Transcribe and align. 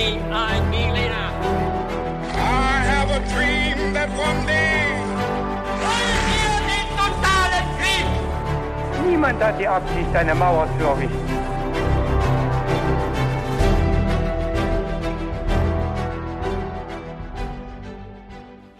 me, 0.00 0.18
I, 0.32 0.60
me 0.72 0.82
later. 0.98 1.26
I 2.32 2.76
have 2.92 3.10
a 3.18 3.20
dream 3.32 3.92
that 3.96 4.08
one 4.28 4.40
day. 4.46 4.80
Wollen 5.84 6.20
wir 6.32 6.56
den 6.72 6.86
totalen 7.00 7.66
Krieg? 7.78 8.06
Niemand 9.06 9.42
hat 9.42 9.60
die 9.60 9.68
Absicht, 9.68 10.14
eine 10.14 10.34
Mauer 10.34 10.68
zu 10.78 10.84
errichten. 10.84 11.28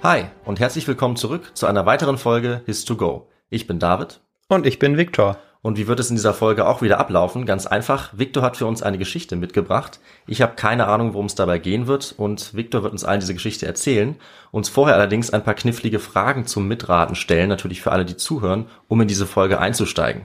Hi 0.02 0.24
und 0.46 0.60
herzlich 0.60 0.88
willkommen 0.88 1.16
zurück 1.16 1.50
zu 1.54 1.66
einer 1.66 1.84
weiteren 1.84 2.16
Folge 2.16 2.62
His 2.64 2.86
to 2.86 2.96
Go. 2.96 3.28
Ich 3.50 3.66
bin 3.66 3.78
David 3.78 4.20
Und 4.48 4.66
ich 4.66 4.78
bin 4.78 4.96
Viktor. 4.96 5.36
Und 5.62 5.76
wie 5.76 5.86
wird 5.86 6.00
es 6.00 6.08
in 6.08 6.16
dieser 6.16 6.32
Folge 6.32 6.66
auch 6.66 6.80
wieder 6.80 6.98
ablaufen? 6.98 7.44
Ganz 7.44 7.66
einfach, 7.66 8.10
Victor 8.16 8.42
hat 8.42 8.56
für 8.56 8.64
uns 8.64 8.82
eine 8.82 8.96
Geschichte 8.96 9.36
mitgebracht. 9.36 10.00
Ich 10.26 10.40
habe 10.40 10.54
keine 10.54 10.86
Ahnung, 10.86 11.12
worum 11.12 11.26
es 11.26 11.34
dabei 11.34 11.58
gehen 11.58 11.86
wird 11.86 12.14
und 12.16 12.54
Victor 12.54 12.82
wird 12.82 12.92
uns 12.92 13.04
allen 13.04 13.20
diese 13.20 13.34
Geschichte 13.34 13.66
erzählen, 13.66 14.16
uns 14.52 14.70
vorher 14.70 14.96
allerdings 14.96 15.30
ein 15.30 15.44
paar 15.44 15.54
knifflige 15.54 15.98
Fragen 15.98 16.46
zum 16.46 16.66
Mitraten 16.66 17.14
stellen, 17.14 17.50
natürlich 17.50 17.82
für 17.82 17.92
alle, 17.92 18.06
die 18.06 18.16
zuhören, 18.16 18.66
um 18.88 19.00
in 19.02 19.08
diese 19.08 19.26
Folge 19.26 19.60
einzusteigen. 19.60 20.22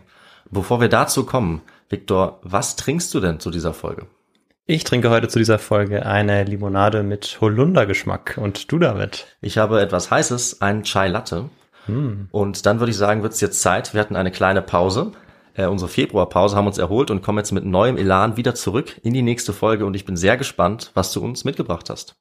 Bevor 0.50 0.80
wir 0.80 0.90
dazu 0.90 1.26
kommen, 1.26 1.62
Victor, 1.90 2.40
was 2.44 2.78
trinkst 2.78 3.14
du 3.14 3.20
denn 3.20 3.40
zu 3.40 3.52
dieser 3.52 3.73
Folge? 3.73 4.08
Ich 4.67 4.84
trinke 4.84 5.09
heute 5.09 5.28
zu 5.28 5.38
dieser 5.38 5.59
Folge 5.59 6.06
eine 6.06 6.44
Limonade 6.44 7.04
mit 7.04 7.40
Holundergeschmack. 7.42 8.40
Und 8.42 8.72
du, 8.72 8.80
David? 8.80 9.28
Ich 9.42 9.58
habe 9.58 9.81
etwas 9.81 10.09
Heißes, 10.09 10.62
einen 10.62 10.84
Chai 10.84 11.08
Latte. 11.08 11.50
Und 12.31 12.66
dann 12.66 12.80
würde 12.80 12.90
ich 12.90 12.98
sagen, 12.98 13.22
wird 13.22 13.34
es 13.34 13.42
jetzt 13.42 13.62
Zeit. 13.62 13.94
Wir 13.94 14.02
hatten 14.02 14.16
eine 14.16 14.31
kleine 14.31 14.64
Pause. 14.64 15.12
Äh, 15.55 15.68
unsere 15.68 15.90
Februarpause 15.90 16.55
haben 16.55 16.68
uns 16.68 16.77
erholt 16.77 17.09
und 17.09 17.22
kommen 17.22 17.40
jetzt 17.40 17.52
mit 17.52 17.66
neuem 17.66 17.98
Elan 17.98 18.38
wieder 18.38 18.55
zurück 18.55 19.00
in 19.04 19.14
die 19.14 19.22
nächste 19.22 19.54
Folge. 19.54 19.86
Und 19.86 19.95
ich 19.95 20.05
bin 20.05 20.18
sehr 20.18 20.38
gespannt, 20.38 20.91
was 20.94 21.12
du 21.14 21.23
uns 21.23 21.45
mitgebracht 21.45 21.90
hast. 21.90 22.16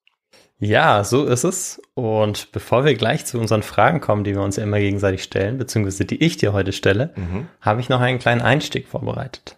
Ja, 0.61 1.03
so 1.03 1.25
ist 1.27 1.45
es. 1.45 1.83
Und 1.95 2.53
bevor 2.53 2.85
wir 2.85 2.95
gleich 2.95 3.27
zu 3.27 3.39
unseren 3.39 3.63
Fragen 3.63 4.01
kommen, 4.01 4.25
die 4.25 4.35
wir 4.35 4.43
uns 4.43 4.57
ja 4.57 4.63
immer 4.63 4.79
gegenseitig 4.79 5.25
stellen, 5.25 5.59
beziehungsweise 5.59 6.05
die 6.05 6.23
ich 6.23 6.37
dir 6.37 6.53
heute 6.53 6.73
stelle, 6.73 7.13
habe 7.61 7.81
ich 7.81 7.89
noch 7.89 8.01
einen 8.01 8.21
kleinen 8.21 8.41
Einstieg 8.41 8.87
vorbereitet. 8.87 9.57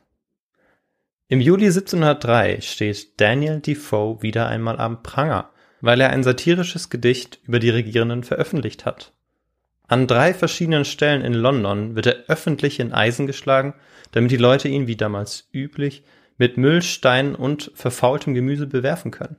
Im 1.28 1.41
Juli 1.41 1.66
1703 1.66 2.60
steht 2.60 3.20
Daniel 3.20 3.60
Defoe 3.60 4.22
wieder 4.22 4.47
einmal 4.47 4.78
am 4.78 5.02
Pranger, 5.02 5.50
weil 5.80 6.00
er 6.00 6.10
ein 6.10 6.22
satirisches 6.22 6.88
Gedicht 6.88 7.41
über 7.44 7.58
die 7.58 7.70
Regierenden 7.70 8.22
veröffentlicht 8.22 8.86
hat. 8.86 9.12
An 9.88 10.06
drei 10.06 10.34
verschiedenen 10.34 10.84
Stellen 10.84 11.22
in 11.22 11.34
London 11.34 11.94
wird 11.94 12.06
er 12.06 12.24
öffentlich 12.28 12.80
in 12.80 12.92
Eisen 12.92 13.26
geschlagen, 13.26 13.74
damit 14.12 14.30
die 14.30 14.36
Leute 14.36 14.68
ihn, 14.68 14.86
wie 14.86 14.96
damals 14.96 15.48
üblich, 15.52 16.02
mit 16.38 16.56
Müll, 16.56 16.82
Steinen 16.82 17.34
und 17.34 17.70
verfaultem 17.74 18.34
Gemüse 18.34 18.66
bewerfen 18.66 19.10
können. 19.10 19.36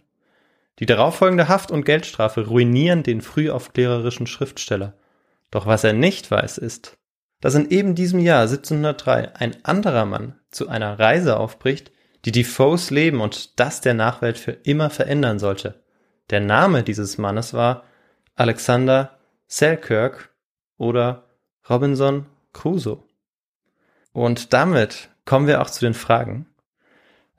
Die 0.80 0.86
darauffolgende 0.86 1.48
Haft- 1.48 1.72
und 1.72 1.86
Geldstrafe 1.86 2.48
ruinieren 2.48 3.04
den 3.04 3.22
frühaufklärerischen 3.22 4.28
Schriftsteller. 4.28 4.94
Doch 5.52 5.66
was 5.66 5.84
er 5.84 5.94
nicht 5.94 6.30
weiß, 6.30 6.58
ist, 6.58 6.98
dass 7.42 7.56
in 7.56 7.70
eben 7.70 7.96
diesem 7.96 8.20
Jahr 8.20 8.42
1703 8.42 9.36
ein 9.36 9.56
anderer 9.64 10.06
Mann 10.06 10.40
zu 10.50 10.70
einer 10.70 10.98
Reise 10.98 11.38
aufbricht, 11.38 11.92
die 12.26 12.32
Defoes 12.32 12.90
Leben 12.90 13.22
und 13.22 13.60
das 13.60 13.82
der 13.82 13.94
Nachwelt 13.94 14.38
für 14.38 14.52
immer 14.52 14.90
verändern 14.90 15.40
sollte. 15.40 15.84
Der 16.30 16.42
Name 16.42 16.84
dieses 16.84 17.18
Mannes 17.18 17.54
war 17.54 17.84
Alexander 18.36 19.18
Selkirk 19.48 20.30
oder 20.78 21.24
Robinson 21.70 22.26
Crusoe. 22.54 23.04
Und 24.14 24.54
damit 24.54 25.10
kommen 25.26 25.48
wir 25.48 25.62
auch 25.62 25.70
zu 25.70 25.86
den 25.86 25.94
Fragen, 25.94 26.48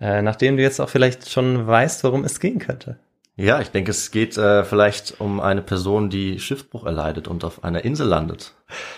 äh, 0.00 0.22
nachdem 0.22 0.56
du 0.56 0.62
jetzt 0.62 0.80
auch 0.80 0.88
vielleicht 0.88 1.28
schon 1.28 1.66
weißt, 1.66 2.04
worum 2.04 2.24
es 2.24 2.40
gehen 2.40 2.58
könnte. 2.58 2.98
Ja, 3.40 3.60
ich 3.60 3.68
denke, 3.68 3.92
es 3.92 4.10
geht 4.10 4.36
äh, 4.36 4.64
vielleicht 4.64 5.20
um 5.20 5.38
eine 5.38 5.62
Person, 5.62 6.10
die 6.10 6.40
Schiffbruch 6.40 6.84
erleidet 6.84 7.28
und 7.28 7.44
auf 7.44 7.62
einer 7.62 7.84
Insel 7.84 8.08
landet. 8.08 8.54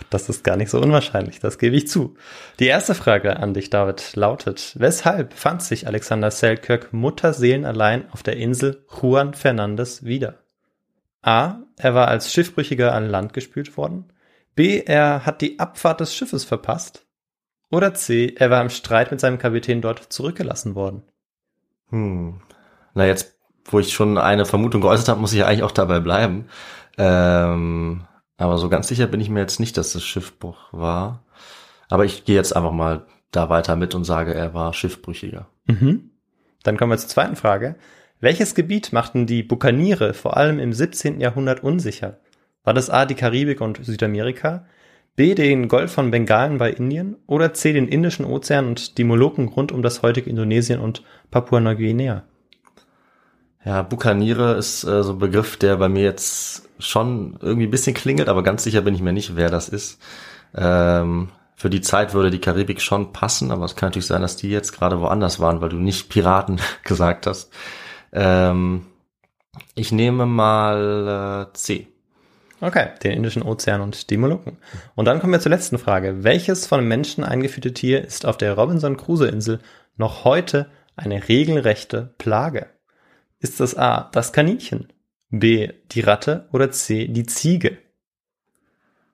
Das 0.08 0.30
ist 0.30 0.44
gar 0.44 0.56
nicht 0.56 0.70
so 0.70 0.80
unwahrscheinlich, 0.80 1.40
das 1.40 1.58
gebe 1.58 1.76
ich 1.76 1.88
zu. 1.88 2.16
Die 2.58 2.66
erste 2.66 2.94
Frage 2.94 3.36
an 3.36 3.52
dich, 3.52 3.68
David, 3.68 4.16
lautet, 4.16 4.72
weshalb 4.78 5.34
fand 5.34 5.62
sich 5.62 5.86
Alexander 5.86 6.30
Selkirk 6.30 6.94
mutterseelenallein 6.94 8.10
auf 8.12 8.22
der 8.22 8.38
Insel 8.38 8.82
Juan 9.00 9.34
Fernandes 9.34 10.06
wieder? 10.06 10.38
A. 11.20 11.58
Er 11.76 11.94
war 11.94 12.08
als 12.08 12.32
Schiffbrüchiger 12.32 12.94
an 12.94 13.10
Land 13.10 13.34
gespült 13.34 13.76
worden. 13.76 14.06
B. 14.54 14.82
Er 14.84 15.26
hat 15.26 15.40
die 15.40 15.58
Abfahrt 15.58 16.00
des 16.00 16.14
Schiffes 16.14 16.44
verpasst. 16.44 17.06
Oder 17.70 17.94
C. 17.94 18.34
Er 18.36 18.50
war 18.50 18.60
im 18.60 18.70
Streit 18.70 19.10
mit 19.10 19.20
seinem 19.20 19.38
Kapitän 19.38 19.80
dort 19.80 20.12
zurückgelassen 20.12 20.74
worden. 20.74 21.02
Hm. 21.90 22.40
Na, 22.94 23.06
jetzt, 23.06 23.38
wo 23.64 23.78
ich 23.78 23.92
schon 23.92 24.18
eine 24.18 24.44
Vermutung 24.44 24.80
geäußert 24.80 25.08
habe, 25.08 25.20
muss 25.20 25.32
ich 25.32 25.38
ja 25.38 25.46
eigentlich 25.46 25.62
auch 25.62 25.70
dabei 25.70 26.00
bleiben. 26.00 26.46
Ähm, 26.98 28.06
aber 28.36 28.58
so 28.58 28.68
ganz 28.68 28.88
sicher 28.88 29.06
bin 29.06 29.20
ich 29.20 29.30
mir 29.30 29.40
jetzt 29.40 29.60
nicht, 29.60 29.76
dass 29.76 29.92
das 29.92 30.02
Schiffbruch 30.02 30.72
war. 30.72 31.24
Aber 31.88 32.04
ich 32.04 32.24
gehe 32.24 32.36
jetzt 32.36 32.56
einfach 32.56 32.72
mal 32.72 33.06
da 33.30 33.48
weiter 33.48 33.76
mit 33.76 33.94
und 33.94 34.04
sage, 34.04 34.34
er 34.34 34.54
war 34.54 34.72
Schiffbrüchiger. 34.72 35.48
Mhm. 35.66 36.10
Dann 36.62 36.76
kommen 36.76 36.90
wir 36.90 36.98
zur 36.98 37.08
zweiten 37.08 37.36
Frage. 37.36 37.76
Welches 38.20 38.54
Gebiet 38.54 38.92
machten 38.92 39.26
die 39.26 39.42
Bukaniere 39.42 40.14
vor 40.14 40.36
allem 40.36 40.58
im 40.58 40.72
17. 40.72 41.20
Jahrhundert 41.20 41.62
unsicher? 41.62 42.18
War 42.64 42.74
das 42.74 42.90
A 42.90 43.06
die 43.06 43.14
Karibik 43.14 43.60
und 43.60 43.84
Südamerika, 43.84 44.66
B 45.16 45.34
den 45.34 45.68
Golf 45.68 45.92
von 45.92 46.10
Bengalen 46.10 46.58
bei 46.58 46.70
Indien 46.70 47.16
oder 47.26 47.52
C 47.52 47.72
den 47.72 47.88
Indischen 47.88 48.24
Ozean 48.24 48.66
und 48.66 48.96
die 48.98 49.04
Molukken 49.04 49.48
rund 49.48 49.72
um 49.72 49.82
das 49.82 50.02
heutige 50.02 50.30
Indonesien 50.30 50.80
und 50.80 51.02
Papua-Neuguinea? 51.30 52.24
Ja, 53.64 53.82
Bukaniere 53.82 54.54
ist 54.54 54.84
äh, 54.84 55.02
so 55.02 55.12
ein 55.12 55.18
Begriff, 55.18 55.58
der 55.58 55.76
bei 55.76 55.88
mir 55.88 56.04
jetzt 56.04 56.68
schon 56.78 57.38
irgendwie 57.42 57.66
ein 57.66 57.70
bisschen 57.70 57.94
klingelt, 57.94 58.28
aber 58.28 58.42
ganz 58.42 58.64
sicher 58.64 58.80
bin 58.80 58.94
ich 58.94 59.02
mir 59.02 59.12
nicht, 59.12 59.36
wer 59.36 59.50
das 59.50 59.68
ist. 59.68 60.00
Ähm, 60.54 61.28
für 61.54 61.68
die 61.68 61.82
Zeit 61.82 62.14
würde 62.14 62.30
die 62.30 62.40
Karibik 62.40 62.80
schon 62.80 63.12
passen, 63.12 63.50
aber 63.50 63.66
es 63.66 63.76
kann 63.76 63.88
natürlich 63.88 64.06
sein, 64.06 64.22
dass 64.22 64.36
die 64.36 64.48
jetzt 64.48 64.72
gerade 64.72 65.00
woanders 65.00 65.40
waren, 65.40 65.60
weil 65.60 65.68
du 65.68 65.76
nicht 65.76 66.08
Piraten 66.08 66.58
gesagt 66.84 67.26
hast. 67.26 67.52
Ähm, 68.12 68.86
ich 69.74 69.92
nehme 69.92 70.24
mal 70.24 71.48
äh, 71.50 71.52
C. 71.52 71.88
Okay, 72.62 72.90
den 73.02 73.12
Indischen 73.12 73.42
Ozean 73.42 73.80
und 73.80 74.10
die 74.10 74.18
Molukken. 74.18 74.58
Und 74.94 75.06
dann 75.06 75.18
kommen 75.18 75.32
wir 75.32 75.40
zur 75.40 75.50
letzten 75.50 75.78
Frage. 75.78 76.22
Welches 76.24 76.66
von 76.66 76.86
Menschen 76.86 77.24
eingeführte 77.24 77.72
Tier 77.72 78.04
ist 78.04 78.26
auf 78.26 78.36
der 78.36 78.54
Robinson 78.54 78.98
Crusoe 78.98 79.28
Insel 79.28 79.60
noch 79.96 80.24
heute 80.24 80.70
eine 80.94 81.28
regelrechte 81.28 82.14
Plage? 82.18 82.66
Ist 83.38 83.60
das 83.60 83.76
A, 83.76 84.10
das 84.12 84.34
Kaninchen, 84.34 84.92
B, 85.30 85.72
die 85.92 86.02
Ratte 86.02 86.48
oder 86.52 86.70
C, 86.70 87.08
die 87.08 87.24
Ziege? 87.24 87.78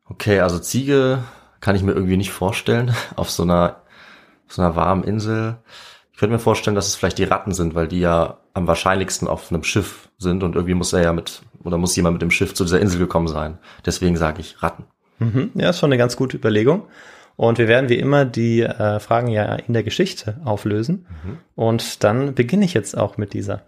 Okay, 0.05 0.41
also 0.41 0.59
Ziege 0.59 1.23
kann 1.61 1.77
ich 1.77 1.83
mir 1.83 1.93
irgendwie 1.93 2.17
nicht 2.17 2.33
vorstellen 2.33 2.95
auf 3.17 3.31
so 3.31 3.45
einer, 3.45 3.83
auf 4.49 4.55
so 4.55 4.63
einer 4.63 4.75
warmen 4.75 5.05
Insel. 5.05 5.59
Ich 6.17 6.21
könnte 6.21 6.33
mir 6.33 6.39
vorstellen, 6.39 6.75
dass 6.75 6.87
es 6.87 6.95
vielleicht 6.95 7.19
die 7.19 7.25
Ratten 7.25 7.53
sind, 7.53 7.75
weil 7.75 7.89
die 7.89 8.01
ja 8.01 8.39
am 8.55 8.67
wahrscheinlichsten 8.67 9.29
auf 9.29 9.53
einem 9.53 9.63
Schiff 9.63 10.09
sind 10.17 10.43
und 10.43 10.55
irgendwie 10.55 10.73
muss 10.73 10.95
er 10.95 11.03
ja 11.03 11.13
mit, 11.13 11.43
oder 11.63 11.77
muss 11.77 11.95
jemand 11.95 12.15
mit 12.15 12.23
dem 12.23 12.31
Schiff 12.31 12.55
zu 12.55 12.65
dieser 12.65 12.81
Insel 12.81 12.99
gekommen 12.99 13.29
sein. 13.29 13.59
Deswegen 13.85 14.17
sage 14.17 14.41
ich 14.41 14.63
Ratten. 14.63 14.87
Mhm, 15.19 15.51
ja, 15.53 15.69
ist 15.69 15.79
schon 15.79 15.89
eine 15.89 15.99
ganz 15.99 16.17
gute 16.17 16.39
Überlegung. 16.39 16.85
Und 17.37 17.59
wir 17.59 17.69
werden 17.69 17.91
wie 17.91 17.99
immer 17.99 18.25
die 18.25 18.63
äh, 18.63 18.99
Fragen 18.99 19.29
ja 19.29 19.57
in 19.57 19.75
der 19.75 19.83
Geschichte 19.83 20.41
auflösen. 20.43 21.05
Und 21.55 22.03
dann 22.03 22.35
beginne 22.35 22.65
ich 22.65 22.73
jetzt 22.73 22.97
auch 22.97 23.19
mit 23.19 23.35
dieser. 23.35 23.67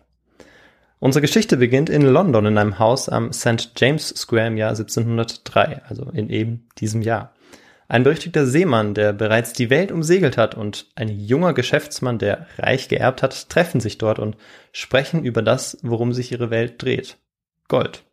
Unsere 1.01 1.21
Geschichte 1.21 1.59
beginnt 1.59 1.91
in 1.91 2.01
London 2.01 2.47
in 2.47 2.57
einem 2.57 2.79
Haus 2.79 3.11
am 3.11 3.31
St. 3.31 3.73
James 3.77 4.09
Square 4.09 4.47
im 4.47 4.57
Jahr 4.57 4.71
1703, 4.71 5.83
also 5.87 6.05
in 6.15 6.31
eben 6.31 6.67
diesem 6.79 7.03
Jahr. 7.03 7.35
Ein 7.91 8.05
berüchtigter 8.05 8.47
Seemann, 8.47 8.93
der 8.93 9.15
bereits 9.15 9.55
die 9.55 9.71
Welt 9.71 9.91
umsegelt 9.91 10.37
hat 10.37 10.55
und 10.55 10.87
ein 10.95 11.09
junger 11.09 11.55
Geschäftsmann, 11.55 12.19
der 12.19 12.47
reich 12.59 12.89
geerbt 12.89 13.23
hat, 13.23 13.49
treffen 13.49 13.81
sich 13.81 13.97
dort 13.97 14.19
und 14.19 14.37
sprechen 14.73 15.25
über 15.25 15.41
das, 15.41 15.79
worum 15.83 16.13
sich 16.13 16.31
ihre 16.31 16.51
Welt 16.51 16.83
dreht. 16.83 17.17
Gold. 17.67 18.05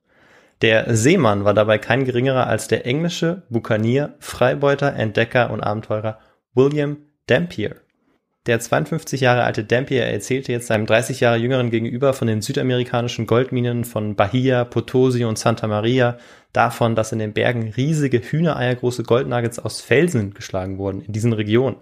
Der 0.61 0.95
Seemann 0.95 1.43
war 1.43 1.53
dabei 1.53 1.77
kein 1.77 2.05
geringerer 2.05 2.47
als 2.47 2.69
der 2.69 2.85
englische 2.85 3.43
Bukanier, 3.49 4.15
Freibeuter, 4.19 4.93
Entdecker 4.95 5.51
und 5.51 5.59
Abenteurer 5.61 6.19
William 6.53 6.97
Dampier. 7.27 7.75
Der 8.45 8.59
52 8.59 9.21
Jahre 9.21 9.43
alte 9.43 9.63
Dampier 9.63 10.03
erzählte 10.03 10.51
jetzt 10.51 10.67
seinem 10.67 10.85
30 10.85 11.19
Jahre 11.19 11.37
jüngeren 11.37 11.71
Gegenüber 11.71 12.13
von 12.13 12.27
den 12.27 12.43
südamerikanischen 12.43 13.25
Goldminen 13.25 13.85
von 13.85 14.15
Bahia, 14.15 14.65
Potosi 14.65 15.25
und 15.25 15.39
Santa 15.39 15.65
Maria, 15.65 16.19
davon, 16.53 16.95
dass 16.95 17.11
in 17.11 17.17
den 17.17 17.33
Bergen 17.33 17.73
riesige 17.75 18.19
hühnereiergroße 18.19 19.01
Goldnuggets 19.01 19.57
aus 19.57 19.81
Felsen 19.81 20.35
geschlagen 20.35 20.77
wurden 20.77 21.01
in 21.01 21.11
diesen 21.11 21.33
Regionen. 21.33 21.77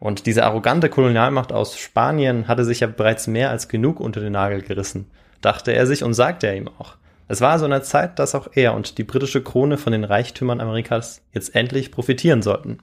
Und 0.00 0.26
diese 0.26 0.44
arrogante 0.44 0.88
Kolonialmacht 0.88 1.52
aus 1.52 1.78
Spanien 1.78 2.48
hatte 2.48 2.64
sich 2.64 2.80
ja 2.80 2.88
bereits 2.88 3.28
mehr 3.28 3.50
als 3.50 3.68
genug 3.68 4.00
unter 4.00 4.20
den 4.20 4.32
Nagel 4.32 4.62
gerissen, 4.62 5.08
dachte 5.42 5.72
er 5.72 5.86
sich 5.86 6.02
und 6.02 6.14
sagte 6.14 6.48
er 6.48 6.56
ihm 6.56 6.68
auch. 6.78 6.96
Es 7.28 7.40
war 7.40 7.56
so 7.60 7.66
eine 7.66 7.82
Zeit, 7.82 8.18
dass 8.18 8.34
auch 8.34 8.48
er 8.54 8.74
und 8.74 8.98
die 8.98 9.04
britische 9.04 9.44
Krone 9.44 9.78
von 9.78 9.92
den 9.92 10.04
Reichtümern 10.04 10.60
Amerikas 10.60 11.22
jetzt 11.32 11.54
endlich 11.54 11.92
profitieren 11.92 12.42
sollten. 12.42 12.78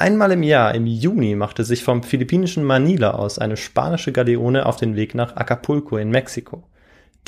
Einmal 0.00 0.32
im 0.32 0.42
Jahr, 0.42 0.74
im 0.74 0.86
Juni, 0.86 1.34
machte 1.34 1.62
sich 1.62 1.84
vom 1.84 2.02
philippinischen 2.02 2.64
Manila 2.64 3.10
aus 3.10 3.38
eine 3.38 3.58
spanische 3.58 4.12
Galeone 4.12 4.64
auf 4.64 4.76
den 4.76 4.96
Weg 4.96 5.14
nach 5.14 5.36
Acapulco 5.36 5.98
in 5.98 6.08
Mexiko. 6.08 6.64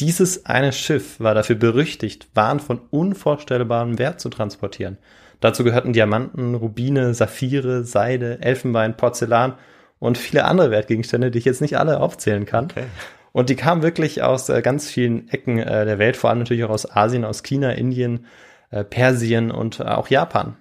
Dieses 0.00 0.46
eine 0.46 0.72
Schiff 0.72 1.20
war 1.20 1.34
dafür 1.34 1.56
berüchtigt, 1.56 2.28
Waren 2.32 2.60
von 2.60 2.80
unvorstellbarem 2.90 3.98
Wert 3.98 4.22
zu 4.22 4.30
transportieren. 4.30 4.96
Dazu 5.40 5.64
gehörten 5.64 5.92
Diamanten, 5.92 6.54
Rubine, 6.54 7.12
Saphire, 7.12 7.84
Seide, 7.84 8.40
Elfenbein, 8.40 8.96
Porzellan 8.96 9.52
und 9.98 10.16
viele 10.16 10.46
andere 10.46 10.70
Wertgegenstände, 10.70 11.30
die 11.30 11.40
ich 11.40 11.44
jetzt 11.44 11.60
nicht 11.60 11.76
alle 11.76 12.00
aufzählen 12.00 12.46
kann. 12.46 12.70
Okay. 12.70 12.84
Und 13.32 13.50
die 13.50 13.56
kamen 13.56 13.82
wirklich 13.82 14.22
aus 14.22 14.48
äh, 14.48 14.62
ganz 14.62 14.88
vielen 14.88 15.28
Ecken 15.28 15.58
äh, 15.58 15.84
der 15.84 15.98
Welt, 15.98 16.16
vor 16.16 16.30
allem 16.30 16.38
natürlich 16.38 16.64
auch 16.64 16.70
aus 16.70 16.90
Asien, 16.90 17.26
aus 17.26 17.42
China, 17.42 17.72
Indien, 17.72 18.24
äh, 18.70 18.82
Persien 18.82 19.50
und 19.50 19.80
äh, 19.80 19.82
auch 19.82 20.08
Japan. 20.08 20.56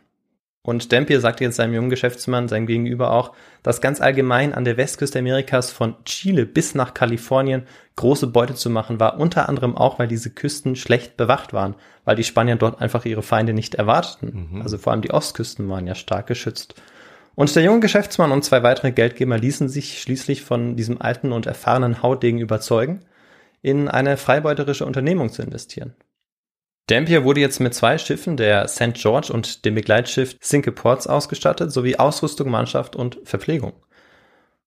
Und 0.64 0.92
Dampier 0.92 1.20
sagte 1.22 1.44
jetzt 1.44 1.56
seinem 1.56 1.74
jungen 1.74 1.90
Geschäftsmann, 1.90 2.48
seinem 2.48 2.68
Gegenüber 2.68 3.12
auch, 3.12 3.34
dass 3.64 3.82
ganz 3.82 4.00
allgemein 4.00 4.54
an 4.54 4.64
der 4.64 4.78
Westküste 4.78 5.18
Amerikas 5.18 5.72
von 5.72 5.96
Chile 6.06 6.46
bis 6.46 6.76
nach 6.76 6.94
Kalifornien 6.94 7.64
große 7.96 8.28
Beute 8.28 8.54
zu 8.54 8.70
machen 8.70 9.00
war, 9.00 9.20
unter 9.20 9.50
anderem 9.50 9.76
auch, 9.76 9.98
weil 9.98 10.08
diese 10.08 10.30
Küsten 10.30 10.76
schlecht 10.76 11.18
bewacht 11.18 11.52
waren, 11.52 11.76
weil 12.06 12.16
die 12.16 12.24
Spanier 12.24 12.58
dort 12.58 12.80
einfach 12.80 13.06
ihre 13.06 13.24
Feinde 13.24 13.54
nicht 13.54 13.76
erwarteten. 13.76 14.50
Mhm. 14.52 14.62
Also 14.62 14.78
vor 14.78 14.92
allem 14.92 15.02
die 15.02 15.12
Ostküsten 15.12 15.68
waren 15.68 15.88
ja 15.88 15.96
stark 15.96 16.28
geschützt. 16.28 16.76
Und 17.34 17.56
der 17.56 17.64
junge 17.64 17.80
Geschäftsmann 17.80 18.32
und 18.32 18.44
zwei 18.44 18.62
weitere 18.62 18.92
Geldgeber 18.92 19.40
ließen 19.40 19.68
sich 19.68 20.00
schließlich 20.00 20.44
von 20.44 20.76
diesem 20.76 21.02
alten 21.02 21.32
und 21.32 21.48
erfahrenen 21.48 22.04
Hautdegen 22.04 22.40
überzeugen, 22.40 23.02
in 23.64 23.88
eine 23.88 24.18
freibeuterische 24.18 24.86
Unternehmung 24.86 25.32
zu 25.32 25.42
investieren. 25.42 25.96
Dampier 26.88 27.24
wurde 27.24 27.40
jetzt 27.40 27.60
mit 27.60 27.74
zwei 27.74 27.98
Schiffen, 27.98 28.38
der 28.38 28.68
St. 28.68 28.94
George 28.94 29.32
und 29.32 29.66
dem 29.66 29.76
Begleitschiff 29.76 30.40
Cinque 30.40 30.72
Ports 30.72 31.08
ausgestattet, 31.08 31.72
sowie 31.72 31.96
Ausrüstung, 31.96 32.50
Mannschaft 32.50 32.96
und 32.96 33.20
Verpflegung. 33.24 33.74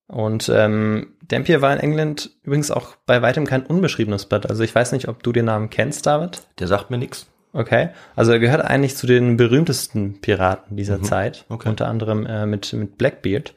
Und 0.07 0.51
ähm, 0.55 1.15
Dampier 1.27 1.63
war 1.63 1.73
in 1.73 1.81
England 1.81 2.31
übrigens 2.43 2.71
auch 2.71 2.97
bei 3.07 3.23
weitem 3.23 3.47
kein 3.47 3.65
unbeschriebenes 3.65 4.27
Blatt. 4.27 4.49
Also 4.49 4.63
ich 4.63 4.75
weiß 4.75 4.93
nicht, 4.93 5.09
ob 5.09 5.23
du 5.23 5.33
den 5.33 5.47
Namen 5.47 5.71
kennst, 5.71 6.07
David. 6.07 6.43
Der 6.59 6.67
sagt 6.67 6.91
mir 6.91 6.99
nichts. 6.99 7.27
Okay, 7.53 7.91
also 8.17 8.33
er 8.33 8.41
gehört 8.41 8.63
eigentlich 8.63 8.97
zu 8.97 9.07
den 9.07 9.37
berühmtesten 9.37 10.21
Piraten 10.21 10.77
dieser 10.77 10.99
mhm. 10.99 11.05
Zeit, 11.05 11.45
okay. 11.49 11.69
unter 11.69 11.87
anderem 11.87 12.27
äh, 12.27 12.47
mit, 12.47 12.73
mit 12.73 12.99
Blackbeard. 12.99 13.55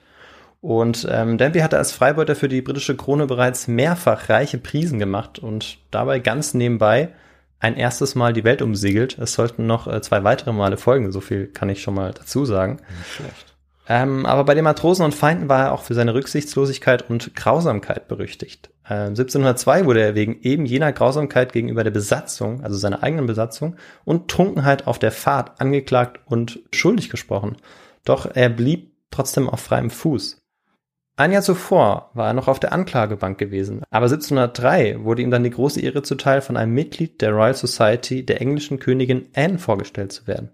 Und 0.62 1.08
ähm, 1.10 1.40
Dampier 1.40 1.64
hatte 1.64 1.80
als 1.80 1.92
Freibeuter 1.92 2.36
für 2.36 2.48
die 2.48 2.62
britische 2.62 2.96
Krone 2.96 3.26
bereits 3.26 3.68
mehrfach 3.68 4.30
reiche 4.30 4.60
Prisen 4.60 5.00
gemacht 5.00 5.40
und 5.40 5.80
dabei 5.90 6.20
ganz 6.20 6.54
nebenbei 6.54 7.10
ein 7.60 7.76
erstes 7.76 8.16
Mal 8.16 8.34
die 8.34 8.44
Welt 8.44 8.62
umsegelt. 8.62 9.18
Es 9.18 9.34
sollten 9.34 9.66
noch 9.66 9.88
äh, 9.88 10.02
zwei 10.02 10.24
weitere 10.24 10.54
Male 10.54 10.78
folgen, 10.78 11.12
so 11.12 11.22
viel 11.22 11.48
kann 11.48 11.70
ich 11.70 11.82
schon 11.82 11.96
mal 11.96 12.14
dazu 12.14 12.46
sagen. 12.46 12.80
Nicht 12.98 13.14
schlecht. 13.14 13.58
Ähm, 13.90 14.26
aber 14.26 14.44
bei 14.44 14.54
den 14.54 14.66
Matrosen 14.66 15.06
und 15.06 15.16
Feinden 15.16 15.48
war 15.48 15.66
er 15.66 15.72
auch 15.72 15.84
für 15.84 15.94
seine 15.94 16.14
Rücksichtslosigkeit 16.14 17.10
und 17.10 17.36
Grausamkeit 17.36 18.08
berüchtigt. 18.10 18.70
Ähm, 18.90 19.10
1702 19.10 19.86
wurde 19.86 20.02
er 20.02 20.16
wegen 20.16 20.42
eben 20.42 20.66
jener 20.66 20.92
Grausamkeit 20.92 21.54
gegenüber 21.54 21.84
der 21.86 21.92
Besatzung, 21.92 22.64
also 22.64 22.78
seiner 22.78 23.02
eigenen 23.02 23.28
Besatzung, 23.28 23.78
und 24.04 24.30
Trunkenheit 24.30 24.88
auf 24.88 25.00
der 25.00 25.12
Fahrt 25.12 25.62
angeklagt 25.62 26.20
und 26.26 26.60
schuldig 26.74 27.10
gesprochen. 27.10 27.56
Doch 28.04 28.30
er 28.34 28.50
blieb 28.50 28.92
trotzdem 29.10 29.50
auf 29.50 29.62
freiem 29.62 29.90
Fuß. 29.90 30.42
Ein 31.18 31.32
Jahr 31.32 31.42
zuvor 31.42 32.12
war 32.14 32.28
er 32.28 32.34
noch 32.34 32.48
auf 32.48 32.60
der 32.60 32.74
Anklagebank 32.74 33.40
gewesen, 33.40 33.82
aber 33.90 34.06
1703 34.06 35.04
wurde 35.04 35.24
ihm 35.24 35.32
dann 35.32 35.44
die 35.44 35.50
große 35.50 35.82
Ehre 35.82 36.04
zuteil, 36.04 36.42
von 36.42 36.56
einem 36.56 36.76
Mitglied 36.76 37.22
der 37.22 37.32
Royal 37.32 37.56
Society 37.56 38.24
der 38.24 38.40
englischen 38.40 38.78
Königin 38.78 39.26
Anne 39.36 39.58
vorgestellt 39.58 40.12
zu 40.12 40.28
werden. 40.28 40.52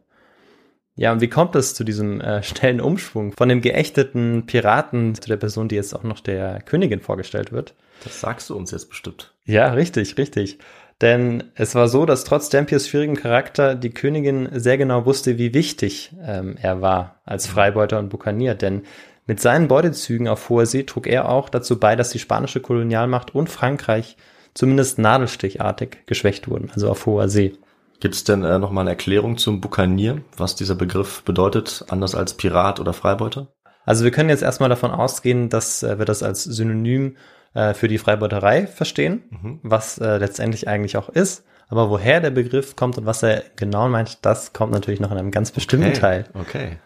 Ja, 0.96 1.12
und 1.12 1.20
wie 1.20 1.28
kommt 1.28 1.56
es 1.56 1.74
zu 1.76 1.84
diesem 1.84 2.22
äh, 2.22 2.42
schnellen 2.44 2.80
Umschwung 2.80 3.34
von 3.34 3.50
dem 3.50 3.60
geächteten 3.60 4.46
Piraten 4.46 5.16
zu 5.16 5.28
der 5.28 5.36
Person, 5.36 5.68
die 5.68 5.76
jetzt 5.76 5.94
auch 5.94 6.04
noch 6.04 6.22
der 6.22 6.62
Königin 6.62 7.02
vorgestellt 7.02 7.52
wird? 7.52 7.76
Das 8.06 8.22
sagst 8.22 8.50
du 8.50 8.56
uns 8.56 8.72
jetzt 8.72 8.90
bestimmt. 8.90 9.34
Ja, 9.44 9.74
richtig, 9.74 10.18
richtig. 10.18 10.60
Denn 11.02 11.44
es 11.56 11.76
war 11.76 11.90
so, 11.90 12.06
dass 12.06 12.24
trotz 12.24 12.48
Dampiers 12.48 12.88
schwierigem 12.88 13.18
Charakter 13.18 13.76
die 13.76 13.90
Königin 13.90 14.48
sehr 14.54 14.78
genau 14.78 15.06
wusste, 15.06 15.38
wie 15.38 15.54
wichtig 15.54 16.14
ähm, 16.26 16.56
er 16.62 16.80
war 16.80 17.20
als 17.26 17.48
Freibeuter 17.48 18.00
und 18.00 18.08
Bukanier. 18.08 18.56
Denn 18.56 18.84
mit 19.26 19.40
seinen 19.40 19.68
Beutezügen 19.68 20.28
auf 20.28 20.50
hoher 20.50 20.66
See 20.66 20.84
trug 20.84 21.08
er 21.08 21.30
auch 21.30 21.50
dazu 21.50 21.80
bei, 21.80 21.96
dass 21.96 22.10
die 22.10 22.20
spanische 22.20 22.60
Kolonialmacht 22.60 23.34
und 23.34 23.50
Frankreich 23.50 24.18
zumindest 24.54 25.00
nadelstichartig 25.00 26.06
geschwächt 26.06 26.50
wurden, 26.50 26.70
also 26.74 26.90
auf 26.90 27.06
hoher 27.06 27.30
See. 27.30 27.54
Gibt 28.00 28.16
es 28.16 28.24
denn 28.26 28.44
äh, 28.44 28.60
noch 28.60 28.72
mal 28.72 28.82
eine 28.82 28.92
Erklärung 28.92 29.38
zum 29.38 29.62
Bukanier, 29.62 30.22
was 30.36 30.56
dieser 30.56 30.76
Begriff 30.76 31.24
bedeutet, 31.24 31.86
anders 31.88 32.16
als 32.16 32.34
Pirat 32.34 32.80
oder 32.80 32.92
Freibeuter? 32.92 33.48
Also 33.86 34.04
wir 34.04 34.12
können 34.12 34.30
jetzt 34.30 34.44
erstmal 34.44 34.70
davon 34.70 34.92
ausgehen, 34.92 35.50
dass 35.50 35.84
äh, 35.84 35.98
wir 35.98 36.06
das 36.06 36.22
als 36.22 36.44
Synonym 36.44 37.16
äh, 37.54 37.74
für 37.74 37.88
die 37.88 37.98
Freibeuterei 37.98 38.68
verstehen, 38.68 39.24
mhm. 39.30 39.60
was 39.64 39.98
äh, 40.00 40.18
letztendlich 40.18 40.68
eigentlich 40.68 40.98
auch 40.98 41.10
ist. 41.10 41.46
Aber 41.70 41.90
woher 41.90 42.20
der 42.20 42.32
Begriff 42.32 42.76
kommt 42.76 42.98
und 42.98 43.06
was 43.06 43.24
er 43.24 43.44
genau 43.56 43.88
meint, 43.88 44.26
das 44.26 44.54
kommt 44.54 44.74
natürlich 44.74 45.00
noch 45.00 45.12
in 45.12 45.18
einem 45.18 45.32
ganz 45.32 45.52
bestimmten 45.52 45.90
okay. 45.90 46.00
Teil. 46.00 46.26
Okay. 46.34 46.78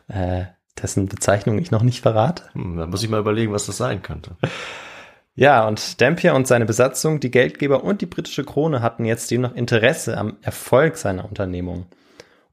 Dessen 0.82 1.08
Bezeichnung 1.08 1.60
ich 1.60 1.72
noch 1.72 1.84
nicht 1.84 2.02
verrate. 2.02 2.44
Hm, 2.54 2.78
da 2.78 2.86
muss 2.86 3.04
ich 3.04 3.10
mal 3.10 3.20
überlegen, 3.20 3.54
was 3.54 3.66
das 3.66 3.78
sein 3.78 4.02
könnte. 4.02 4.38
Ja, 5.40 5.68
und 5.68 6.02
Dampier 6.02 6.34
und 6.34 6.48
seine 6.48 6.66
Besatzung, 6.66 7.20
die 7.20 7.30
Geldgeber 7.30 7.84
und 7.84 8.02
die 8.02 8.08
britische 8.08 8.44
Krone 8.44 8.82
hatten 8.82 9.06
jetzt 9.06 9.30
demnach 9.30 9.54
Interesse 9.54 10.18
am 10.18 10.38
Erfolg 10.42 10.98
seiner 10.98 11.26
Unternehmung. 11.26 11.86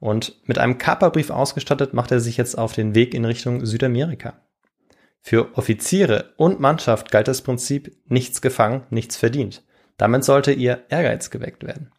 Und 0.01 0.37
mit 0.45 0.59
einem 0.59 0.77
Kaperbrief 0.77 1.31
ausgestattet 1.31 1.95
macht 1.95 2.13
er 2.13 2.21
sich 2.21 2.37
jetzt 2.37 2.59
auf 2.59 2.75
den 2.75 2.95
Weg 2.95 3.15
in 3.15 3.25
Richtung 3.25 3.65
Südamerika. 3.65 4.35
Für 5.23 5.57
Offiziere 5.57 6.35
und 6.37 6.61
Mannschaft 6.61 7.11
galt 7.11 7.27
das 7.27 7.41
Prinzip 7.41 7.97
nichts 8.05 8.43
gefangen, 8.43 8.83
nichts 8.91 9.17
verdient. 9.17 9.63
Damit 9.97 10.23
sollte 10.23 10.53
ihr 10.53 10.85
Ehrgeiz 10.91 11.31
geweckt 11.31 11.65
werden. 11.65 11.91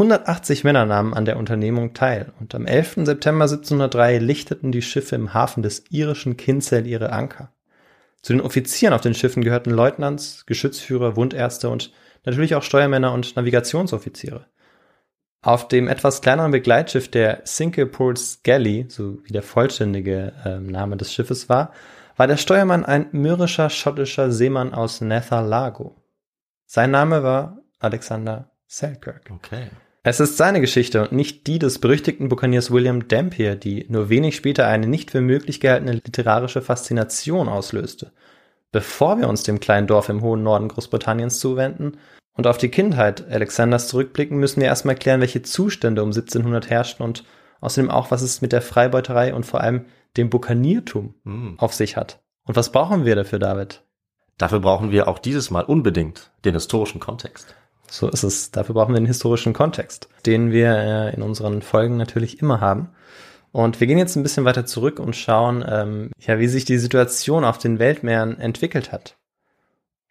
180 0.00 0.64
Männer 0.64 0.86
nahmen 0.86 1.12
an 1.12 1.26
der 1.26 1.36
Unternehmung 1.36 1.92
teil 1.92 2.32
und 2.40 2.54
am 2.54 2.64
11. 2.64 3.04
September 3.04 3.44
1703 3.44 4.16
lichteten 4.16 4.72
die 4.72 4.80
Schiffe 4.80 5.14
im 5.14 5.34
Hafen 5.34 5.62
des 5.62 5.84
irischen 5.90 6.38
Kinsale 6.38 6.88
ihre 6.88 7.12
Anker. 7.12 7.52
Zu 8.22 8.32
den 8.32 8.40
Offizieren 8.40 8.94
auf 8.94 9.02
den 9.02 9.12
Schiffen 9.12 9.44
gehörten 9.44 9.70
Leutnants, 9.70 10.46
Geschützführer, 10.46 11.16
Wundärzte 11.16 11.68
und 11.68 11.92
natürlich 12.24 12.54
auch 12.54 12.62
Steuermänner 12.62 13.12
und 13.12 13.36
Navigationsoffiziere. 13.36 14.46
Auf 15.42 15.68
dem 15.68 15.86
etwas 15.86 16.22
kleineren 16.22 16.52
Begleitschiff 16.52 17.10
der 17.10 17.44
Cinque 17.44 17.84
Ports 17.84 18.40
Galley, 18.42 18.86
so 18.88 19.22
wie 19.24 19.34
der 19.34 19.42
vollständige 19.42 20.32
äh, 20.46 20.60
Name 20.60 20.96
des 20.96 21.12
Schiffes 21.12 21.50
war, 21.50 21.74
war 22.16 22.26
der 22.26 22.38
Steuermann 22.38 22.86
ein 22.86 23.08
mürrischer 23.12 23.68
schottischer 23.68 24.30
Seemann 24.30 24.72
aus 24.72 25.02
Netherlago. 25.02 26.02
Sein 26.64 26.90
Name 26.90 27.22
war 27.22 27.58
Alexander 27.80 28.50
Selkirk. 28.66 29.30
Okay. 29.30 29.68
Es 30.02 30.18
ist 30.18 30.38
seine 30.38 30.62
Geschichte 30.62 31.02
und 31.02 31.12
nicht 31.12 31.46
die 31.46 31.58
des 31.58 31.78
berüchtigten 31.78 32.30
Bukaniers 32.30 32.70
William 32.70 33.06
Dampier, 33.08 33.54
die 33.54 33.84
nur 33.90 34.08
wenig 34.08 34.34
später 34.34 34.66
eine 34.66 34.86
nicht 34.86 35.10
für 35.10 35.20
möglich 35.20 35.60
gehaltene 35.60 35.92
literarische 35.92 36.62
Faszination 36.62 37.50
auslöste. 37.50 38.10
Bevor 38.72 39.18
wir 39.18 39.28
uns 39.28 39.42
dem 39.42 39.60
kleinen 39.60 39.86
Dorf 39.86 40.08
im 40.08 40.22
hohen 40.22 40.42
Norden 40.42 40.68
Großbritanniens 40.68 41.38
zuwenden 41.38 41.98
und 42.32 42.46
auf 42.46 42.56
die 42.56 42.70
Kindheit 42.70 43.30
Alexanders 43.30 43.88
zurückblicken, 43.88 44.38
müssen 44.38 44.62
wir 44.62 44.68
erstmal 44.68 44.94
klären, 44.94 45.20
welche 45.20 45.42
Zustände 45.42 46.02
um 46.02 46.08
1700 46.08 46.70
herrschten 46.70 47.04
und 47.04 47.24
außerdem 47.60 47.90
auch, 47.90 48.10
was 48.10 48.22
es 48.22 48.40
mit 48.40 48.52
der 48.52 48.62
Freibeuterei 48.62 49.34
und 49.34 49.44
vor 49.44 49.60
allem 49.60 49.84
dem 50.16 50.30
Bukaniertum 50.30 51.14
mm. 51.24 51.54
auf 51.58 51.74
sich 51.74 51.98
hat. 51.98 52.20
Und 52.46 52.56
was 52.56 52.72
brauchen 52.72 53.04
wir 53.04 53.16
dafür, 53.16 53.38
David? 53.38 53.82
Dafür 54.38 54.60
brauchen 54.60 54.92
wir 54.92 55.08
auch 55.08 55.18
dieses 55.18 55.50
Mal 55.50 55.64
unbedingt 55.64 56.30
den 56.46 56.54
historischen 56.54 57.00
Kontext. 57.00 57.54
So 57.90 58.08
ist 58.08 58.22
es. 58.22 58.52
Dafür 58.52 58.74
brauchen 58.74 58.94
wir 58.94 59.00
den 59.00 59.06
historischen 59.06 59.52
Kontext, 59.52 60.08
den 60.24 60.52
wir 60.52 60.76
äh, 60.76 61.14
in 61.14 61.22
unseren 61.22 61.60
Folgen 61.60 61.96
natürlich 61.96 62.40
immer 62.40 62.60
haben. 62.60 62.90
Und 63.52 63.80
wir 63.80 63.88
gehen 63.88 63.98
jetzt 63.98 64.14
ein 64.14 64.22
bisschen 64.22 64.44
weiter 64.44 64.64
zurück 64.64 65.00
und 65.00 65.16
schauen, 65.16 65.64
ähm, 65.68 66.10
ja, 66.20 66.38
wie 66.38 66.46
sich 66.46 66.64
die 66.64 66.78
Situation 66.78 67.44
auf 67.44 67.58
den 67.58 67.80
Weltmeeren 67.80 68.38
entwickelt 68.38 68.92
hat. 68.92 69.16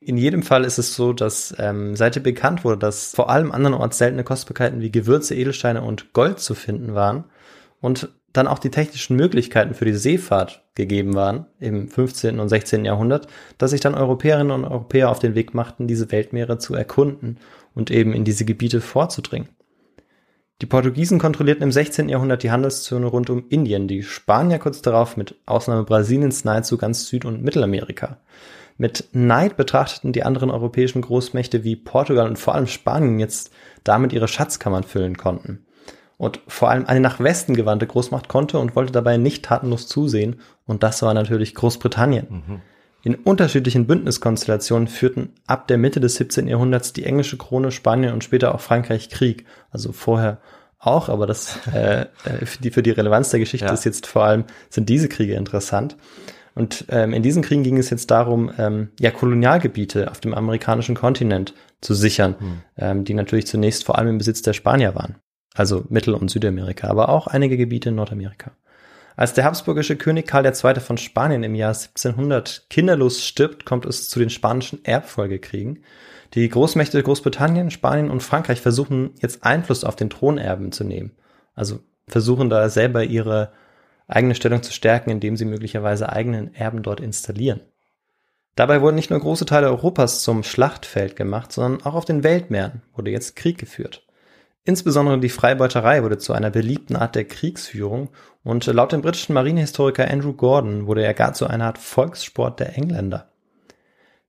In 0.01 0.17
jedem 0.17 0.43
Fall 0.43 0.65
ist 0.65 0.77
es 0.77 0.93
so, 0.93 1.13
dass 1.13 1.55
ähm, 1.57 1.95
seit 1.95 2.21
bekannt 2.21 2.65
wurde, 2.65 2.77
dass 2.77 3.13
vor 3.15 3.29
allem 3.29 3.51
andernorts 3.51 3.97
seltene 3.97 4.25
Kostbarkeiten 4.25 4.81
wie 4.81 4.91
Gewürze, 4.91 5.35
Edelsteine 5.35 5.81
und 5.81 6.11
Gold 6.11 6.39
zu 6.39 6.55
finden 6.55 6.95
waren 6.95 7.25
und 7.79 8.09
dann 8.33 8.47
auch 8.47 8.59
die 8.59 8.71
technischen 8.71 9.15
Möglichkeiten 9.15 9.73
für 9.73 9.85
die 9.85 9.93
Seefahrt 9.93 10.63
gegeben 10.75 11.15
waren 11.15 11.47
im 11.59 11.89
15. 11.89 12.39
und 12.39 12.49
16. 12.49 12.85
Jahrhundert, 12.85 13.27
dass 13.57 13.71
sich 13.71 13.81
dann 13.81 13.95
Europäerinnen 13.95 14.51
und 14.51 14.65
Europäer 14.65 15.09
auf 15.09 15.19
den 15.19 15.35
Weg 15.35 15.53
machten, 15.53 15.87
diese 15.87 16.11
Weltmeere 16.11 16.59
zu 16.59 16.75
erkunden 16.75 17.37
und 17.79 17.89
eben 17.89 18.13
in 18.13 18.25
diese 18.25 18.45
Gebiete 18.45 18.81
vorzudringen. 18.81 19.49
Die 20.61 20.65
Portugiesen 20.65 21.19
kontrollierten 21.19 21.63
im 21.63 21.71
16. 21.71 22.09
Jahrhundert 22.09 22.43
die 22.43 22.51
Handelszone 22.51 23.05
rund 23.05 23.29
um 23.29 23.45
Indien, 23.47 23.87
die 23.87 24.03
Spanier 24.03 24.59
kurz 24.59 24.81
darauf 24.81 25.15
mit 25.15 25.35
Ausnahme 25.45 25.85
Brasiliens 25.85 26.43
nahezu 26.43 26.77
ganz 26.77 27.07
Süd- 27.07 27.23
und 27.23 27.41
Mittelamerika. 27.41 28.17
Mit 28.77 29.09
Neid 29.13 29.55
betrachteten 29.55 30.11
die 30.11 30.23
anderen 30.23 30.51
europäischen 30.51 31.01
Großmächte 31.01 31.63
wie 31.63 31.77
Portugal 31.77 32.27
und 32.27 32.37
vor 32.37 32.55
allem 32.55 32.67
Spanien 32.67 33.19
jetzt 33.19 33.51
damit 33.85 34.11
ihre 34.11 34.27
Schatzkammern 34.27 34.83
füllen 34.83 35.17
konnten. 35.17 35.65
Und 36.17 36.41
vor 36.47 36.69
allem 36.69 36.85
eine 36.85 36.99
nach 36.99 37.21
Westen 37.21 37.55
gewandte 37.55 37.87
Großmacht 37.87 38.27
konnte 38.27 38.59
und 38.59 38.75
wollte 38.75 38.91
dabei 38.91 39.15
nicht 39.15 39.45
tatenlos 39.45 39.87
zusehen 39.87 40.41
Und 40.65 40.83
das 40.83 41.01
war 41.01 41.13
natürlich 41.13 41.55
Großbritannien. 41.55 42.61
In 43.03 43.15
unterschiedlichen 43.15 43.87
Bündniskonstellationen 43.87 44.87
führten 44.87 45.33
ab 45.47 45.67
der 45.67 45.77
Mitte 45.77 45.99
des 45.99 46.15
17. 46.15 46.47
Jahrhunderts 46.47 46.91
die 46.93 47.05
englische 47.05 47.37
Krone, 47.37 47.71
Spanien 47.71 48.13
und 48.13 48.23
später 48.23 48.53
auch 48.53 48.59
Frankreich 48.61 49.09
Krieg. 49.09 49.45
Also 49.71 49.93
vorher 49.93 50.39
auch, 50.79 51.09
aber 51.09 51.25
das 51.27 51.59
äh, 51.73 52.01
äh, 52.01 52.45
für, 52.45 52.61
die, 52.61 52.71
für 52.71 52.83
die 52.83 52.91
Relevanz 52.91 53.29
der 53.29 53.39
Geschichte 53.39 53.67
Ja. 53.67 53.73
ist 53.73 53.85
jetzt 53.85 54.07
vor 54.07 54.25
allem, 54.25 54.45
sind 54.69 54.89
diese 54.89 55.07
Kriege 55.07 55.35
interessant. 55.35 55.95
Und 56.55 56.85
ähm, 56.89 57.13
in 57.13 57.23
diesen 57.23 57.41
Kriegen 57.41 57.63
ging 57.63 57.77
es 57.77 57.89
jetzt 57.89 58.11
darum, 58.11 58.51
ähm, 58.57 58.89
ja, 58.99 59.11
Kolonialgebiete 59.11 60.11
auf 60.11 60.19
dem 60.19 60.33
amerikanischen 60.33 60.95
Kontinent 60.95 61.53
zu 61.79 61.93
sichern, 61.93 62.35
ähm, 62.77 63.05
die 63.05 63.13
natürlich 63.13 63.47
zunächst 63.47 63.85
vor 63.85 63.97
allem 63.97 64.09
im 64.09 64.17
Besitz 64.17 64.41
der 64.41 64.51
Spanier 64.51 64.93
waren. 64.93 65.15
Also 65.53 65.85
Mittel- 65.87 66.15
und 66.15 66.29
Südamerika, 66.29 66.89
aber 66.89 67.09
auch 67.09 67.27
einige 67.27 67.55
Gebiete 67.55 67.89
in 67.89 67.95
Nordamerika. 67.95 68.51
Als 69.19 69.33
der 69.33 69.43
habsburgische 69.43 69.97
König 69.97 70.27
Karl 70.27 70.45
II. 70.45 70.79
von 70.79 70.97
Spanien 70.97 71.43
im 71.43 71.53
Jahr 71.53 71.73
1700 71.73 72.67
kinderlos 72.69 73.21
stirbt, 73.21 73.65
kommt 73.65 73.85
es 73.85 74.07
zu 74.07 74.17
den 74.17 74.29
spanischen 74.29 74.85
Erbfolgekriegen. 74.85 75.83
Die 76.35 76.47
Großmächte 76.47 77.03
Großbritannien, 77.03 77.69
Spanien 77.69 78.11
und 78.11 78.23
Frankreich 78.23 78.61
versuchen 78.61 79.11
jetzt 79.19 79.43
Einfluss 79.43 79.83
auf 79.83 79.97
den 79.97 80.09
Thronerben 80.09 80.71
zu 80.71 80.85
nehmen. 80.85 81.11
Also 81.53 81.81
versuchen 82.07 82.49
da 82.49 82.69
selber 82.69 83.03
ihre 83.03 83.51
eigene 84.07 84.35
Stellung 84.35 84.63
zu 84.63 84.71
stärken, 84.71 85.09
indem 85.09 85.35
sie 85.35 85.43
möglicherweise 85.43 86.07
eigenen 86.07 86.55
Erben 86.55 86.81
dort 86.81 87.01
installieren. 87.01 87.59
Dabei 88.55 88.79
wurden 88.79 88.95
nicht 88.95 89.09
nur 89.09 89.19
große 89.19 89.45
Teile 89.45 89.67
Europas 89.67 90.23
zum 90.23 90.43
Schlachtfeld 90.43 91.17
gemacht, 91.17 91.51
sondern 91.51 91.85
auch 91.85 91.95
auf 91.95 92.05
den 92.05 92.23
Weltmeeren 92.23 92.83
wurde 92.95 93.11
jetzt 93.11 93.35
Krieg 93.35 93.57
geführt. 93.57 94.01
Insbesondere 94.69 95.19
die 95.19 95.29
Freibeuterei 95.29 96.03
wurde 96.03 96.19
zu 96.19 96.31
einer 96.31 96.51
beliebten 96.51 96.95
Art 96.95 97.15
der 97.15 97.25
Kriegsführung 97.25 98.09
und 98.43 98.67
laut 98.67 98.91
dem 98.91 99.01
britischen 99.01 99.33
Marinehistoriker 99.33 100.07
Andrew 100.07 100.33
Gordon 100.33 100.85
wurde 100.85 101.03
er 101.03 101.15
gar 101.15 101.33
zu 101.33 101.47
einer 101.47 101.65
Art 101.65 101.79
Volkssport 101.79 102.59
der 102.59 102.77
Engländer. 102.77 103.31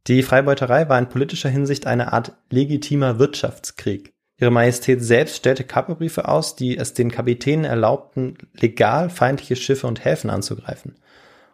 Die 0.06 0.22
Freibeuterei 0.22 0.88
war 0.88 0.98
in 0.98 1.10
politischer 1.10 1.50
Hinsicht 1.50 1.86
eine 1.86 2.14
Art 2.14 2.32
legitimer 2.48 3.18
Wirtschaftskrieg. 3.18 4.14
Ihre 4.38 4.50
Majestät 4.50 5.04
selbst 5.04 5.36
stellte 5.36 5.64
Kaperbriefe 5.64 6.26
aus, 6.26 6.56
die 6.56 6.78
es 6.78 6.94
den 6.94 7.10
Kapitänen 7.10 7.66
erlaubten, 7.66 8.38
legal 8.58 9.10
feindliche 9.10 9.56
Schiffe 9.56 9.88
und 9.88 10.06
Häfen 10.06 10.30
anzugreifen. 10.30 10.94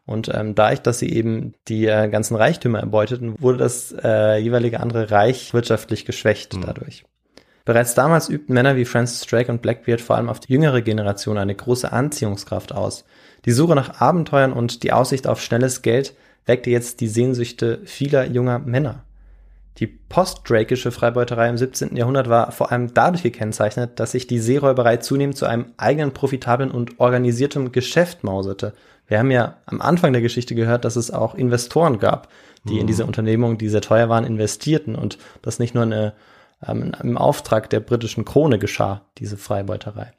Und 0.04 0.30
ähm, 0.32 0.54
dadurch, 0.54 0.82
dass 0.82 1.00
sie 1.00 1.12
eben 1.12 1.54
die 1.66 1.86
äh, 1.86 2.08
ganzen 2.08 2.36
Reichtümer 2.36 2.78
erbeuteten, 2.78 3.34
wurde 3.40 3.58
das 3.58 3.92
äh, 4.00 4.36
jeweilige 4.36 4.78
andere 4.78 5.10
Reich 5.10 5.54
wirtschaftlich 5.54 6.04
geschwächt 6.04 6.54
dadurch. 6.64 7.04
Bereits 7.66 7.94
damals 7.94 8.28
übten 8.28 8.54
Männer 8.54 8.76
wie 8.76 8.84
Francis 8.84 9.26
Drake 9.26 9.50
und 9.50 9.60
Blackbeard 9.60 10.00
vor 10.00 10.16
allem 10.16 10.30
auf 10.30 10.40
die 10.40 10.52
jüngere 10.52 10.80
Generation 10.82 11.36
eine 11.36 11.54
große 11.54 11.92
Anziehungskraft 11.92 12.72
aus. 12.72 13.04
Die 13.44 13.50
Suche 13.50 13.74
nach 13.74 14.00
Abenteuern 14.00 14.52
und 14.52 14.84
die 14.84 14.92
Aussicht 14.92 15.26
auf 15.26 15.42
schnelles 15.42 15.82
Geld 15.82 16.14
weckte 16.46 16.70
jetzt 16.70 17.00
die 17.00 17.08
Sehnsüchte 17.08 17.80
vieler 17.84 18.24
junger 18.24 18.60
Männer. 18.60 19.02
Die 19.78 19.88
postdrakische 19.88 20.92
Freibeuterei 20.92 21.48
im 21.48 21.58
17. 21.58 21.96
Jahrhundert 21.96 22.28
war 22.30 22.52
vor 22.52 22.70
allem 22.70 22.94
dadurch 22.94 23.24
gekennzeichnet, 23.24 23.98
dass 24.00 24.12
sich 24.12 24.28
die 24.28 24.38
Seeräuberei 24.38 24.98
zunehmend 24.98 25.36
zu 25.36 25.44
einem 25.44 25.66
eigenen 25.76 26.12
profitablen 26.12 26.70
und 26.70 26.98
organisiertem 26.98 27.72
Geschäft 27.72 28.22
mauserte. 28.22 28.74
Wir 29.08 29.18
haben 29.18 29.32
ja 29.32 29.56
am 29.66 29.82
Anfang 29.82 30.12
der 30.12 30.22
Geschichte 30.22 30.54
gehört, 30.54 30.84
dass 30.84 30.96
es 30.96 31.10
auch 31.10 31.34
Investoren 31.34 31.98
gab, 31.98 32.28
die 32.64 32.78
in 32.78 32.86
diese 32.86 33.06
Unternehmungen, 33.06 33.58
die 33.58 33.68
sehr 33.68 33.80
teuer 33.80 34.08
waren, 34.08 34.24
investierten 34.24 34.96
und 34.96 35.18
das 35.42 35.58
nicht 35.58 35.74
nur 35.74 35.84
eine, 35.84 36.14
ähm, 36.66 36.92
im 37.02 37.18
Auftrag 37.18 37.70
der 37.70 37.80
britischen 37.80 38.24
Krone 38.24 38.58
geschah, 38.58 39.06
diese 39.18 39.36
Freibeuterei. 39.36 40.12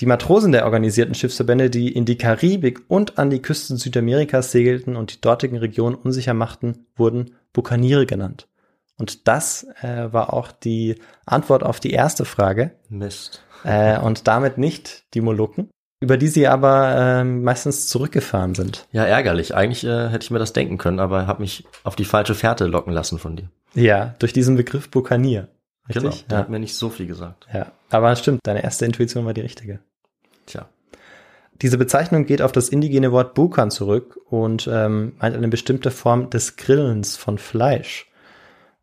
Die 0.00 0.06
Matrosen 0.06 0.52
der 0.52 0.64
organisierten 0.64 1.14
Schiffsverbände, 1.14 1.70
die 1.70 1.92
in 1.92 2.04
die 2.04 2.18
Karibik 2.18 2.82
und 2.86 3.18
an 3.18 3.30
die 3.30 3.42
Küsten 3.42 3.76
Südamerikas 3.76 4.52
segelten 4.52 4.94
und 4.94 5.14
die 5.14 5.20
dortigen 5.20 5.56
Regionen 5.56 5.96
unsicher 5.96 6.34
machten, 6.34 6.86
wurden 6.94 7.34
Bukaniere 7.52 8.06
genannt. 8.06 8.46
Und 8.96 9.26
das 9.26 9.66
äh, 9.82 10.12
war 10.12 10.32
auch 10.32 10.52
die 10.52 10.96
Antwort 11.26 11.62
auf 11.64 11.80
die 11.80 11.90
erste 11.90 12.24
Frage 12.24 12.72
Mist. 12.88 13.42
äh, 13.64 13.98
und 13.98 14.28
damit 14.28 14.58
nicht 14.58 15.04
die 15.14 15.20
Molukken, 15.20 15.68
über 16.00 16.16
die 16.16 16.28
sie 16.28 16.46
aber 16.46 16.94
äh, 16.96 17.24
meistens 17.24 17.88
zurückgefahren 17.88 18.54
sind. 18.54 18.86
Ja, 18.92 19.04
ärgerlich. 19.04 19.54
Eigentlich 19.54 19.84
äh, 19.84 20.08
hätte 20.08 20.24
ich 20.24 20.30
mir 20.30 20.38
das 20.38 20.52
denken 20.52 20.78
können, 20.78 21.00
aber 21.00 21.26
habe 21.26 21.42
mich 21.42 21.64
auf 21.82 21.96
die 21.96 22.04
falsche 22.04 22.34
Fährte 22.36 22.66
locken 22.66 22.92
lassen 22.92 23.18
von 23.18 23.34
dir. 23.36 23.50
Ja, 23.74 24.14
durch 24.18 24.32
diesen 24.32 24.56
Begriff 24.56 24.90
Bukanier. 24.90 25.48
Genau. 25.88 26.08
Richtig? 26.08 26.26
Der 26.26 26.38
Ja. 26.38 26.42
hat 26.44 26.50
mir 26.50 26.58
nicht 26.58 26.74
so 26.74 26.90
viel 26.90 27.06
gesagt. 27.06 27.46
ja. 27.52 27.72
Aber 27.90 28.14
stimmt, 28.16 28.40
deine 28.44 28.62
erste 28.62 28.84
Intuition 28.84 29.24
war 29.24 29.32
die 29.34 29.40
richtige. 29.40 29.80
Tja. 30.46 30.68
Diese 31.62 31.78
Bezeichnung 31.78 32.26
geht 32.26 32.42
auf 32.42 32.52
das 32.52 32.68
indigene 32.68 33.10
Wort 33.12 33.34
Bukan 33.34 33.70
zurück 33.70 34.18
und 34.28 34.68
ähm, 34.70 35.14
meint 35.18 35.34
eine 35.34 35.48
bestimmte 35.48 35.90
Form 35.90 36.30
des 36.30 36.56
Grillens 36.56 37.16
von 37.16 37.38
Fleisch, 37.38 38.10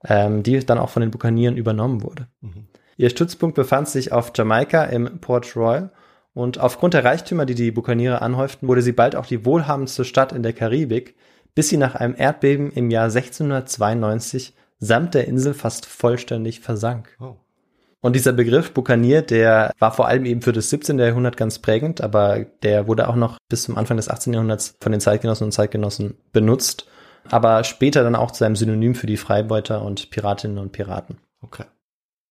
ähm, 0.04 0.44
die 0.44 0.60
dann 0.66 0.78
auch 0.80 0.90
von 0.90 1.02
den 1.02 1.12
Bukanieren 1.12 1.56
übernommen 1.56 2.04
wurde. 2.04 2.28
Ihr 2.98 3.10
Stützpunkt 3.10 3.56
befand 3.56 3.88
sich 3.88 4.12
auf 4.12 4.32
Jamaika 4.36 4.84
im 4.86 5.20
Port 5.20 5.56
Royal 5.56 5.92
und 6.34 6.60
aufgrund 6.60 6.94
der 6.96 7.06
Reichtümer, 7.06 7.46
die 7.46 7.56
die 7.56 7.72
Bukaniere 7.72 8.22
anhäuften, 8.22 8.68
wurde 8.68 8.82
sie 8.82 8.92
bald 8.92 9.16
auch 9.16 9.26
die 9.26 9.46
wohlhabendste 9.46 10.04
Stadt 10.04 10.34
in 10.34 10.44
der 10.44 10.54
Karibik, 10.54 11.16
bis 11.54 11.70
sie 11.70 11.78
nach 11.78 11.96
einem 11.96 12.16
Erdbeben 12.18 12.72
im 12.72 12.90
Jahr 12.92 13.06
1692 13.06 14.54
samt 14.80 15.14
der 15.14 15.28
Insel 15.28 15.54
fast 15.54 15.86
vollständig 15.86 16.60
versank. 16.60 17.16
Oh. 17.20 17.36
Und 18.02 18.16
dieser 18.16 18.34
Begriff 18.34 18.72
Bukanier, 18.72 19.24
der 19.24 19.74
war 19.80 19.92
vor 19.92 20.08
allem 20.08 20.26
eben 20.26 20.44
für 20.44 20.54
das 20.54 20.70
17. 20.70 21.00
Jahrhundert 21.00 21.38
ganz 21.38 21.58
prägend, 21.58 22.02
aber 22.02 22.46
der 22.62 22.88
wurde 22.88 23.10
auch 23.10 23.16
noch 23.16 23.40
bis 23.50 23.64
zum 23.64 23.78
Anfang 23.78 23.98
des 23.98 24.10
18. 24.10 24.34
Jahrhunderts 24.34 24.76
von 24.80 24.92
den 24.92 25.02
Zeitgenossen 25.02 25.46
und 25.46 25.54
Zeitgenossen 25.54 26.16
benutzt, 26.32 26.86
aber 27.32 27.64
später 27.64 28.04
dann 28.04 28.16
auch 28.16 28.30
zu 28.30 28.46
einem 28.46 28.56
Synonym 28.56 28.94
für 28.94 29.08
die 29.08 29.18
Freibeuter 29.18 29.82
und 29.82 30.12
Piratinnen 30.12 30.60
und 30.60 30.72
Piraten. 30.72 31.18
Okay. 31.42 31.64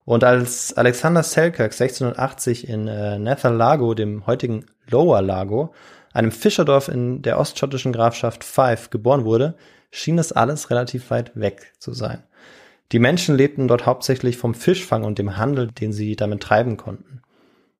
Und 0.04 0.22
als 0.22 0.76
Alexander 0.76 1.22
Selkirk 1.22 1.72
1680 1.72 2.68
in 2.68 2.86
äh, 2.86 3.18
Nether 3.18 3.50
Lago, 3.50 3.94
dem 3.94 4.26
heutigen 4.26 4.66
Lower 4.88 5.22
Lago, 5.22 5.74
einem 6.12 6.30
Fischerdorf 6.30 6.88
in 6.88 7.22
der 7.22 7.40
ostschottischen 7.40 7.92
Grafschaft 7.92 8.44
Fife, 8.44 8.90
geboren 8.90 9.24
wurde, 9.24 9.54
schien 9.94 10.16
das 10.16 10.32
alles 10.32 10.70
relativ 10.70 11.10
weit 11.10 11.32
weg 11.36 11.72
zu 11.78 11.92
sein. 11.92 12.24
Die 12.92 12.98
Menschen 12.98 13.36
lebten 13.36 13.68
dort 13.68 13.86
hauptsächlich 13.86 14.36
vom 14.36 14.54
Fischfang 14.54 15.04
und 15.04 15.18
dem 15.18 15.36
Handel, 15.36 15.68
den 15.68 15.92
sie 15.92 16.16
damit 16.16 16.42
treiben 16.42 16.76
konnten. 16.76 17.22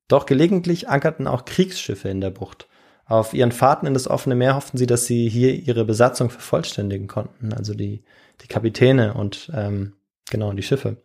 Doch 0.09 0.25
gelegentlich 0.25 0.89
ankerten 0.89 1.27
auch 1.27 1.45
Kriegsschiffe 1.45 2.09
in 2.09 2.21
der 2.21 2.31
Bucht. 2.31 2.69
Auf 3.07 3.35
ihren 3.35 3.53
Fahrten 3.53 3.87
in 3.87 3.95
das 3.95 4.09
offene 4.09 4.35
Meer 4.35 4.55
hofften 4.55 4.79
sie, 4.79 4.87
dass 4.87 5.07
sie 5.07 5.29
hier 5.29 5.55
ihre 5.55 5.85
Besatzung 5.85 6.31
vervollständigen 6.31 7.07
konnten, 7.07 7.53
also 7.53 7.75
die, 7.75 8.05
die 8.43 8.49
Kapitäne 8.49 9.15
und 9.15 9.51
ähm, 9.55 9.95
genau 10.31 10.53
die 10.53 10.63
Schiffe. 10.63 10.97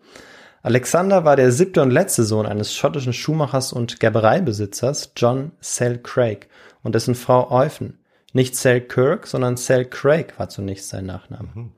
Alexander 0.62 1.26
war 1.26 1.36
der 1.36 1.52
siebte 1.52 1.82
und 1.82 1.92
letzte 1.92 2.24
Sohn 2.24 2.46
eines 2.46 2.74
schottischen 2.74 3.14
Schuhmachers 3.14 3.74
und 3.74 4.00
Gerbereibesitzers 4.00 5.14
John 5.16 5.54
Sell 5.60 5.98
Craig 5.98 6.50
und 6.84 6.96
dessen 6.96 7.16
Frau 7.16 7.50
Eufen. 7.52 8.00
Nicht 8.34 8.56
Sell 8.56 8.82
Kirk, 8.82 9.28
sondern 9.28 9.58
Sell 9.58 9.86
Craig 9.86 10.38
war 10.38 10.50
zunächst 10.50 10.90
sein 10.90 11.06
Nachname. 11.06 11.72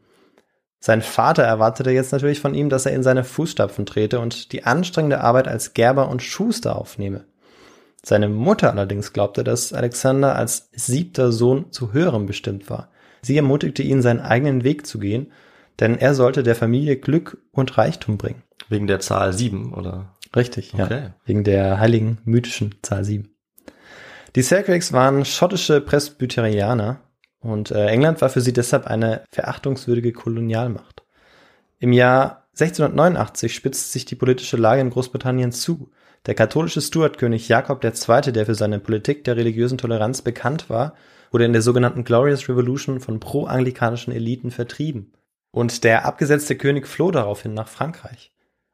Sein 0.80 1.02
Vater 1.02 1.44
erwartete 1.44 1.92
jetzt 1.92 2.12
natürlich 2.12 2.40
von 2.40 2.56
ihm, 2.56 2.70
dass 2.70 2.86
er 2.86 2.94
in 2.94 3.04
seine 3.04 3.24
Fußstapfen 3.24 3.86
trete 3.86 4.20
und 4.20 4.52
die 4.52 4.64
anstrengende 4.64 5.22
Arbeit 5.22 5.48
als 5.48 5.74
Gerber 5.74 6.10
und 6.10 6.24
Schuster 6.24 6.76
aufnehme. 6.76 7.26
Seine 8.04 8.30
Mutter 8.30 8.72
allerdings 8.72 9.14
glaubte, 9.14 9.44
dass 9.44 9.74
Alexander 9.74 10.36
als 10.36 10.70
siebter 10.74 11.32
Sohn 11.32 11.72
zu 11.72 11.94
höherem 11.94 12.26
bestimmt 12.26 12.70
war. 12.70 12.90
Sie 13.22 13.38
ermutigte 13.38 13.84
ihn, 13.84 14.02
seinen 14.02 14.22
eigenen 14.22 14.64
Weg 14.64 14.88
zu 14.88 14.98
gehen, 14.98 15.32
denn 15.80 16.00
er 16.00 16.16
sollte 16.16 16.42
der 16.42 16.56
Familie 16.56 16.98
Glück 16.98 17.38
und 17.52 17.78
Reichtum 17.78 18.18
bringen. 18.18 18.42
Wegen 18.70 18.88
der 18.88 19.00
Zahl 19.00 19.34
sieben 19.34 19.74
oder? 19.74 20.16
Richtig, 20.36 20.74
ja. 20.74 20.86
Okay. 20.86 21.10
Wegen 21.26 21.44
der 21.44 21.80
heiligen 21.80 22.18
mythischen 22.24 22.76
Zahl 22.82 23.04
7. 23.04 23.31
Die 24.36 24.42
Selkirks 24.44 24.94
waren 24.94 25.26
schottische 25.26 25.82
Presbyterianer 25.82 27.02
und 27.42 27.72
äh, 27.72 27.88
England 27.88 28.22
war 28.22 28.30
für 28.30 28.40
sie 28.40 28.54
deshalb 28.54 28.88
eine 28.88 29.24
verachtungswürdige 29.30 30.14
Kolonialmacht. 30.14 31.04
Im 31.80 31.92
Jahr 31.92 32.48
1689 32.52 33.54
spitzt 33.54 33.92
sich 33.92 34.06
die 34.06 34.16
politische 34.16 34.56
Lage 34.56 34.80
in 34.80 34.90
Großbritannien 34.90 35.52
zu. 35.52 35.92
Der 36.28 36.36
katholische 36.36 36.80
Stuartkönig 36.80 37.50
Jakob 37.50 37.84
II., 37.84 38.32
der 38.32 38.46
für 38.46 38.56
seine 38.56 38.80
Politik 38.80 39.26
der 39.26 39.36
religiösen 39.36 39.78
Toleranz 39.78 40.22
bekannt 40.22 40.70
war, 40.70 40.96
wurde 41.32 41.46
in 41.46 41.54
der 41.54 41.62
sogenannten 41.62 42.04
Glorious 42.06 42.48
Revolution 42.48 43.02
von 43.02 43.20
pro-anglikanischen 43.20 44.14
Eliten 44.14 44.52
vertrieben. 44.52 45.12
Und 45.52 45.84
der 45.84 46.06
abgesetzte 46.06 46.56
König 46.56 46.88
floh 46.88 47.12
daraufhin 47.12 47.54
nach 47.54 47.68
Frankreich. 47.68 48.32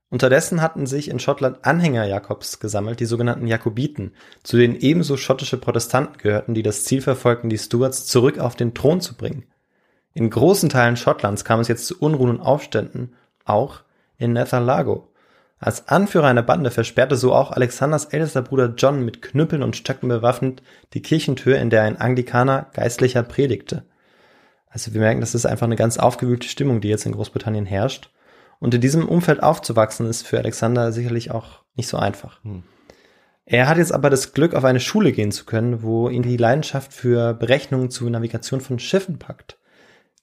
Unterdessen 0.09 0.61
hatten 0.61 0.85
sich 0.85 1.09
in 1.09 1.19
Schottland 1.19 1.65
Anhänger 1.65 2.05
Jakobs 2.05 2.59
gesammelt, 2.59 3.01
die 3.01 3.05
sogenannten 3.05 3.47
Jakobiten, 3.47 4.13
zu 4.41 4.55
denen 4.55 4.75
ebenso 4.75 5.17
schottische 5.17 5.57
Protestanten 5.57 6.17
gehörten, 6.17 6.53
die 6.53 6.63
das 6.63 6.85
Ziel 6.85 7.01
verfolgten, 7.01 7.49
die 7.49 7.57
Stuarts 7.57 8.05
zurück 8.05 8.39
auf 8.39 8.55
den 8.55 8.73
Thron 8.73 9.01
zu 9.01 9.15
bringen. 9.15 9.45
In 10.13 10.29
großen 10.29 10.69
Teilen 10.69 10.95
Schottlands 10.95 11.43
kam 11.43 11.59
es 11.59 11.67
jetzt 11.67 11.85
zu 11.85 11.99
Unruhen 11.99 12.29
und 12.29 12.41
Aufständen, 12.41 13.15
auch 13.43 13.81
in 14.17 14.33
Nether 14.33 14.61
Lago. 14.61 15.11
Als 15.59 15.89
Anführer 15.89 16.27
einer 16.27 16.43
Bande 16.43 16.71
versperrte 16.71 17.15
so 17.15 17.33
auch 17.33 17.51
Alexanders 17.51 18.05
ältester 18.05 18.43
Bruder 18.43 18.73
John 18.77 19.03
mit 19.03 19.21
Knüppeln 19.21 19.63
und 19.63 19.75
Stöcken 19.75 20.07
bewaffnet 20.07 20.61
die 20.93 21.01
Kirchentür, 21.01 21.57
in 21.57 21.69
der 21.69 21.83
ein 21.83 21.99
Anglikaner 21.99 22.67
Geistlicher 22.73 23.23
predigte. 23.23 23.83
Also 24.69 24.93
wir 24.93 25.01
merken, 25.01 25.21
das 25.21 25.35
ist 25.35 25.45
einfach 25.45 25.65
eine 25.65 25.75
ganz 25.75 25.97
aufgewühlte 25.97 26.47
Stimmung, 26.47 26.79
die 26.79 26.89
jetzt 26.89 27.05
in 27.05 27.11
Großbritannien 27.11 27.65
herrscht. 27.65 28.09
Und 28.59 28.73
in 28.73 28.81
diesem 28.81 29.07
Umfeld 29.07 29.43
aufzuwachsen, 29.43 30.07
ist 30.07 30.25
für 30.25 30.39
Alexander 30.39 30.91
sicherlich 30.91 31.31
auch 31.31 31.63
nicht 31.75 31.87
so 31.87 31.97
einfach. 31.97 32.43
Hm. 32.43 32.63
Er 33.45 33.69
hat 33.69 33.77
jetzt 33.77 33.93
aber 33.93 34.09
das 34.09 34.33
Glück, 34.33 34.53
auf 34.53 34.65
eine 34.65 34.81
Schule 34.81 35.13
gehen 35.13 35.31
zu 35.31 35.45
können, 35.45 35.81
wo 35.81 36.09
ihn 36.09 36.23
die 36.23 36.35
Leidenschaft 36.35 36.91
für 36.91 37.33
Berechnungen 37.33 37.89
zur 37.89 38.09
Navigation 38.09 38.59
von 38.59 38.77
Schiffen 38.77 39.19
packt. 39.19 39.57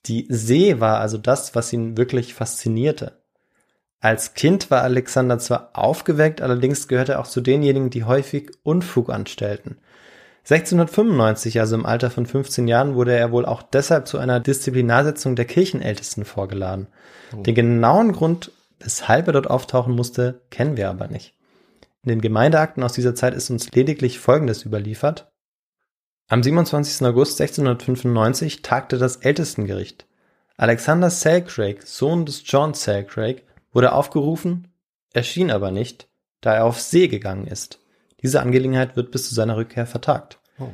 Die 0.05 0.27
See 0.29 0.79
war 0.79 0.99
also 0.99 1.17
das, 1.17 1.55
was 1.55 1.73
ihn 1.73 1.97
wirklich 1.97 2.35
faszinierte. 2.35 3.23
Als 3.99 4.35
Kind 4.35 4.69
war 4.69 4.83
Alexander 4.83 5.39
zwar 5.39 5.71
aufgeweckt, 5.73 6.41
allerdings 6.41 6.87
gehörte 6.87 7.13
er 7.13 7.19
auch 7.19 7.27
zu 7.27 7.41
denjenigen, 7.41 7.89
die 7.89 8.03
häufig 8.03 8.51
Unfug 8.61 9.09
anstellten. 9.09 9.77
1695, 10.47 11.59
also 11.59 11.73
im 11.73 11.87
Alter 11.87 12.11
von 12.11 12.27
15 12.27 12.67
Jahren, 12.67 12.93
wurde 12.93 13.17
er 13.17 13.31
wohl 13.31 13.47
auch 13.47 13.63
deshalb 13.63 14.07
zu 14.07 14.19
einer 14.19 14.39
Disziplinarsetzung 14.39 15.35
der 15.35 15.45
Kirchenältesten 15.45 16.23
vorgeladen. 16.23 16.87
Oh. 17.35 17.41
Den 17.41 17.55
genauen 17.55 18.11
Grund, 18.11 18.51
weshalb 18.79 19.25
er 19.25 19.33
dort 19.33 19.49
auftauchen 19.49 19.95
musste, 19.95 20.41
kennen 20.51 20.77
wir 20.77 20.89
aber 20.89 21.07
nicht. 21.07 21.33
In 22.03 22.09
den 22.09 22.21
Gemeindeakten 22.21 22.83
aus 22.83 22.93
dieser 22.93 23.15
Zeit 23.15 23.33
ist 23.33 23.49
uns 23.49 23.71
lediglich 23.71 24.19
Folgendes 24.19 24.63
überliefert. 24.63 25.31
Am 26.27 26.43
27. 26.43 27.07
August 27.07 27.41
1695 27.41 28.61
tagte 28.61 28.99
das 28.99 29.17
Ältestengericht. 29.17 30.05
Alexander 30.57 31.09
Selcraig, 31.09 31.81
Sohn 31.81 32.27
des 32.27 32.43
John 32.45 32.75
Selcraig, 32.75 33.43
wurde 33.73 33.93
aufgerufen, 33.93 34.67
erschien 35.11 35.49
aber 35.49 35.71
nicht, 35.71 36.07
da 36.41 36.53
er 36.53 36.65
auf 36.65 36.79
See 36.79 37.07
gegangen 37.07 37.47
ist. 37.47 37.79
Diese 38.21 38.41
Angelegenheit 38.41 38.95
wird 38.95 39.11
bis 39.11 39.27
zu 39.27 39.35
seiner 39.35 39.57
Rückkehr 39.57 39.85
vertagt. 39.85 40.39
Oh. 40.59 40.69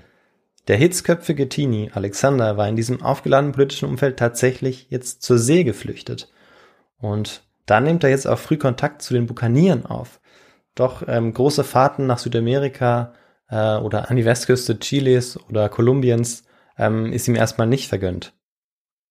Der 0.68 0.78
hitzköpfige 0.78 1.50
Teenie 1.50 1.92
Alexander 1.94 2.58
war 2.58 2.68
in 2.68 2.76
diesem 2.76 3.02
aufgeladenen 3.02 3.54
politischen 3.54 3.90
Umfeld 3.90 4.18
tatsächlich 4.18 4.88
jetzt 4.90 5.24
zur 5.24 5.38
See 5.38 5.64
geflüchtet. 5.64 6.32
Und 6.98 7.44
da 7.66 7.80
nimmt 7.80 8.04
er 8.04 8.10
jetzt 8.10 8.28
auch 8.28 8.40
früh 8.40 8.58
Kontakt 8.58 9.02
zu 9.02 9.14
den 9.14 9.26
Bukanieren 9.26 9.86
auf. 9.86 10.20
Doch 10.76 11.04
ähm, 11.08 11.34
große 11.34 11.64
Fahrten 11.64 12.08
nach 12.08 12.20
Südamerika 12.20 13.14
äh, 13.50 13.78
oder 13.78 14.10
an 14.10 14.18
die 14.18 14.26
Westküste 14.26 14.80
Chiles 14.80 15.40
oder 15.50 15.70
Kolumbiens 15.70 16.44
ähm, 16.78 17.12
ist 17.12 17.28
ihm 17.28 17.36
erstmal 17.36 17.68
nicht 17.68 17.88
vergönnt. 17.88 18.34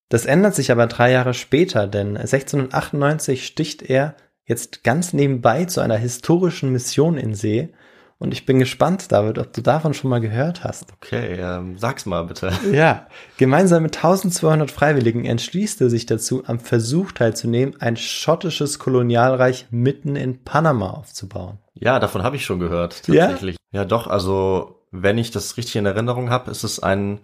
Das 0.09 0.27
ändert 0.27 0.55
sich 0.55 0.73
aber 0.73 0.87
drei 0.89 1.13
Jahre 1.13 1.35
später, 1.35 1.87
denn 1.87 2.17
1698 2.17 3.47
sticht 3.47 3.83
er 3.83 4.17
jetzt 4.45 4.83
ganz 4.83 5.13
nebenbei 5.13 5.67
zu 5.67 5.81
einer 5.81 5.97
historischen 5.97 6.73
Mission 6.73 7.17
in 7.17 7.35
See. 7.35 7.73
Und 8.21 8.33
ich 8.33 8.45
bin 8.45 8.59
gespannt, 8.59 9.11
David, 9.13 9.39
ob 9.39 9.51
du 9.55 9.63
davon 9.63 9.95
schon 9.95 10.11
mal 10.11 10.21
gehört 10.21 10.63
hast. 10.63 10.93
Okay, 10.93 11.39
ähm, 11.41 11.79
sag's 11.79 12.05
mal 12.05 12.25
bitte. 12.25 12.53
Ja, 12.71 13.07
gemeinsam 13.39 13.83
mit 13.83 13.97
1200 13.97 14.71
Freiwilligen 14.71 15.25
entschließt 15.25 15.81
er 15.81 15.89
sich 15.89 16.05
dazu, 16.05 16.45
am 16.45 16.61
Versuch 16.61 17.13
teilzunehmen, 17.13 17.81
ein 17.81 17.97
schottisches 17.97 18.79
Kolonialreich 18.79 19.69
mitten 19.71 20.17
in 20.17 20.45
Panama 20.45 20.91
aufzubauen. 20.91 21.59
Ja, 21.73 21.99
davon 21.99 22.23
habe 22.23 22.37
ich 22.37 22.45
schon 22.45 22.61
gehört, 22.61 23.07
tatsächlich. 23.07 23.57
Ja? 23.73 23.81
ja, 23.81 23.85
doch, 23.87 24.07
also 24.07 24.83
wenn 24.91 25.17
ich 25.17 25.31
das 25.31 25.57
richtig 25.57 25.77
in 25.77 25.87
Erinnerung 25.87 26.29
habe, 26.29 26.51
ist 26.51 26.63
es 26.63 26.79
ein 26.79 27.21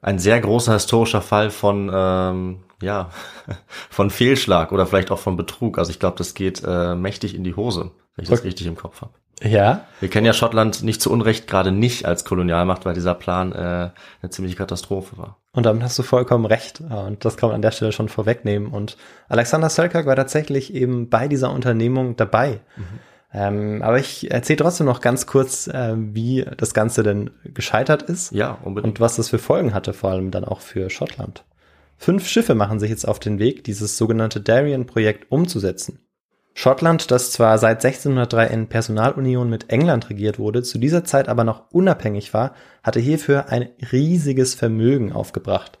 ein 0.00 0.18
sehr 0.18 0.40
großer 0.40 0.72
historischer 0.72 1.22
Fall 1.22 1.50
von 1.50 1.90
ähm, 1.94 2.60
ja 2.80 3.10
von 3.90 4.08
Fehlschlag 4.10 4.72
oder 4.72 4.86
vielleicht 4.86 5.10
auch 5.10 5.18
von 5.18 5.36
Betrug. 5.36 5.78
Also 5.78 5.90
ich 5.90 6.00
glaube, 6.00 6.16
das 6.16 6.32
geht 6.32 6.62
äh, 6.66 6.94
mächtig 6.94 7.34
in 7.34 7.44
die 7.44 7.54
Hose, 7.54 7.90
wenn 8.16 8.24
ich 8.24 8.30
das 8.30 8.44
richtig 8.44 8.66
im 8.66 8.76
Kopf 8.76 9.02
habe. 9.02 9.12
Ja. 9.42 9.84
Wir 10.00 10.08
kennen 10.08 10.26
ja 10.26 10.32
Schottland 10.32 10.82
nicht 10.82 11.02
zu 11.02 11.10
Unrecht 11.10 11.46
gerade 11.46 11.72
nicht 11.72 12.06
als 12.06 12.24
Kolonialmacht, 12.24 12.84
weil 12.84 12.94
dieser 12.94 13.14
Plan 13.14 13.52
äh, 13.52 13.90
eine 14.22 14.30
ziemliche 14.30 14.56
Katastrophe 14.56 15.18
war. 15.18 15.38
Und 15.52 15.66
damit 15.66 15.82
hast 15.82 15.98
du 15.98 16.02
vollkommen 16.02 16.46
recht. 16.46 16.80
Und 16.80 17.24
das 17.24 17.36
kann 17.36 17.50
man 17.50 17.56
an 17.56 17.62
der 17.62 17.72
Stelle 17.72 17.92
schon 17.92 18.08
vorwegnehmen. 18.08 18.68
Und 18.68 18.96
Alexander 19.28 19.68
Selkirk 19.68 20.06
war 20.06 20.16
tatsächlich 20.16 20.72
eben 20.72 21.10
bei 21.10 21.28
dieser 21.28 21.52
Unternehmung 21.52 22.16
dabei. 22.16 22.60
Mhm. 22.76 23.00
Ähm, 23.34 23.82
aber 23.82 23.98
ich 23.98 24.30
erzähle 24.30 24.58
trotzdem 24.58 24.86
noch 24.86 25.00
ganz 25.00 25.26
kurz, 25.26 25.66
äh, 25.66 25.94
wie 25.96 26.44
das 26.56 26.74
Ganze 26.74 27.02
denn 27.02 27.30
gescheitert 27.44 28.02
ist. 28.02 28.32
Ja, 28.32 28.58
unbedingt. 28.62 28.94
Und 28.94 29.00
was 29.00 29.16
das 29.16 29.30
für 29.30 29.38
Folgen 29.38 29.74
hatte, 29.74 29.92
vor 29.92 30.10
allem 30.10 30.30
dann 30.30 30.44
auch 30.44 30.60
für 30.60 30.90
Schottland. 30.90 31.44
Fünf 31.96 32.26
Schiffe 32.26 32.54
machen 32.54 32.80
sich 32.80 32.90
jetzt 32.90 33.06
auf 33.06 33.20
den 33.20 33.38
Weg, 33.38 33.64
dieses 33.64 33.96
sogenannte 33.96 34.40
Darien-Projekt 34.40 35.30
umzusetzen. 35.30 36.00
Schottland, 36.54 37.10
das 37.10 37.32
zwar 37.32 37.56
seit 37.58 37.84
1603 37.84 38.46
in 38.48 38.68
Personalunion 38.68 39.48
mit 39.48 39.70
England 39.70 40.10
regiert 40.10 40.38
wurde, 40.38 40.62
zu 40.62 40.78
dieser 40.78 41.04
Zeit 41.04 41.28
aber 41.28 41.44
noch 41.44 41.70
unabhängig 41.70 42.34
war, 42.34 42.54
hatte 42.82 43.00
hierfür 43.00 43.48
ein 43.48 43.70
riesiges 43.90 44.54
Vermögen 44.54 45.12
aufgebracht. 45.12 45.78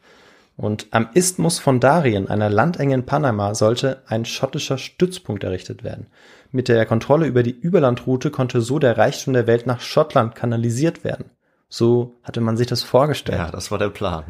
Und 0.56 0.86
am 0.90 1.08
Isthmus 1.14 1.58
von 1.58 1.80
Darien, 1.80 2.28
einer 2.28 2.50
Landenge 2.50 2.94
in 2.94 3.06
Panama, 3.06 3.54
sollte 3.54 4.02
ein 4.06 4.24
schottischer 4.24 4.78
Stützpunkt 4.78 5.44
errichtet 5.44 5.82
werden. 5.82 6.06
Mit 6.50 6.68
der 6.68 6.84
Kontrolle 6.86 7.26
über 7.26 7.42
die 7.42 7.58
Überlandroute 7.58 8.30
konnte 8.30 8.60
so 8.60 8.78
der 8.78 8.98
Reichtum 8.98 9.32
der 9.32 9.46
Welt 9.46 9.66
nach 9.66 9.80
Schottland 9.80 10.34
kanalisiert 10.34 11.04
werden. 11.04 11.30
So 11.68 12.18
hatte 12.22 12.42
man 12.42 12.56
sich 12.58 12.66
das 12.66 12.82
vorgestellt. 12.82 13.38
Ja, 13.38 13.50
das 13.50 13.70
war 13.70 13.78
der 13.78 13.88
Plan. 13.88 14.24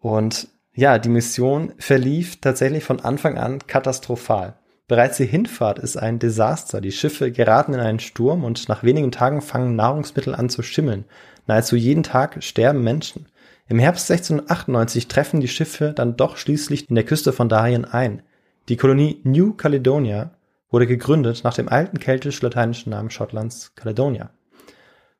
Und 0.00 0.48
ja, 0.74 0.98
die 0.98 1.08
Mission 1.08 1.72
verlief 1.78 2.40
tatsächlich 2.40 2.82
von 2.82 3.00
Anfang 3.00 3.38
an 3.38 3.64
katastrophal. 3.66 4.54
Bereits 4.86 5.16
die 5.16 5.24
Hinfahrt 5.24 5.78
ist 5.78 5.96
ein 5.96 6.18
Desaster. 6.18 6.82
Die 6.82 6.92
Schiffe 6.92 7.32
geraten 7.32 7.72
in 7.72 7.80
einen 7.80 8.00
Sturm 8.00 8.44
und 8.44 8.68
nach 8.68 8.82
wenigen 8.82 9.10
Tagen 9.10 9.40
fangen 9.40 9.76
Nahrungsmittel 9.76 10.34
an 10.34 10.50
zu 10.50 10.62
schimmeln. 10.62 11.06
Nahezu 11.46 11.76
jeden 11.76 12.02
Tag 12.02 12.42
sterben 12.44 12.82
Menschen. 12.82 13.26
Im 13.66 13.78
Herbst 13.78 14.10
1698 14.10 15.08
treffen 15.08 15.40
die 15.40 15.48
Schiffe 15.48 15.94
dann 15.94 16.16
doch 16.16 16.36
schließlich 16.36 16.88
in 16.88 16.96
der 16.96 17.04
Küste 17.04 17.32
von 17.32 17.48
Darien 17.48 17.86
ein. 17.86 18.22
Die 18.68 18.76
Kolonie 18.76 19.20
New 19.24 19.54
Caledonia 19.54 20.32
wurde 20.70 20.86
gegründet 20.86 21.44
nach 21.44 21.54
dem 21.54 21.68
alten 21.68 21.98
keltisch-lateinischen 21.98 22.90
Namen 22.90 23.10
Schottlands 23.10 23.74
Caledonia. 23.76 24.30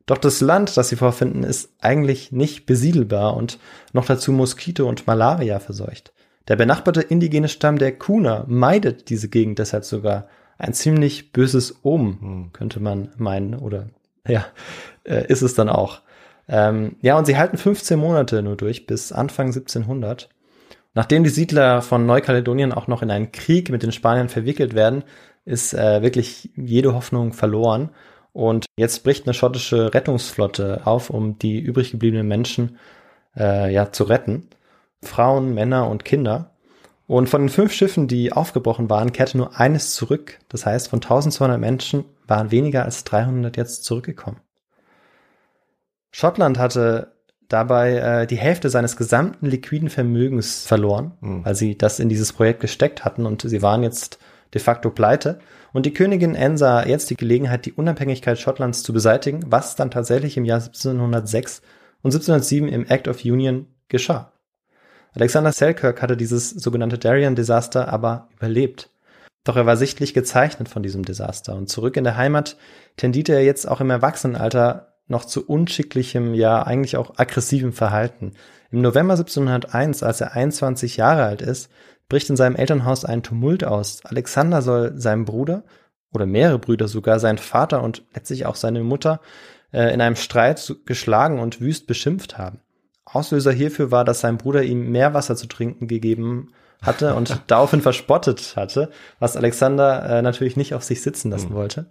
Doch 0.07 0.18
das 0.18 0.42
Land, 0.42 0.77
das 0.77 0.90
sie 0.90 0.96
vorfinden, 0.96 1.42
ist 1.42 1.70
eigentlich 1.81 2.33
nicht 2.33 2.66
besiedelbar 2.66 3.35
und 3.35 3.59
noch 3.94 4.05
dazu 4.05 4.33
Moskito 4.33 4.87
und 4.87 5.07
Malaria 5.07 5.59
verseucht. 5.59 6.13
Der 6.49 6.57
benachbarte 6.57 7.01
indigene 7.01 7.49
Stamm 7.49 7.79
der 7.79 7.97
Kuna 7.97 8.45
meidet 8.47 9.09
diese 9.09 9.29
Gegend 9.29 9.59
deshalb 9.59 9.85
sogar. 9.85 10.29
Ein 10.57 10.73
ziemlich 10.73 11.33
böses 11.33 11.81
Omen, 11.83 12.21
hm. 12.21 12.53
könnte 12.53 12.81
man 12.81 13.11
meinen, 13.17 13.55
oder 13.55 13.89
ja, 14.27 14.47
äh, 15.05 15.27
ist 15.27 15.43
es 15.43 15.55
dann 15.55 15.69
auch. 15.69 16.03
Ähm, 16.49 16.97
ja, 17.01 17.19
und 17.19 17.25
sie 17.25 17.37
halten 17.37 17.57
15 17.57 17.99
Monate 17.99 18.43
nur 18.43 18.57
durch, 18.57 18.87
bis 18.87 19.13
Anfang 19.13 19.47
1700. 19.47 20.29
Nachdem 20.95 21.25
die 21.25 21.31
Siedler 21.31 21.83
von 21.83 22.07
Neukaledonien 22.07 22.73
auch 22.73 22.87
noch 22.87 23.03
in 23.03 23.11
einen 23.11 23.33
Krieg 23.33 23.71
mit 23.71 23.83
den 23.83 23.93
Spaniern 23.93 24.29
verwickelt 24.29 24.75
werden, 24.75 25.03
ist 25.45 25.75
äh, 25.75 26.03
wirklich 26.03 26.51
jede 26.57 26.95
Hoffnung 26.95 27.33
verloren. 27.33 27.91
Und 28.33 28.67
jetzt 28.77 29.03
bricht 29.05 29.27
eine 29.27 29.35
schottische 29.35 29.93
Rettungsflotte 29.93 30.83
auf, 30.85 31.11
um 31.11 31.39
die 31.39 31.59
übrig 31.59 31.91
gebliebenen 31.93 32.29
Menschen 32.29 32.79
äh, 33.37 33.73
ja 33.73 33.91
zu 33.93 34.05
retten. 34.05 34.49
Frauen, 35.05 35.55
Männer 35.55 35.88
und 35.88 36.05
Kinder. 36.05 36.51
Und 37.07 37.29
von 37.29 37.43
den 37.43 37.49
fünf 37.51 37.73
Schiffen, 37.73 38.09
die 38.09 38.33
aufgebrochen 38.33 38.88
waren, 38.88 39.12
kehrte 39.12 39.37
nur 39.37 39.59
eines 39.59 39.95
zurück. 39.95 40.38
Das 40.49 40.64
heißt, 40.64 40.88
von 40.88 40.99
1200 40.99 41.61
Menschen 41.61 42.05
waren 42.27 42.51
weniger 42.51 42.85
als 42.85 43.05
300 43.05 43.57
jetzt 43.57 43.85
zurückgekommen. 43.85 44.40
Schottland 46.12 46.59
hatte 46.59 47.12
dabei 47.49 47.97
äh, 47.97 48.27
die 48.27 48.37
Hälfte 48.37 48.71
seines 48.71 48.97
gesamten 48.97 49.47
liquiden 49.47 49.90
Vermögens 49.90 50.67
verloren, 50.67 51.12
mhm. 51.21 51.45
weil 51.45 51.55
sie 51.55 51.77
das 51.77 52.01
in 52.01 52.09
dieses 52.09 52.33
Projekt 52.33 52.61
gesteckt 52.61 53.05
hatten 53.05 53.27
und 53.27 53.43
sie 53.43 53.62
waren 53.62 53.83
jetzt 53.83 54.19
de 54.55 54.62
facto 54.62 54.90
pleite. 54.90 55.40
Und 55.73 55.87
die 55.87 55.93
Königin 55.93 56.37
Anne 56.37 56.57
sah 56.57 56.87
jetzt 56.87 57.11
die 57.11 57.17
Gelegenheit, 57.17 57.67
die 57.67 57.73
Unabhängigkeit 57.73 58.38
Schottlands 58.38 58.83
zu 58.83 58.93
beseitigen, 58.93 59.40
was 59.47 59.77
dann 59.77 59.90
tatsächlich 59.90 60.37
im 60.37 60.45
Jahr 60.45 60.61
1706 60.61 61.62
und 62.03 62.14
1707 62.14 62.69
im 62.69 62.87
Act 62.87 63.09
of 63.09 63.25
Union 63.25 63.67
geschah. 63.88 64.33
Alexander 65.14 65.53
Selkirk 65.53 66.03
hatte 66.03 66.16
dieses 66.16 66.50
sogenannte 66.50 66.98
Darien-Desaster 66.98 67.92
aber 67.92 68.29
überlebt. 68.37 68.90
Doch 69.44 69.57
er 69.57 69.66
war 69.66 69.77
sichtlich 69.77 70.14
gezeichnet 70.14 70.68
von 70.68 70.83
diesem 70.83 71.05
Desaster 71.05 71.55
und 71.55 71.68
zurück 71.68 71.96
in 71.96 72.05
der 72.05 72.16
Heimat 72.16 72.57
tendierte 72.96 73.33
er 73.33 73.44
jetzt 73.44 73.68
auch 73.68 73.81
im 73.81 73.90
Erwachsenenalter 73.90 74.94
noch 75.07 75.24
zu 75.24 75.46
unschicklichem, 75.46 76.35
ja 76.35 76.62
eigentlich 76.62 76.96
auch 76.96 77.18
aggressivem 77.18 77.72
Verhalten. 77.72 78.33
Im 78.70 78.81
November 78.81 79.14
1701, 79.14 80.03
als 80.03 80.20
er 80.20 80.33
21 80.33 80.96
Jahre 80.96 81.24
alt 81.24 81.42
ist, 81.42 81.70
bricht 82.09 82.31
in 82.31 82.37
seinem 82.37 82.57
Elternhaus 82.57 83.05
ein 83.05 83.22
Tumult 83.22 83.64
aus. 83.64 84.05
Alexander 84.05 84.62
soll 84.62 84.98
seinem 84.98 85.27
Bruder 85.27 85.62
oder 86.12 86.27
mehrere 86.27 86.59
Brüder 86.59 86.88
sogar, 86.88 87.20
seinen 87.20 87.38
Vater 87.38 87.83
und 87.83 88.03
letztlich 88.14 88.46
auch 88.46 88.57
seine 88.57 88.83
Mutter 88.83 89.20
äh, 89.72 89.92
in 89.92 90.00
einem 90.00 90.16
Streit 90.16 90.74
geschlagen 90.87 91.38
und 91.38 91.61
wüst 91.61 91.87
beschimpft 91.87 92.38
haben. 92.38 92.61
Auslöser 93.14 93.53
hierfür 93.53 93.90
war, 93.90 94.05
dass 94.05 94.20
sein 94.20 94.38
Bruder 94.38 94.62
ihm 94.62 94.90
mehr 94.90 95.14
Wasser 95.14 95.37
zu 95.37 95.46
trinken 95.46 95.88
gegeben 95.88 96.53
hatte 96.83 97.14
und 97.14 97.40
daraufhin 97.46 97.81
verspottet 97.81 98.55
hatte, 98.57 98.90
was 99.18 99.37
Alexander 99.37 100.18
äh, 100.18 100.22
natürlich 100.22 100.57
nicht 100.57 100.74
auf 100.74 100.83
sich 100.85 101.03
sitzen 101.03 101.31
lassen 101.31 101.50
Mhm. 101.50 101.55
wollte. 101.55 101.87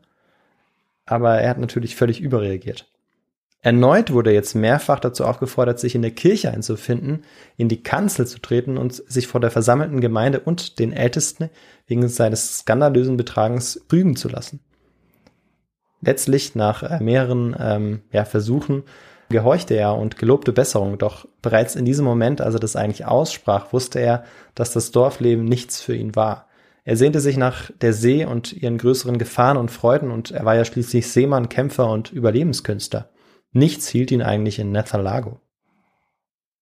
Aber 1.06 1.40
er 1.40 1.50
hat 1.50 1.58
natürlich 1.58 1.96
völlig 1.96 2.22
überreagiert. 2.22 2.88
Erneut 3.62 4.12
wurde 4.12 4.32
er 4.32 4.34
jetzt 4.34 4.56
mehrfach 4.56 5.00
dazu 5.00 5.24
aufgefordert, 5.24 5.80
sich 5.80 5.96
in 5.96 6.02
der 6.02 6.12
Kirche 6.12 6.52
einzufinden, 6.52 7.24
in 7.56 7.70
die 7.70 7.82
Kanzel 7.82 8.28
zu 8.28 8.40
treten 8.40 8.78
und 8.78 8.94
sich 8.94 9.28
vor 9.28 9.40
der 9.40 9.52
versammelten 9.52 10.02
Gemeinde 10.02 10.42
und 10.42 10.80
den 10.80 10.92
Ältesten 10.92 11.50
wegen 11.88 12.06
seines 12.10 12.60
skandalösen 12.60 13.16
Betragens 13.16 13.80
rügen 13.90 14.18
zu 14.18 14.28
lassen. 14.28 14.60
Letztlich, 16.02 16.56
nach 16.56 16.84
äh, 16.84 17.02
mehreren 17.02 17.56
ähm, 17.58 18.02
ja, 18.12 18.26
Versuchen, 18.26 18.84
gehorchte 19.34 19.74
er 19.74 19.96
und 19.96 20.18
gelobte 20.18 20.54
Besserung, 20.54 20.98
doch 20.98 21.28
bereits 21.42 21.76
in 21.76 21.84
diesem 21.84 22.06
Moment, 22.06 22.40
als 22.40 22.54
er 22.54 22.62
das 22.62 22.78
eigentlich 22.78 23.06
aussprach, 23.06 23.74
wusste 23.74 24.00
er, 24.00 24.24
dass 24.56 24.72
das 24.72 24.92
Dorfleben 24.92 25.44
nichts 25.44 25.82
für 25.82 25.94
ihn 25.94 26.16
war. 26.16 26.48
Er 26.86 26.96
sehnte 26.96 27.20
sich 27.20 27.36
nach 27.36 27.72
der 27.82 27.92
See 27.92 28.26
und 28.26 28.54
ihren 28.54 28.78
größeren 28.78 29.18
Gefahren 29.18 29.58
und 29.58 29.72
Freuden 29.72 30.12
und 30.12 30.32
er 30.32 30.46
war 30.46 30.56
ja 30.56 30.64
schließlich 30.64 31.08
Seemann, 31.08 31.50
Kämpfer 31.50 31.90
und 31.90 32.12
Überlebenskünstler. 32.12 33.10
Nichts 33.52 33.88
hielt 33.88 34.12
ihn 34.12 34.22
eigentlich 34.22 34.60
in 34.60 34.72
Nethalago. 34.72 35.40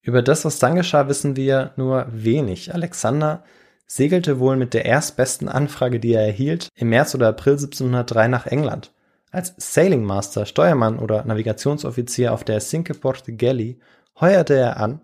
Über 0.01 0.21
das, 0.21 0.45
was 0.45 0.57
dann 0.57 0.75
geschah, 0.75 1.07
wissen 1.07 1.35
wir 1.35 1.73
nur 1.75 2.07
wenig. 2.09 2.73
Alexander 2.73 3.43
segelte 3.85 4.39
wohl 4.39 4.55
mit 4.55 4.73
der 4.73 4.85
erstbesten 4.85 5.47
Anfrage, 5.49 5.99
die 5.99 6.13
er 6.13 6.25
erhielt, 6.25 6.69
im 6.75 6.89
März 6.89 7.13
oder 7.13 7.27
April 7.29 7.53
1703 7.53 8.27
nach 8.27 8.47
England. 8.47 8.91
Als 9.31 9.53
Sailing 9.57 10.03
Master, 10.03 10.45
Steuermann 10.45 10.99
oder 10.99 11.23
Navigationsoffizier 11.23 12.33
auf 12.33 12.43
der 12.43 12.59
Cinque 12.59 12.93
Porte 12.93 13.33
Galley 13.33 13.79
heuerte 14.19 14.55
er 14.55 14.77
an, 14.77 14.99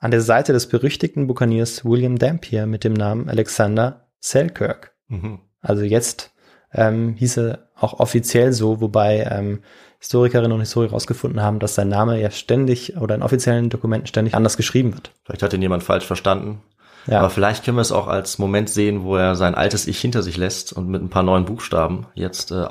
an 0.00 0.10
der 0.10 0.20
Seite 0.20 0.52
des 0.52 0.68
berüchtigten 0.68 1.28
Buccaneers 1.28 1.84
William 1.84 2.18
Dampier 2.18 2.66
mit 2.66 2.82
dem 2.82 2.92
Namen 2.92 3.28
Alexander 3.28 4.08
Selkirk. 4.18 4.92
Mhm. 5.06 5.38
Also 5.60 5.82
jetzt 5.82 6.32
ähm, 6.72 7.14
hieße 7.16 7.68
auch 7.76 8.00
offiziell 8.00 8.52
so, 8.52 8.80
wobei 8.80 9.28
ähm, 9.30 9.62
Historikerinnen 10.00 10.50
und 10.50 10.60
Historiker 10.60 10.90
herausgefunden 10.90 11.40
haben, 11.40 11.60
dass 11.60 11.76
sein 11.76 11.88
Name 11.88 12.20
ja 12.20 12.32
ständig 12.32 12.96
oder 12.96 13.14
in 13.14 13.22
offiziellen 13.22 13.70
Dokumenten 13.70 14.08
ständig 14.08 14.34
anders 14.34 14.56
geschrieben 14.56 14.94
wird. 14.94 15.12
Vielleicht 15.22 15.44
hat 15.44 15.52
ihn 15.52 15.62
jemand 15.62 15.84
falsch 15.84 16.04
verstanden. 16.04 16.62
Ja. 17.06 17.20
Aber 17.20 17.30
vielleicht 17.30 17.64
können 17.64 17.76
wir 17.76 17.82
es 17.82 17.92
auch 17.92 18.08
als 18.08 18.38
Moment 18.38 18.70
sehen, 18.70 19.04
wo 19.04 19.16
er 19.16 19.36
sein 19.36 19.54
altes 19.54 19.86
Ich 19.86 20.00
hinter 20.00 20.22
sich 20.24 20.36
lässt 20.36 20.72
und 20.72 20.88
mit 20.88 21.02
ein 21.02 21.10
paar 21.10 21.22
neuen 21.22 21.44
Buchstaben 21.44 22.06
jetzt 22.14 22.50
äh, 22.50 22.64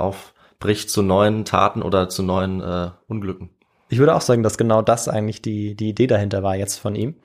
aufbricht 0.61 0.91
zu 0.91 1.01
neuen 1.01 1.43
Taten 1.43 1.81
oder 1.81 2.07
zu 2.07 2.21
neuen 2.21 2.61
äh, 2.61 2.91
Unglücken. 3.07 3.49
Ich 3.89 3.97
würde 3.97 4.15
auch 4.15 4.21
sagen, 4.21 4.43
dass 4.43 4.59
genau 4.59 4.81
das 4.83 5.07
eigentlich 5.07 5.41
die, 5.41 5.75
die 5.75 5.89
Idee 5.89 6.07
dahinter 6.07 6.43
war 6.43 6.55
jetzt 6.55 6.77
von 6.77 6.95
ihm. 6.95 7.15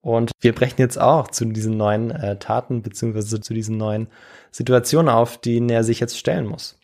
Und 0.00 0.30
wir 0.40 0.54
brechen 0.54 0.80
jetzt 0.80 1.00
auch 1.00 1.28
zu 1.28 1.44
diesen 1.44 1.76
neuen 1.76 2.10
äh, 2.12 2.38
Taten 2.38 2.82
beziehungsweise 2.82 3.40
zu 3.40 3.52
diesen 3.52 3.76
neuen 3.76 4.06
Situationen 4.52 5.08
auf, 5.08 5.38
denen 5.38 5.68
er 5.70 5.82
sich 5.82 5.98
jetzt 6.00 6.16
stellen 6.16 6.46
muss. 6.46 6.78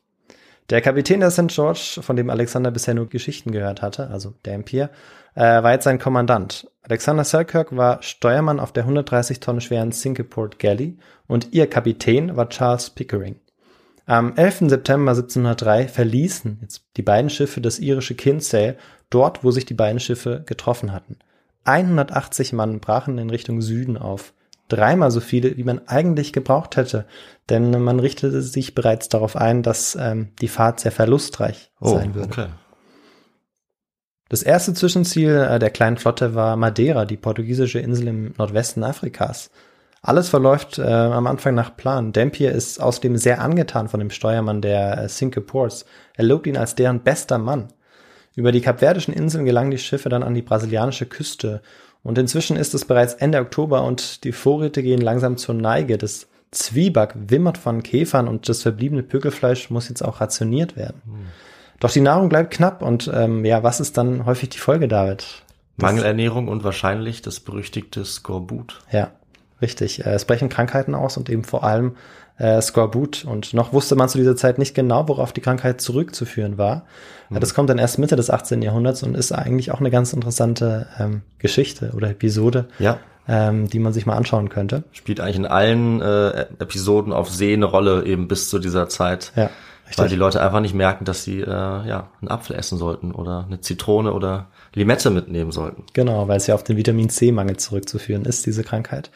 Der 0.68 0.80
Kapitän 0.80 1.20
der 1.20 1.30
St. 1.30 1.48
George, 1.48 2.00
von 2.02 2.16
dem 2.16 2.28
Alexander 2.28 2.70
bisher 2.70 2.94
nur 2.94 3.08
Geschichten 3.08 3.52
gehört 3.52 3.80
hatte, 3.80 4.10
also 4.10 4.34
Dampier, 4.42 4.90
äh, 5.34 5.62
war 5.62 5.72
jetzt 5.72 5.84
sein 5.84 5.98
Kommandant. 5.98 6.68
Alexander 6.82 7.24
Selkirk 7.24 7.76
war 7.76 8.02
Steuermann 8.02 8.60
auf 8.60 8.72
der 8.72 8.82
130 8.82 9.40
Tonnen 9.40 9.60
schweren 9.60 9.92
Sinkeport 9.92 10.58
Galley 10.58 10.98
und 11.28 11.52
ihr 11.52 11.68
Kapitän 11.70 12.36
war 12.36 12.48
Charles 12.48 12.90
Pickering. 12.90 13.36
Am 14.08 14.34
11. 14.36 14.70
September 14.70 15.10
1703 15.12 15.86
verließen 15.86 16.60
jetzt 16.62 16.82
die 16.96 17.02
beiden 17.02 17.28
Schiffe 17.28 17.60
das 17.60 17.78
irische 17.78 18.14
Kinsale 18.14 18.78
dort, 19.10 19.44
wo 19.44 19.50
sich 19.50 19.66
die 19.66 19.74
beiden 19.74 20.00
Schiffe 20.00 20.42
getroffen 20.46 20.92
hatten. 20.92 21.18
180 21.64 22.54
Mann 22.54 22.80
brachen 22.80 23.18
in 23.18 23.28
Richtung 23.28 23.60
Süden 23.60 23.98
auf. 23.98 24.32
Dreimal 24.68 25.10
so 25.10 25.20
viele, 25.20 25.58
wie 25.58 25.64
man 25.64 25.86
eigentlich 25.88 26.32
gebraucht 26.32 26.76
hätte, 26.76 27.04
denn 27.50 27.70
man 27.82 28.00
richtete 28.00 28.40
sich 28.40 28.74
bereits 28.74 29.10
darauf 29.10 29.36
ein, 29.36 29.62
dass 29.62 29.94
ähm, 30.00 30.28
die 30.40 30.48
Fahrt 30.48 30.80
sehr 30.80 30.92
verlustreich 30.92 31.70
Oh, 31.78 31.90
sein 31.98 32.14
würde. 32.14 32.28
okay. 32.28 32.46
Das 34.30 34.42
erste 34.42 34.72
Zwischenziel 34.72 35.36
äh, 35.50 35.58
der 35.58 35.70
kleinen 35.70 35.98
Flotte 35.98 36.34
war 36.34 36.56
Madeira, 36.56 37.04
die 37.04 37.16
portugiesische 37.18 37.78
Insel 37.80 38.08
im 38.08 38.34
Nordwesten 38.38 38.84
Afrikas. 38.84 39.50
Alles 40.02 40.28
verläuft 40.28 40.78
äh, 40.78 40.82
am 40.82 41.26
Anfang 41.26 41.54
nach 41.54 41.76
Plan. 41.76 42.12
Dampier 42.12 42.52
ist 42.52 42.80
außerdem 42.80 43.16
sehr 43.16 43.40
angetan 43.40 43.88
von 43.88 44.00
dem 44.00 44.10
Steuermann 44.10 44.62
der 44.62 45.04
äh, 45.04 45.06
Cinque 45.08 45.40
Ports. 45.40 45.84
Er 46.16 46.24
lobt 46.24 46.46
ihn 46.46 46.56
als 46.56 46.74
deren 46.74 47.00
bester 47.00 47.38
Mann. 47.38 47.68
Über 48.36 48.52
die 48.52 48.60
kapverdischen 48.60 49.12
Inseln 49.12 49.44
gelangen 49.44 49.72
die 49.72 49.78
Schiffe 49.78 50.08
dann 50.08 50.22
an 50.22 50.34
die 50.34 50.42
brasilianische 50.42 51.06
Küste. 51.06 51.60
Und 52.04 52.16
inzwischen 52.16 52.56
ist 52.56 52.74
es 52.74 52.84
bereits 52.84 53.14
Ende 53.14 53.40
Oktober 53.40 53.82
und 53.82 54.22
die 54.22 54.30
Vorräte 54.32 54.82
gehen 54.84 55.00
langsam 55.00 55.36
zur 55.36 55.56
Neige. 55.56 55.98
Das 55.98 56.28
Zwieback 56.52 57.14
wimmert 57.16 57.58
von 57.58 57.82
Käfern 57.82 58.28
und 58.28 58.48
das 58.48 58.62
verbliebene 58.62 59.02
Pökelfleisch 59.02 59.68
muss 59.70 59.88
jetzt 59.88 60.02
auch 60.02 60.20
rationiert 60.20 60.76
werden. 60.76 61.02
Doch 61.80 61.90
die 61.90 62.00
Nahrung 62.00 62.28
bleibt 62.28 62.52
knapp 62.54 62.82
und 62.82 63.10
ähm, 63.12 63.44
ja, 63.44 63.62
was 63.64 63.80
ist 63.80 63.96
dann 63.98 64.24
häufig 64.24 64.48
die 64.50 64.58
Folge, 64.58 64.86
David? 64.88 65.18
Das- 65.18 65.42
Mangelernährung 65.76 66.48
und 66.48 66.64
wahrscheinlich 66.64 67.20
das 67.22 67.40
berüchtigte 67.40 68.04
Skorbut. 68.04 68.80
Ja, 68.90 69.10
richtig. 69.62 70.04
Äh, 70.04 70.10
Es 70.14 70.24
brechen 70.24 70.48
Krankheiten 70.48 70.94
aus 70.94 71.16
und 71.16 71.28
eben 71.30 71.44
vor 71.44 71.64
allem 71.64 71.96
äh, 72.38 72.60
Skorbut. 72.62 73.24
Und 73.24 73.52
noch 73.54 73.72
wusste 73.72 73.96
man 73.96 74.08
zu 74.08 74.18
dieser 74.18 74.36
Zeit 74.36 74.58
nicht 74.58 74.74
genau, 74.74 75.08
worauf 75.08 75.32
die 75.32 75.40
Krankheit 75.40 75.80
zurückzuführen 75.80 76.56
war. 76.58 76.84
Äh, 77.30 77.40
Das 77.40 77.54
kommt 77.54 77.68
dann 77.70 77.78
erst 77.78 77.98
Mitte 77.98 78.16
des 78.16 78.30
18. 78.30 78.62
Jahrhunderts 78.62 79.02
und 79.02 79.16
ist 79.16 79.32
eigentlich 79.32 79.72
auch 79.72 79.80
eine 79.80 79.90
ganz 79.90 80.12
interessante 80.12 80.86
ähm, 80.98 81.22
Geschichte 81.38 81.92
oder 81.96 82.10
Episode, 82.10 82.68
Ja, 82.78 82.98
ähm, 83.28 83.68
die 83.68 83.78
man 83.78 83.92
sich 83.92 84.06
mal 84.06 84.16
anschauen 84.16 84.48
könnte. 84.48 84.84
spielt 84.92 85.20
eigentlich 85.20 85.36
in 85.36 85.46
allen 85.46 86.00
äh, 86.00 86.46
Episoden 86.60 87.12
auf 87.12 87.28
See 87.28 87.52
eine 87.52 87.66
Rolle 87.66 88.04
eben 88.04 88.28
bis 88.28 88.48
zu 88.48 88.58
dieser 88.58 88.88
Zeit. 88.88 89.32
Ja, 89.36 89.50
Weil 89.96 90.08
die 90.08 90.16
Leute 90.16 90.40
einfach 90.40 90.60
nicht 90.60 90.74
merken, 90.74 91.04
dass 91.04 91.24
sie 91.24 91.40
äh, 91.40 91.46
ja 91.48 92.08
einen 92.20 92.30
Apfel 92.30 92.56
essen 92.56 92.78
sollten 92.78 93.10
oder 93.12 93.44
eine 93.46 93.60
Zitrone 93.60 94.12
oder 94.12 94.46
Limette 94.74 95.10
mitnehmen 95.10 95.50
sollten. 95.50 95.84
Genau, 95.94 96.28
weil 96.28 96.36
es 96.36 96.46
ja 96.46 96.54
auf 96.54 96.62
den 96.62 96.76
Vitamin 96.76 97.08
C-Mangel 97.10 97.56
zurückzuführen 97.56 98.24
ist, 98.24 98.46
diese 98.46 98.62
Krankheit. 98.64 99.10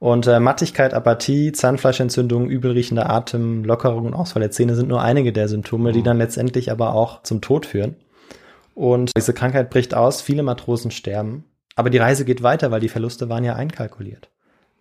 Und 0.00 0.26
äh, 0.26 0.40
Mattigkeit, 0.40 0.94
Apathie, 0.94 1.52
Zahnfleischentzündung, 1.52 2.48
übelriechender 2.48 3.10
Atem, 3.10 3.64
Lockerung 3.64 4.06
und 4.06 4.14
Ausfall 4.14 4.40
der 4.40 4.50
Zähne 4.50 4.74
sind 4.74 4.88
nur 4.88 5.02
einige 5.02 5.30
der 5.30 5.46
Symptome, 5.46 5.92
die 5.92 6.02
dann 6.02 6.16
letztendlich 6.16 6.72
aber 6.72 6.94
auch 6.94 7.22
zum 7.22 7.42
Tod 7.42 7.66
führen. 7.66 7.96
Und 8.74 9.12
diese 9.14 9.34
Krankheit 9.34 9.68
bricht 9.68 9.94
aus, 9.94 10.22
viele 10.22 10.42
Matrosen 10.42 10.90
sterben. 10.90 11.44
Aber 11.76 11.90
die 11.90 11.98
Reise 11.98 12.24
geht 12.24 12.42
weiter, 12.42 12.70
weil 12.70 12.80
die 12.80 12.88
Verluste 12.88 13.28
waren 13.28 13.44
ja 13.44 13.56
einkalkuliert. 13.56 14.30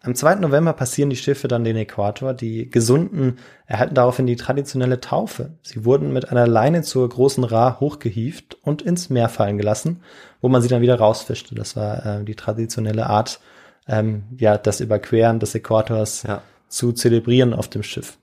Am 0.01 0.15
2. 0.15 0.36
November 0.36 0.71
passieren 0.71 1.10
die 1.10 1.17
Schiffe 1.17 1.49
dann 1.49 1.65
den 1.65 1.75
Äquator. 1.75 2.34
Die 2.34 2.69
Gesunden 2.69 3.39
erhalten 3.65 3.95
daraufhin 3.95 4.25
die 4.25 4.38
traditionelle 4.38 5.01
Taufe. 5.01 5.51
Sie 5.63 5.84
wurden 5.84 6.13
mit 6.13 6.32
einer 6.32 6.47
Leine 6.47 6.82
zur 6.84 7.10
großen 7.10 7.43
Ra 7.43 7.82
hochgehieft 7.82 8.58
und 8.62 8.82
ins 8.82 9.10
Meer 9.10 9.27
fallen 9.27 9.58
gelassen, 9.58 10.01
wo 10.39 10.47
man 10.47 10.62
sie 10.62 10.69
dann 10.69 10.82
wieder 10.82 10.97
rausfischte. 10.97 11.53
Das 11.55 11.75
war 11.75 12.05
äh, 12.05 12.23
die 12.23 12.36
traditionelle 12.36 13.08
Art, 13.08 13.41
ähm, 13.89 14.23
ja, 14.38 14.58
das 14.58 14.80
Überqueren 14.80 15.39
des 15.39 15.56
Äquators 15.56 16.23
Ja. 16.23 16.41
zu 16.67 16.93
zelebrieren 16.93 17.54
auf 17.54 17.67
dem 17.67 17.84
Schiff. 17.84 18.17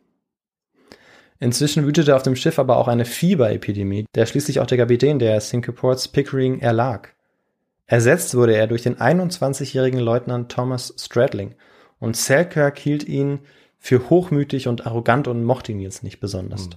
Inzwischen 1.38 1.87
wütete 1.87 2.16
auf 2.16 2.22
dem 2.22 2.37
Schiff 2.37 2.59
aber 2.59 2.79
auch 2.79 2.88
eine 2.88 3.05
Fieberepidemie, 3.05 4.07
der 4.14 4.24
schließlich 4.26 4.61
auch 4.61 4.66
der 4.66 4.79
Kapitän 4.79 5.18
der 5.18 5.38
Cinque 5.40 5.72
Ports 5.72 6.09
Pickering 6.09 6.61
erlag. 6.61 7.11
Ersetzt 7.87 8.35
wurde 8.35 8.57
er 8.57 8.66
durch 8.66 8.83
den 8.83 8.96
21-jährigen 8.96 10.00
Leutnant 10.00 10.50
Thomas 10.50 10.94
Stradling 10.98 11.55
und 11.98 12.16
Selkirk 12.16 12.79
hielt 12.79 13.05
ihn 13.05 13.40
für 13.79 14.09
hochmütig 14.09 14.66
und 14.66 14.87
arrogant 14.87 15.29
und 15.29 15.44
mochte 15.44 15.72
ihn 15.72 15.81
jetzt 15.81 16.02
nicht 16.02 16.20
besonders. 16.20 16.64
Hm. 16.64 16.70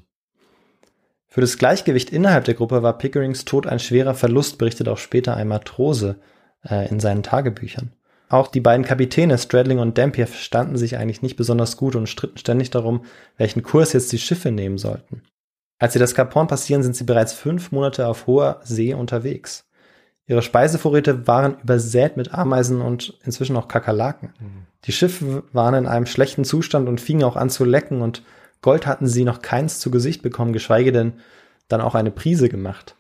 Für 1.28 1.42
das 1.42 1.58
Gleichgewicht 1.58 2.12
innerhalb 2.12 2.46
der 2.46 2.56
Gruppe 2.56 2.84
war 2.84 2.98
Pickerings 2.98 3.46
Tod 3.46 3.66
ein 3.66 3.80
schwerer 3.80 4.14
Verlust, 4.14 4.58
berichtet 4.58 4.88
auch 4.90 4.98
später 4.98 5.36
ein 5.36 5.48
Matrose 5.48 6.20
äh, 6.68 6.90
in 6.90 7.00
seinen 7.00 7.24
Tagebüchern. 7.24 7.94
Auch 8.30 8.48
die 8.48 8.62
beiden 8.62 8.86
Kapitäne 8.86 9.38
Stradling 9.40 9.80
und 9.80 9.98
Dampier 9.98 10.28
verstanden 10.28 10.78
sich 10.78 10.98
eigentlich 10.98 11.24
nicht 11.24 11.36
besonders 11.36 11.78
gut 11.78 11.96
und 11.96 12.08
stritten 12.08 12.38
ständig 12.38 12.70
darum, 12.70 13.02
welchen 13.38 13.64
Kurs 13.64 13.94
jetzt 13.94 14.12
die 14.12 14.20
Schiffe 14.20 14.52
nehmen 14.52 14.78
sollten. 14.78 15.24
Als 15.80 15.94
sie 15.94 16.00
das 16.00 16.16
Horn 16.16 16.48
passieren, 16.48 16.84
sind 16.84 16.96
sie 16.96 17.06
bereits 17.06 17.34
fünf 17.34 17.72
Monate 17.72 18.08
auf 18.08 18.28
hoher 18.28 18.60
See 18.64 18.94
unterwegs. 18.94 19.66
Ihre 20.28 20.44
Speisevorräte 20.44 21.26
waren 21.26 21.58
übersät 21.64 22.18
mit 22.18 22.34
Ameisen 22.34 22.82
und 22.82 23.18
inzwischen 23.24 23.58
auch 23.58 23.68
Kakerlaken. 23.68 24.34
Die 24.84 24.92
Schiffe 24.92 25.44
waren 25.52 25.74
in 25.74 25.88
einem 25.88 26.06
schlechten 26.06 26.46
Zustand 26.46 26.88
und 26.88 27.02
fingen 27.02 27.24
auch 27.24 27.36
an 27.36 27.50
zu 27.50 27.66
lecken 27.66 28.02
und 28.02 28.24
Gold 28.62 28.86
hatten 28.86 29.08
sie 29.08 29.24
noch 29.24 29.42
keins 29.42 29.80
zu 29.80 29.90
Gesicht 29.90 30.22
bekommen, 30.22 30.54
geschweige 30.54 30.92
denn 30.92 31.14
dann 31.68 31.82
auch 31.82 31.96
eine 31.96 32.12
Prise 32.12 32.50
gemacht. 32.50 32.96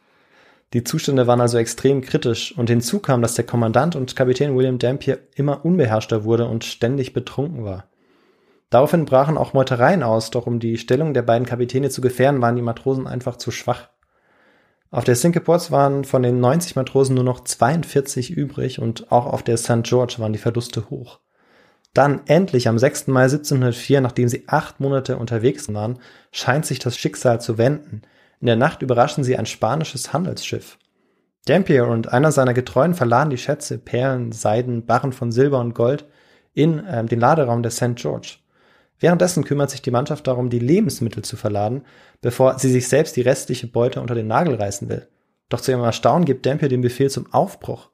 Die 0.73 0.83
Zustände 0.83 1.25
waren 1.25 1.41
also 1.41 1.57
extrem 1.57 2.01
kritisch 2.01 2.55
und 2.57 2.69
hinzu 2.69 2.99
kam, 2.99 3.21
dass 3.21 3.33
der 3.33 3.45
Kommandant 3.45 3.95
und 3.95 4.15
Kapitän 4.15 4.55
William 4.55 4.77
Dampier 4.77 5.19
immer 5.35 5.65
unbeherrschter 5.65 6.23
wurde 6.23 6.45
und 6.45 6.63
ständig 6.63 7.13
betrunken 7.13 7.63
war. 7.63 7.89
Daraufhin 8.69 9.05
brachen 9.05 9.37
auch 9.37 9.53
Meutereien 9.53 10.03
aus, 10.03 10.29
doch 10.29 10.45
um 10.45 10.59
die 10.59 10.77
Stellung 10.77 11.15
der 11.15 11.23
beiden 11.23 11.47
Kapitäne 11.47 11.89
zu 11.89 12.01
gefährden, 12.01 12.41
waren 12.41 12.55
die 12.55 12.61
Matrosen 12.61 13.07
einfach 13.07 13.37
zu 13.37 13.49
schwach. 13.49 13.89
Auf 14.91 15.03
der 15.03 15.15
Cinque 15.15 15.39
Ports 15.41 15.71
waren 15.71 16.03
von 16.03 16.21
den 16.21 16.39
90 16.39 16.75
Matrosen 16.75 17.15
nur 17.15 17.23
noch 17.23 17.43
42 17.43 18.31
übrig 18.31 18.79
und 18.79 19.11
auch 19.11 19.25
auf 19.25 19.43
der 19.43 19.57
St. 19.57 19.83
George 19.83 20.15
waren 20.17 20.33
die 20.33 20.39
Verluste 20.39 20.89
hoch. 20.89 21.19
Dann 21.93 22.21
endlich 22.27 22.67
am 22.67 22.77
6. 22.77 23.07
Mai 23.07 23.23
1704, 23.23 24.01
nachdem 24.01 24.29
sie 24.29 24.43
acht 24.47 24.79
Monate 24.79 25.17
unterwegs 25.17 25.71
waren, 25.73 25.99
scheint 26.31 26.65
sich 26.65 26.77
das 26.77 26.97
Schicksal 26.97 27.41
zu 27.41 27.57
wenden. 27.57 28.03
In 28.39 28.47
der 28.47 28.55
Nacht 28.55 28.81
überraschen 28.81 29.23
sie 29.23 29.37
ein 29.37 29.45
spanisches 29.45 30.13
Handelsschiff. 30.13 30.77
Dampier 31.45 31.87
und 31.87 32.11
einer 32.11 32.31
seiner 32.31 32.53
Getreuen 32.53 32.93
verladen 32.93 33.29
die 33.29 33.37
Schätze, 33.37 33.77
Perlen, 33.77 34.31
Seiden, 34.31 34.85
Barren 34.85 35.13
von 35.13 35.31
Silber 35.31 35.59
und 35.59 35.73
Gold 35.73 36.05
in 36.53 36.85
äh, 36.85 37.03
den 37.05 37.19
Laderaum 37.19 37.63
der 37.63 37.71
St. 37.71 37.95
George. 37.95 38.37
Währenddessen 38.99 39.45
kümmert 39.45 39.69
sich 39.69 39.81
die 39.81 39.91
Mannschaft 39.91 40.27
darum, 40.27 40.49
die 40.49 40.59
Lebensmittel 40.59 41.23
zu 41.23 41.37
verladen, 41.37 41.83
bevor 42.21 42.59
sie 42.59 42.69
sich 42.69 42.87
selbst 42.87 43.15
die 43.15 43.21
restliche 43.21 43.67
Beute 43.67 44.01
unter 44.01 44.15
den 44.15 44.27
Nagel 44.27 44.55
reißen 44.55 44.89
will. 44.89 45.07
Doch 45.47 45.61
zu 45.61 45.71
ihrem 45.71 45.83
Erstaunen 45.83 46.25
gibt 46.25 46.45
Dampier 46.45 46.69
den 46.69 46.81
Befehl 46.81 47.09
zum 47.09 47.31
Aufbruch. 47.33 47.89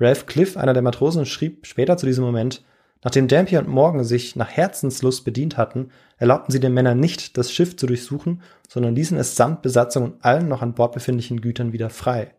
Ralph 0.00 0.26
Cliff, 0.26 0.56
einer 0.56 0.72
der 0.72 0.82
Matrosen, 0.82 1.26
schrieb 1.26 1.66
später 1.66 1.96
zu 1.96 2.06
diesem 2.06 2.24
Moment, 2.24 2.64
nachdem 3.02 3.28
Dampier 3.28 3.60
und 3.60 3.68
Morgan 3.68 4.04
sich 4.04 4.36
nach 4.36 4.50
Herzenslust 4.50 5.24
bedient 5.24 5.56
hatten, 5.56 5.90
erlaubten 6.16 6.52
sie 6.52 6.60
den 6.60 6.74
Männern 6.74 6.98
nicht, 6.98 7.36
das 7.38 7.52
Schiff 7.52 7.76
zu 7.76 7.86
durchsuchen, 7.86 8.42
sondern 8.68 8.94
ließen 8.94 9.16
es 9.16 9.36
samt 9.36 9.62
Besatzung 9.62 10.04
und 10.04 10.24
allen 10.24 10.48
noch 10.48 10.62
an 10.62 10.74
Bord 10.74 10.92
befindlichen 10.92 11.40
Gütern 11.40 11.72
wieder 11.72 11.90
frei. 11.90 12.34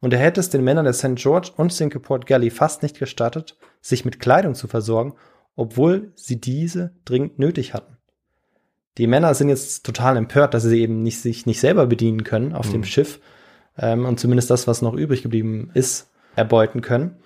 Und 0.00 0.12
er 0.12 0.18
hätte 0.18 0.40
es 0.40 0.50
den 0.50 0.62
Männern 0.62 0.84
der 0.84 0.94
St. 0.94 1.16
George 1.16 1.50
und 1.56 1.72
Singapore 1.72 2.20
Galley 2.20 2.50
fast 2.50 2.82
nicht 2.82 2.98
gestattet, 2.98 3.56
sich 3.80 4.04
mit 4.04 4.20
Kleidung 4.20 4.54
zu 4.54 4.68
versorgen, 4.68 5.14
obwohl 5.56 6.12
sie 6.14 6.40
diese 6.40 6.92
dringend 7.04 7.38
nötig 7.38 7.74
hatten. 7.74 7.96
Die 8.98 9.06
Männer 9.06 9.34
sind 9.34 9.48
jetzt 9.48 9.84
total 9.84 10.16
empört, 10.16 10.54
dass 10.54 10.62
sie 10.62 10.80
eben 10.80 11.02
nicht, 11.02 11.20
sich 11.20 11.46
nicht 11.46 11.60
selber 11.60 11.86
bedienen 11.86 12.24
können 12.24 12.52
auf 12.52 12.68
mhm. 12.68 12.72
dem 12.72 12.84
Schiff 12.84 13.20
ähm, 13.78 14.04
und 14.04 14.20
zumindest 14.20 14.50
das, 14.50 14.66
was 14.66 14.82
noch 14.82 14.94
übrig 14.94 15.22
geblieben 15.22 15.70
ist, 15.74 16.10
erbeuten 16.34 16.82
können 16.82 17.16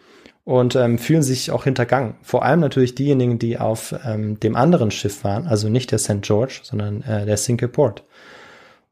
und 0.45 0.75
ähm, 0.77 0.99
fühlen 0.99 1.23
sich 1.23 1.51
auch 1.51 1.65
hintergangen. 1.65 2.15
Vor 2.23 2.45
allem 2.45 2.61
natürlich 2.61 2.95
diejenigen, 2.95 3.39
die 3.39 3.59
auf 3.59 3.95
ähm, 4.05 4.41
dem 4.41 4.57
anderen 4.57 4.91
Schiff 4.91 5.25
waren, 5.25 5.47
also 5.47 5.69
nicht 5.69 5.93
der 5.93 5.99
St. 5.99 6.23
George, 6.23 6.61
sondern 6.63 7.03
äh, 7.03 7.27
der 7.27 7.69
Port. 7.69 8.05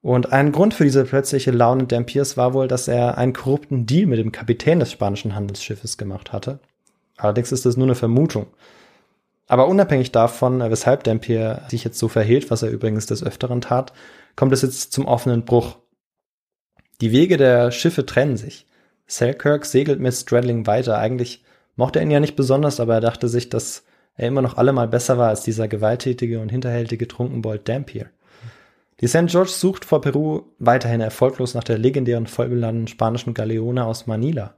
Und 0.01 0.33
ein 0.33 0.53
Grund 0.53 0.75
für 0.75 0.85
diese 0.85 1.05
plötzliche 1.05 1.51
Laune 1.51 1.85
Dampiers 1.85 2.37
war 2.37 2.55
wohl, 2.55 2.69
dass 2.69 2.87
er 2.87 3.19
einen 3.19 3.33
korrupten 3.33 3.87
Deal 3.87 4.07
mit 4.07 4.19
dem 4.19 4.31
Kapitän 4.31 4.79
des 4.79 4.93
spanischen 4.93 5.35
Handelsschiffes 5.35 5.99
gemacht 5.99 6.33
hatte. 6.33 6.61
Allerdings 7.17 7.51
ist 7.51 7.67
das 7.67 7.77
nur 7.77 7.87
eine 7.87 7.97
Vermutung. 7.97 8.47
Aber 9.49 9.67
unabhängig 9.67 10.13
davon, 10.13 10.61
äh, 10.61 10.71
weshalb 10.71 11.05
Dampier 11.05 11.63
sich 11.69 11.83
jetzt 11.83 11.99
so 11.99 12.09
verhielt, 12.09 12.51
was 12.51 12.63
er 12.63 12.71
übrigens 12.71 13.07
des 13.07 13.25
Öfteren 13.25 13.61
tat, 13.61 13.93
kommt 14.37 14.53
es 14.53 14.63
jetzt 14.63 14.93
zum 14.93 15.07
offenen 15.07 15.45
Bruch. 15.45 15.79
Die 17.01 17.13
Wege 17.13 17.37
der 17.37 17.71
Schiffe 17.71 18.07
trennen 18.07 18.37
sich. 18.37 18.68
Selkirk 19.09 19.65
segelt 19.65 19.99
mit 19.99 20.15
Stradling 20.15 20.67
weiter. 20.67 20.99
Eigentlich 20.99 21.43
mochte 21.77 21.99
er 21.99 22.05
ihn 22.05 22.11
ja 22.11 22.21
nicht 22.21 22.37
besonders, 22.37 22.79
aber 22.79 22.95
er 22.95 23.01
dachte 23.01 23.29
sich, 23.29 23.49
dass 23.49 23.85
er 24.17 24.29
immer 24.29 24.43
noch 24.43 24.57
allemal 24.57 24.87
besser 24.87 25.19
war 25.19 25.29
als 25.29 25.43
dieser 25.43 25.67
gewalttätige 25.67 26.41
und 26.41 26.51
hinterhältige 26.51 27.09
Trunkenbold 27.09 27.69
Dampier. 27.69 28.11
Die 29.01 29.07
St. 29.07 29.27
George 29.27 29.51
sucht 29.51 29.85
vor 29.85 30.01
Peru 30.01 30.43
weiterhin 30.59 31.01
erfolglos 31.01 31.55
nach 31.55 31.65
der 31.65 31.79
legendären 31.79 32.27
vollbeladenen 32.27 32.89
spanischen 32.89 33.33
Galeone 33.33 33.85
aus 33.85 34.07
Manila. 34.07 34.55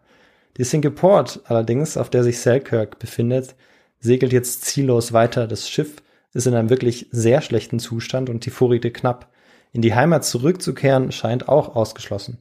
Die 0.56 0.64
Singapore 0.64 1.26
allerdings, 1.44 1.96
auf 1.96 2.10
der 2.10 2.24
sich 2.24 2.40
Selkirk 2.40 2.98
befindet, 2.98 3.54
segelt 4.00 4.32
jetzt 4.32 4.64
ziellos 4.64 5.12
weiter. 5.12 5.46
Das 5.46 5.68
Schiff 5.68 5.96
ist 6.32 6.46
in 6.46 6.54
einem 6.54 6.70
wirklich 6.70 7.06
sehr 7.12 7.42
schlechten 7.42 7.78
Zustand 7.78 8.30
und 8.30 8.46
die 8.46 8.50
Vorräte 8.50 8.90
knapp. 8.90 9.28
In 9.72 9.82
die 9.82 9.94
Heimat 9.94 10.24
zurückzukehren 10.24 11.12
scheint 11.12 11.48
auch 11.48 11.76
ausgeschlossen. 11.76 12.38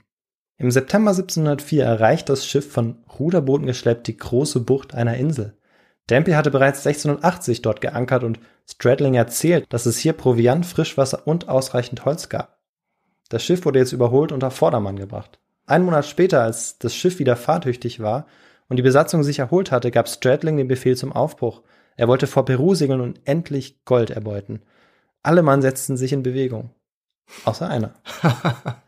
Im 0.62 0.72
September 0.72 1.12
1704 1.12 1.86
erreicht 1.86 2.28
das 2.28 2.46
Schiff 2.46 2.70
von 2.70 2.98
Ruderbooten 3.18 3.66
geschleppt 3.66 4.08
die 4.08 4.18
große 4.18 4.60
Bucht 4.60 4.94
einer 4.94 5.16
Insel. 5.16 5.54
Dampier 6.08 6.36
hatte 6.36 6.52
bereits 6.52 6.86
1680 6.86 7.62
dort 7.62 7.80
geankert 7.80 8.26
und 8.26 8.42
Stradling 8.70 9.14
erzählt, 9.14 9.66
dass 9.70 9.86
es 9.86 9.98
hier 9.98 10.12
Proviant, 10.12 10.66
Frischwasser 10.66 11.26
und 11.26 11.48
ausreichend 11.48 12.04
Holz 12.04 12.28
gab. 12.28 12.60
Das 13.30 13.42
Schiff 13.42 13.64
wurde 13.64 13.80
jetzt 13.80 13.94
überholt 13.94 14.34
und 14.34 14.44
auf 14.44 14.54
Vordermann 14.54 14.98
gebracht. 14.98 15.40
Ein 15.66 15.84
Monat 15.84 16.06
später, 16.06 16.42
als 16.42 16.78
das 16.78 16.94
Schiff 16.94 17.20
wieder 17.20 17.38
fahrtüchtig 17.38 18.02
war 18.02 18.26
und 18.68 18.76
die 18.76 18.84
Besatzung 18.84 19.24
sich 19.24 19.40
erholt 19.40 19.72
hatte, 19.72 19.92
gab 19.92 20.10
Stradling 20.10 20.58
den 20.58 20.68
Befehl 20.68 20.98
zum 20.98 21.14
Aufbruch. 21.14 21.62
Er 21.96 22.10
wollte 22.10 22.28
vor 22.28 22.44
Peru 22.44 22.76
segeln 22.76 23.00
und 23.00 23.22
endlich 23.24 23.86
Gold 23.86 24.10
erbeuten. 24.10 24.62
Alle 25.24 25.42
Mann 25.42 25.62
setzten 25.62 25.96
sich 25.96 26.12
in 26.12 26.24
Bewegung. 26.24 26.72
Außer 27.46 27.70
einer. 27.70 27.94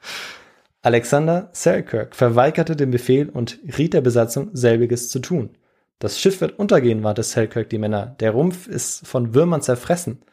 Alexander 0.83 1.49
Selkirk 1.51 2.15
verweigerte 2.15 2.75
den 2.75 2.89
Befehl 2.89 3.29
und 3.29 3.59
riet 3.77 3.93
der 3.93 4.01
Besatzung, 4.01 4.49
selbiges 4.53 5.09
zu 5.09 5.19
tun. 5.19 5.51
Das 5.99 6.19
Schiff 6.19 6.41
wird 6.41 6.57
untergehen, 6.57 7.03
warnte 7.03 7.21
Selkirk 7.21 7.69
die 7.69 7.77
Männer. 7.77 8.15
Der 8.19 8.31
Rumpf 8.31 8.67
ist 8.67 9.05
von 9.05 9.35
Würmern 9.35 9.61
zerfressen. 9.61 10.23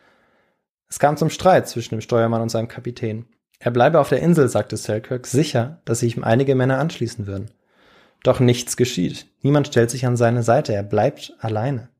Es 0.88 0.98
kam 0.98 1.18
zum 1.18 1.28
Streit 1.28 1.68
zwischen 1.68 1.96
dem 1.96 2.00
Steuermann 2.00 2.40
und 2.40 2.48
seinem 2.48 2.68
Kapitän. 2.68 3.26
Er 3.58 3.70
bleibe 3.70 4.00
auf 4.00 4.08
der 4.08 4.22
Insel, 4.22 4.48
sagte 4.48 4.78
Selkirk, 4.78 5.26
sicher, 5.26 5.82
dass 5.84 6.00
sich 6.00 6.16
ihm 6.16 6.24
einige 6.24 6.54
Männer 6.54 6.78
anschließen 6.78 7.26
würden. 7.26 7.50
Doch 8.22 8.40
nichts 8.40 8.78
geschieht. 8.78 9.26
Niemand 9.42 9.66
stellt 9.66 9.90
sich 9.90 10.06
an 10.06 10.16
seine 10.16 10.42
Seite. 10.42 10.72
Er 10.72 10.82
bleibt 10.82 11.34
alleine. 11.40 11.90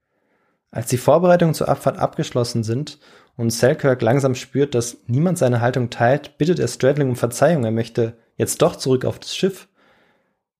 Als 0.71 0.89
die 0.89 0.97
Vorbereitungen 0.97 1.55
zur 1.55 1.69
Abfahrt 1.69 1.99
abgeschlossen 1.99 2.65
sind 2.65 2.99
und 3.37 3.51
Selkirk 3.51 4.01
langsam 4.01 4.35
spürt, 4.35 4.75
dass 4.75 4.99
niemand 5.07 5.37
seine 5.37 5.61
Haltung 5.61 5.91
teilt, 5.91 6.39
bittet 6.39 6.59
er 6.59 6.69
Stradling 6.69 7.11
um 7.11 7.17
Verzeihung. 7.17 7.65
Er 7.65 7.71
möchte 7.71 8.17
jetzt 8.39 8.63
doch 8.63 8.77
zurück 8.77 9.05
auf 9.05 9.19
das 9.19 9.37
Schiff. 9.37 9.69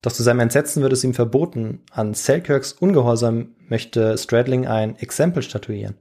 Doch 0.03 0.13
zu 0.13 0.23
seinem 0.23 0.41
Entsetzen 0.41 0.83
wird 0.83 0.93
es 0.93 1.03
ihm 1.03 1.15
verboten. 1.15 1.83
An 1.91 2.13
Selkirks 2.13 2.73
Ungehorsam 2.73 3.55
möchte 3.67 4.19
Stradling 4.19 4.67
ein 4.67 4.97
Exempel 4.99 5.43
statuieren. 5.43 5.97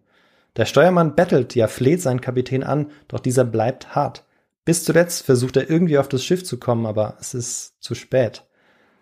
Der 0.58 0.66
Steuermann 0.66 1.16
bettelt, 1.16 1.56
ja 1.56 1.68
fleht 1.68 2.02
seinen 2.02 2.22
Kapitän 2.22 2.64
an, 2.64 2.92
doch 3.08 3.20
dieser 3.20 3.46
bleibt 3.46 3.96
hart. 3.96 4.26
Bis 4.66 4.84
zuletzt 4.84 5.24
versucht 5.24 5.56
er 5.56 5.70
irgendwie 5.70 5.98
auf 5.98 6.10
das 6.10 6.26
Schiff 6.26 6.44
zu 6.44 6.60
kommen, 6.60 6.86
aber 6.86 7.16
es 7.22 7.34
ist 7.34 7.82
zu 7.82 7.96
spät. 7.96 8.44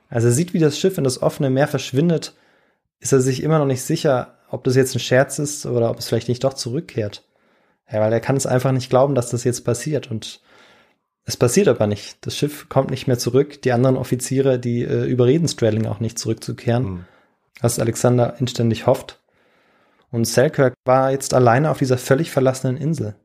Als 0.09 0.23
er 0.23 0.31
sieht, 0.31 0.53
wie 0.53 0.59
das 0.59 0.77
Schiff 0.77 0.97
in 0.97 1.03
das 1.03 1.21
offene 1.21 1.49
Meer 1.49 1.67
verschwindet, 1.67 2.35
ist 2.99 3.13
er 3.13 3.21
sich 3.21 3.41
immer 3.41 3.57
noch 3.57 3.65
nicht 3.65 3.81
sicher, 3.81 4.37
ob 4.49 4.63
das 4.63 4.75
jetzt 4.75 4.95
ein 4.95 4.99
Scherz 4.99 5.39
ist 5.39 5.65
oder 5.65 5.89
ob 5.89 5.99
es 5.99 6.07
vielleicht 6.07 6.29
nicht 6.29 6.43
doch 6.43 6.53
zurückkehrt. 6.53 7.23
Ja, 7.91 8.01
weil 8.01 8.13
er 8.13 8.19
kann 8.19 8.35
es 8.35 8.45
einfach 8.45 8.71
nicht 8.71 8.89
glauben, 8.89 9.15
dass 9.15 9.29
das 9.29 9.43
jetzt 9.43 9.61
passiert 9.61 10.09
und 10.11 10.41
es 11.25 11.37
passiert 11.37 11.67
aber 11.67 11.87
nicht. 11.87 12.25
Das 12.25 12.37
Schiff 12.37 12.69
kommt 12.69 12.91
nicht 12.91 13.07
mehr 13.07 13.17
zurück. 13.17 13.61
Die 13.63 13.71
anderen 13.71 13.97
Offiziere, 13.97 14.59
die 14.59 14.83
äh, 14.83 15.05
überreden 15.05 15.47
Stradling 15.47 15.87
auch 15.87 15.99
nicht 15.99 16.19
zurückzukehren, 16.19 16.83
mhm. 16.83 17.05
was 17.61 17.79
Alexander 17.79 18.35
inständig 18.39 18.85
hofft. 18.85 19.19
Und 20.11 20.25
Selkirk 20.25 20.75
war 20.85 21.11
jetzt 21.11 21.33
alleine 21.33 21.71
auf 21.71 21.79
dieser 21.79 21.97
völlig 21.97 22.29
verlassenen 22.29 22.77
Insel. 22.77 23.15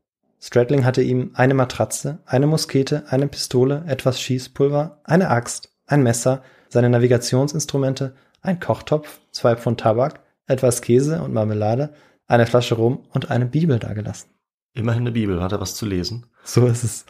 Stradling 0.40 0.86
hatte 0.86 1.02
ihm 1.02 1.32
eine 1.34 1.52
Matratze, 1.52 2.20
eine 2.24 2.46
Muskete, 2.46 3.04
eine 3.10 3.28
Pistole, 3.28 3.84
etwas 3.86 4.18
Schießpulver, 4.20 5.00
eine 5.04 5.28
Axt, 5.28 5.70
ein 5.86 6.02
Messer, 6.02 6.42
seine 6.70 6.88
Navigationsinstrumente, 6.88 8.14
ein 8.40 8.58
Kochtopf, 8.58 9.20
zwei 9.30 9.56
Pfund 9.56 9.80
Tabak, 9.80 10.20
etwas 10.46 10.80
Käse 10.80 11.22
und 11.22 11.34
Marmelade, 11.34 11.92
eine 12.26 12.46
Flasche 12.46 12.76
Rum 12.76 13.04
und 13.10 13.30
eine 13.30 13.44
Bibel 13.44 13.78
dagelassen. 13.78 14.30
Immerhin 14.72 15.02
eine 15.02 15.12
Bibel, 15.12 15.42
hat 15.42 15.52
er 15.52 15.60
was 15.60 15.74
zu 15.74 15.84
lesen. 15.84 16.26
So 16.44 16.66
ist 16.66 16.84
es. 16.84 17.04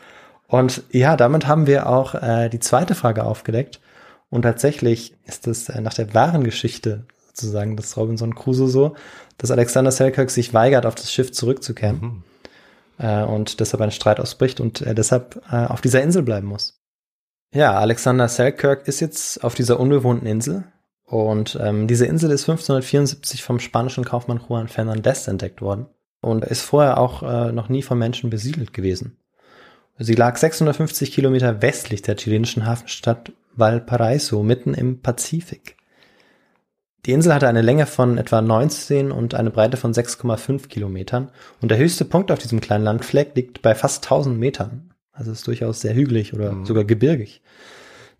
Und 0.50 0.82
ja, 0.90 1.16
damit 1.16 1.46
haben 1.46 1.68
wir 1.68 1.88
auch 1.88 2.16
äh, 2.16 2.48
die 2.48 2.58
zweite 2.58 2.96
Frage 2.96 3.24
aufgedeckt. 3.24 3.80
Und 4.30 4.42
tatsächlich 4.42 5.14
ist 5.24 5.46
es 5.46 5.68
äh, 5.68 5.80
nach 5.80 5.94
der 5.94 6.12
wahren 6.12 6.42
Geschichte 6.42 7.06
sozusagen 7.28 7.76
des 7.76 7.96
Robinson 7.96 8.34
Crusoe 8.34 8.68
so, 8.68 8.96
dass 9.38 9.52
Alexander 9.52 9.92
Selkirk 9.92 10.28
sich 10.30 10.52
weigert, 10.52 10.86
auf 10.86 10.96
das 10.96 11.12
Schiff 11.12 11.30
zurückzukehren. 11.30 12.00
Mhm. 12.00 12.22
Äh, 12.98 13.22
und 13.22 13.60
deshalb 13.60 13.80
ein 13.80 13.92
Streit 13.92 14.18
ausbricht 14.18 14.58
und 14.60 14.80
er 14.80 14.94
deshalb 14.94 15.40
äh, 15.52 15.66
auf 15.66 15.80
dieser 15.80 16.02
Insel 16.02 16.24
bleiben 16.24 16.48
muss. 16.48 16.82
Ja, 17.54 17.78
Alexander 17.78 18.28
Selkirk 18.28 18.88
ist 18.88 18.98
jetzt 18.98 19.44
auf 19.44 19.54
dieser 19.54 19.78
unbewohnten 19.78 20.26
Insel. 20.26 20.64
Und 21.04 21.56
ähm, 21.60 21.86
diese 21.86 22.06
Insel 22.06 22.32
ist 22.32 22.48
1574 22.48 23.44
vom 23.44 23.60
spanischen 23.60 24.04
Kaufmann 24.04 24.40
Juan 24.48 24.66
Fernandez 24.66 25.28
entdeckt 25.28 25.62
worden 25.62 25.86
und 26.20 26.44
ist 26.44 26.62
vorher 26.62 26.98
auch 26.98 27.22
äh, 27.22 27.52
noch 27.52 27.68
nie 27.68 27.82
von 27.82 27.98
Menschen 27.98 28.30
besiedelt 28.30 28.72
gewesen. 28.72 29.16
Sie 30.02 30.14
lag 30.14 30.38
650 30.38 31.12
Kilometer 31.12 31.60
westlich 31.60 32.00
der 32.00 32.16
chilenischen 32.16 32.64
Hafenstadt 32.64 33.32
Valparaiso, 33.54 34.42
mitten 34.42 34.72
im 34.72 35.02
Pazifik. 35.02 35.76
Die 37.04 37.12
Insel 37.12 37.34
hatte 37.34 37.48
eine 37.48 37.60
Länge 37.60 37.84
von 37.84 38.16
etwa 38.16 38.40
19 38.40 39.12
und 39.12 39.34
eine 39.34 39.50
Breite 39.50 39.76
von 39.76 39.92
6,5 39.92 40.68
Kilometern 40.68 41.30
und 41.60 41.70
der 41.70 41.76
höchste 41.76 42.06
Punkt 42.06 42.32
auf 42.32 42.38
diesem 42.38 42.62
kleinen 42.62 42.84
Landfleck 42.84 43.32
liegt 43.34 43.60
bei 43.60 43.74
fast 43.74 44.04
1000 44.04 44.38
Metern. 44.38 44.94
Also 45.12 45.32
ist 45.32 45.46
durchaus 45.46 45.82
sehr 45.82 45.94
hügelig 45.94 46.32
oder 46.32 46.52
mhm. 46.52 46.64
sogar 46.64 46.84
gebirgig. 46.84 47.42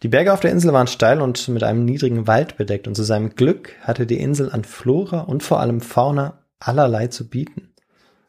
Die 0.03 0.09
Berge 0.09 0.35
auf 0.35 0.41
der 0.41 0.53
Insel 0.53 0.75
waren 0.75 0.87
steil 0.87 1.23
und 1.23 1.49
mit 1.49 1.63
einem 1.63 1.87
niedrigen 1.87 2.27
Wald 2.27 2.59
bedeckt 2.59 2.89
und 2.89 2.95
zu 2.95 3.05
seinem 3.05 3.31
Glück 3.37 3.73
hatte 3.81 4.05
die 4.05 4.21
Insel 4.21 4.51
an 4.53 4.65
Flora 4.65 5.21
und 5.21 5.43
vor 5.43 5.61
allem 5.61 5.81
Fauna 5.81 6.41
allerlei 6.59 7.07
zu 7.07 7.27
bieten. 7.27 7.73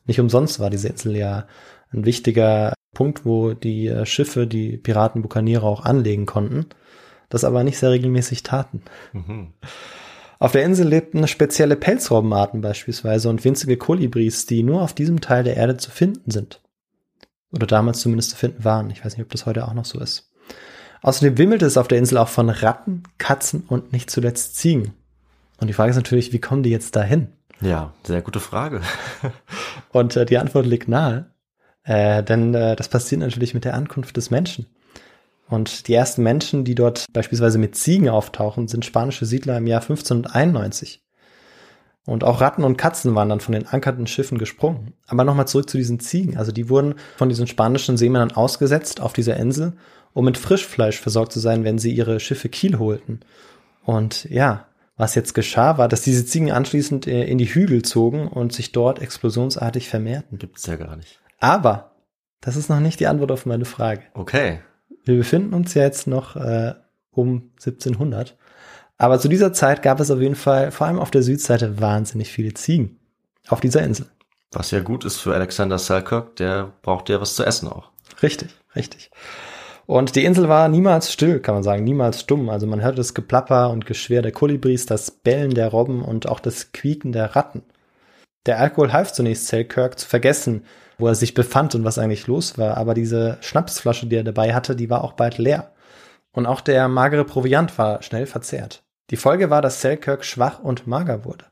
Nicht 0.06 0.22
umsonst 0.22 0.62
war 0.62 0.70
diese 0.70 0.88
Insel 0.88 1.18
ja 1.18 1.48
ein 1.92 2.06
wichtiger 2.06 2.74
Punkt, 2.94 3.26
wo 3.26 3.54
die 3.54 3.88
äh, 3.88 4.06
Schiffe, 4.06 4.48
die 4.48 4.78
Piraten, 4.78 5.22
Bukaniere 5.22 5.66
auch 5.66 5.86
anlegen 5.86 6.26
konnten, 6.26 6.66
das 7.30 7.44
aber 7.44 7.64
nicht 7.64 7.78
sehr 7.78 7.92
regelmäßig 7.92 8.44
taten. 8.44 8.82
Mhm. 9.14 9.54
Auf 10.40 10.54
der 10.54 10.64
Insel 10.64 10.88
lebten 10.88 11.28
spezielle 11.28 11.76
Pelzrobbenarten 11.76 12.62
beispielsweise 12.62 13.30
und 13.30 13.46
winzige 13.46 13.78
Kolibris, 13.78 14.48
die 14.48 14.64
nur 14.64 14.82
auf 14.82 14.94
diesem 14.94 15.22
Teil 15.22 15.44
der 15.44 15.56
Erde 15.56 15.78
zu 15.78 15.92
finden 15.92 16.32
sind. 16.32 16.62
Oder 17.52 17.68
damals 17.68 18.00
zumindest 18.00 18.32
zu 18.32 18.38
finden 18.38 18.64
waren. 18.64 18.90
Ich 18.90 19.06
weiß 19.06 19.16
nicht, 19.16 19.26
ob 19.26 19.32
das 19.32 19.46
heute 19.46 19.68
auch 19.68 19.74
noch 19.74 19.86
so 19.86 20.00
ist. 20.00 20.32
Außerdem 21.04 21.38
wimmelte 21.38 21.66
es 21.66 21.78
auf 21.78 21.88
der 21.88 21.98
Insel 21.98 22.18
auch 22.18 22.28
von 22.28 22.50
Ratten, 22.50 23.04
Katzen 23.18 23.64
und 23.68 23.92
nicht 23.92 24.10
zuletzt 24.10 24.56
Ziegen. 24.56 24.94
Und 25.60 25.68
die 25.68 25.74
Frage 25.74 25.92
ist 25.92 25.96
natürlich, 25.96 26.34
wie 26.34 26.40
kommen 26.40 26.64
die 26.64 26.72
jetzt 26.72 26.96
dahin? 26.96 27.28
Ja, 27.62 27.94
sehr 28.04 28.22
gute 28.22 28.40
Frage. 28.40 28.82
Und 29.92 30.16
äh, 30.16 30.26
die 30.26 30.40
Antwort 30.40 30.66
liegt 30.66 30.88
nahe, 30.88 31.31
äh, 31.84 32.24
denn 32.24 32.54
äh, 32.54 32.76
das 32.76 32.90
passiert 32.90 33.22
natürlich 33.22 33.54
mit 33.54 33.66
der 33.66 33.74
Ankunft 33.74 34.18
des 34.18 34.32
Menschen. 34.32 34.66
Und 35.50 35.88
die 35.88 35.94
ersten 35.94 36.24
Menschen, 36.24 36.64
die 36.64 36.76
dort 36.76 37.06
beispielsweise 37.12 37.58
mit 37.58 37.76
Ziegen 37.76 38.08
auftauchen, 38.08 38.68
sind 38.68 38.86
spanische 38.86 39.26
Siedler 39.26 39.58
im 39.58 39.68
Jahr 39.68 39.82
1591. 39.82 41.04
Und 42.06 42.24
auch 42.24 42.42
Ratten 42.42 42.64
und 42.64 42.78
Katzen 42.78 43.14
waren 43.16 43.30
dann 43.30 43.42
von 43.42 43.54
den 43.54 43.68
ankernden 43.68 44.08
Schiffen 44.08 44.38
gesprungen. 44.38 44.94
Aber 45.08 45.24
nochmal 45.24 45.48
zurück 45.48 45.70
zu 45.70 45.78
diesen 45.78 46.00
Ziegen. 46.00 46.38
Also 46.38 46.52
die 46.52 46.70
wurden 46.70 46.96
von 47.18 47.30
diesen 47.30 47.48
spanischen 47.48 47.98
Seemännern 47.98 48.32
ausgesetzt 48.32 49.02
auf 49.02 49.14
dieser 49.14 49.38
Insel, 49.38 49.74
um 50.14 50.26
mit 50.26 50.38
Frischfleisch 50.38 51.00
versorgt 51.00 51.32
zu 51.32 51.40
sein, 51.40 51.64
wenn 51.64 51.78
sie 51.78 51.94
ihre 51.94 52.20
Schiffe 52.20 52.50
Kiel 52.50 52.80
holten. 52.80 53.20
Und 53.84 54.26
ja, 54.26 54.68
was 54.98 55.16
jetzt 55.16 55.34
geschah, 55.34 55.78
war, 55.78 55.88
dass 55.88 56.02
diese 56.02 56.26
Ziegen 56.26 56.52
anschließend 56.52 57.08
äh, 57.08 57.24
in 57.26 57.38
die 57.38 57.54
Hügel 57.54 57.82
zogen 57.82 58.28
und 58.28 58.54
sich 58.54 58.72
dort 58.72 59.00
explosionsartig 59.02 59.90
vermehrten. 59.90 60.38
Gibt's 60.38 60.66
ja 60.66 60.76
gar 60.76 60.96
nicht. 60.96 61.21
Aber 61.42 61.92
das 62.40 62.56
ist 62.56 62.70
noch 62.70 62.80
nicht 62.80 63.02
die 63.02 63.08
Antwort 63.08 63.32
auf 63.32 63.46
meine 63.46 63.66
Frage. 63.66 64.04
Okay. 64.14 64.62
Wir 65.04 65.18
befinden 65.18 65.54
uns 65.54 65.74
ja 65.74 65.84
jetzt 65.84 66.08
noch 66.08 66.38
äh, 66.38 66.76
um 67.12 67.52
1700. 67.56 68.38
Aber 68.98 69.20
zu 69.20 69.28
dieser 69.28 69.52
Zeit 69.52 69.82
gab 69.82 70.00
es 70.00 70.12
auf 70.12 70.22
jeden 70.22 70.36
Fall, 70.36 70.72
vor 70.72 70.88
allem 70.88 71.00
auf 71.00 71.12
der 71.12 71.24
Südseite, 71.24 71.82
wahnsinnig 71.82 72.32
viele 72.32 72.54
Ziegen 72.54 73.00
auf 73.48 73.60
dieser 73.60 73.82
Insel. 73.82 74.06
Was 74.52 74.72
ja 74.72 74.80
gut 74.82 75.06
ist 75.06 75.18
für 75.18 75.34
Alexander 75.34 75.80
Selkirk, 75.80 76.36
der 76.36 76.72
braucht 76.84 77.10
ja 77.10 77.20
was 77.20 77.36
zu 77.36 77.44
essen 77.44 77.68
auch. 77.68 77.90
Richtig, 78.22 78.50
richtig. 78.76 79.10
Und 79.88 80.16
die 80.16 80.24
Insel 80.24 80.48
war 80.50 80.68
niemals 80.68 81.12
still, 81.12 81.40
kann 81.40 81.56
man 81.56 81.64
sagen, 81.64 81.84
niemals 81.84 82.20
stumm. 82.22 82.50
Also 82.50 82.68
man 82.68 82.82
hörte 82.82 82.98
das 82.98 83.14
Geplapper 83.14 83.72
und 83.72 83.86
Geschwer 83.86 84.22
der 84.22 84.32
Kolibris, 84.32 84.86
das 84.86 85.10
Bellen 85.10 85.54
der 85.54 85.70
Robben 85.70 86.04
und 86.04 86.30
auch 86.30 86.40
das 86.40 86.72
Quieken 86.72 87.12
der 87.12 87.36
Ratten. 87.36 87.64
Der 88.46 88.60
Alkohol 88.60 88.94
half 88.94 89.12
zunächst 89.14 89.48
Selkirk 89.48 90.00
zu 90.00 90.08
vergessen, 90.08 90.66
wo 91.02 91.08
er 91.08 91.16
sich 91.16 91.34
befand 91.34 91.76
und 91.76 91.84
was 91.84 91.98
eigentlich 91.98 92.28
los 92.28 92.58
war, 92.58 92.78
aber 92.78 92.94
diese 92.94 93.38
Schnapsflasche, 93.42 94.06
die 94.06 94.16
er 94.16 94.24
dabei 94.24 94.54
hatte, 94.54 94.76
die 94.76 94.90
war 94.90 95.04
auch 95.04 95.14
bald 95.14 95.38
leer. 95.38 95.72
Und 96.32 96.46
auch 96.46 96.62
der 96.62 96.88
magere 96.88 97.26
Proviant 97.26 97.78
war 97.78 98.02
schnell 98.04 98.26
verzehrt. 98.26 98.84
Die 99.10 99.18
Folge 99.18 99.50
war, 99.50 99.62
dass 99.62 99.82
Selkirk 99.82 100.24
schwach 100.24 100.60
und 100.60 100.88
mager 100.88 101.26
wurde. 101.26 101.46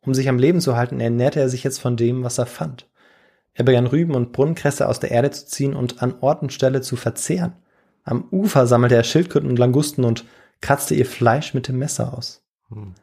Um 0.00 0.14
sich 0.14 0.28
am 0.28 0.38
Leben 0.38 0.60
zu 0.60 0.76
halten, 0.76 0.98
ernährte 0.98 1.38
er 1.38 1.48
sich 1.48 1.62
jetzt 1.62 1.78
von 1.78 1.96
dem, 1.96 2.24
was 2.24 2.38
er 2.38 2.46
fand. 2.46 2.88
Er 3.54 3.64
begann 3.64 3.86
Rüben 3.86 4.14
und 4.14 4.32
Brunnenkresse 4.32 4.88
aus 4.88 4.98
der 4.98 5.12
Erde 5.12 5.30
zu 5.30 5.46
ziehen 5.46 5.76
und 5.76 6.02
an 6.02 6.14
Ort 6.20 6.42
und 6.42 6.52
Stelle 6.52 6.80
zu 6.80 6.96
verzehren. 6.96 7.52
Am 8.02 8.26
Ufer 8.32 8.66
sammelte 8.66 8.96
er 8.96 9.04
Schildkröten 9.04 9.48
und 9.48 9.58
Langusten 9.58 10.04
und 10.04 10.24
kratzte 10.60 10.94
ihr 10.94 11.06
Fleisch 11.06 11.54
mit 11.54 11.68
dem 11.68 11.78
Messer 11.78 12.16
aus. 12.16 12.42
Hm. 12.70 12.94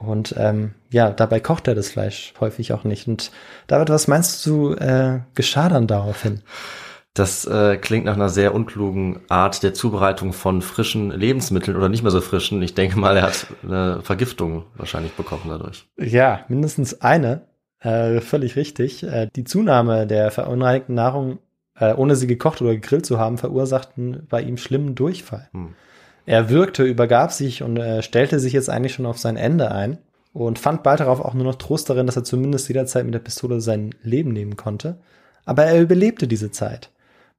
Und 0.00 0.34
ähm, 0.38 0.72
ja, 0.90 1.10
dabei 1.10 1.40
kocht 1.40 1.68
er 1.68 1.74
das 1.74 1.90
Fleisch 1.90 2.32
häufig 2.40 2.72
auch 2.72 2.84
nicht. 2.84 3.06
Und 3.06 3.30
David, 3.66 3.90
was 3.90 4.08
meinst 4.08 4.44
du, 4.46 4.72
äh, 4.72 5.20
geschah 5.34 5.68
dann 5.68 5.86
daraufhin? 5.86 6.40
Das 7.12 7.44
äh, 7.44 7.76
klingt 7.76 8.06
nach 8.06 8.14
einer 8.14 8.30
sehr 8.30 8.54
unklugen 8.54 9.20
Art 9.28 9.62
der 9.62 9.74
Zubereitung 9.74 10.32
von 10.32 10.62
frischen 10.62 11.10
Lebensmitteln 11.10 11.76
oder 11.76 11.88
nicht 11.88 12.02
mehr 12.02 12.12
so 12.12 12.20
frischen. 12.20 12.62
Ich 12.62 12.74
denke 12.74 12.98
mal, 12.98 13.16
er 13.16 13.24
hat 13.24 13.46
eine 13.62 14.00
Vergiftung 14.02 14.64
wahrscheinlich 14.76 15.12
bekommen 15.12 15.42
dadurch. 15.48 15.86
Ja, 15.98 16.44
mindestens 16.48 17.02
eine. 17.02 17.42
Äh, 17.80 18.20
völlig 18.20 18.56
richtig. 18.56 19.02
Äh, 19.02 19.28
die 19.34 19.44
Zunahme 19.44 20.06
der 20.06 20.30
verunreinigten 20.30 20.94
Nahrung, 20.94 21.40
äh, 21.74 21.92
ohne 21.92 22.16
sie 22.16 22.26
gekocht 22.26 22.62
oder 22.62 22.74
gegrillt 22.74 23.04
zu 23.04 23.18
haben, 23.18 23.36
verursachten 23.36 24.26
bei 24.30 24.40
ihm 24.40 24.56
schlimmen 24.56 24.94
Durchfall. 24.94 25.48
Hm. 25.52 25.74
Er 26.30 26.48
wirkte, 26.48 26.84
übergab 26.84 27.32
sich 27.32 27.64
und 27.64 27.76
äh, 27.76 28.04
stellte 28.04 28.38
sich 28.38 28.52
jetzt 28.52 28.70
eigentlich 28.70 28.94
schon 28.94 29.04
auf 29.04 29.18
sein 29.18 29.36
Ende 29.36 29.72
ein 29.72 29.98
und 30.32 30.60
fand 30.60 30.84
bald 30.84 31.00
darauf 31.00 31.20
auch 31.20 31.34
nur 31.34 31.42
noch 31.42 31.56
Trost 31.56 31.90
darin, 31.90 32.06
dass 32.06 32.14
er 32.14 32.22
zumindest 32.22 32.68
jederzeit 32.68 33.04
mit 33.04 33.14
der 33.14 33.18
Pistole 33.18 33.60
sein 33.60 33.96
Leben 34.04 34.32
nehmen 34.32 34.54
konnte. 34.54 35.00
Aber 35.44 35.64
er 35.64 35.82
überlebte 35.82 36.28
diese 36.28 36.52
Zeit. 36.52 36.92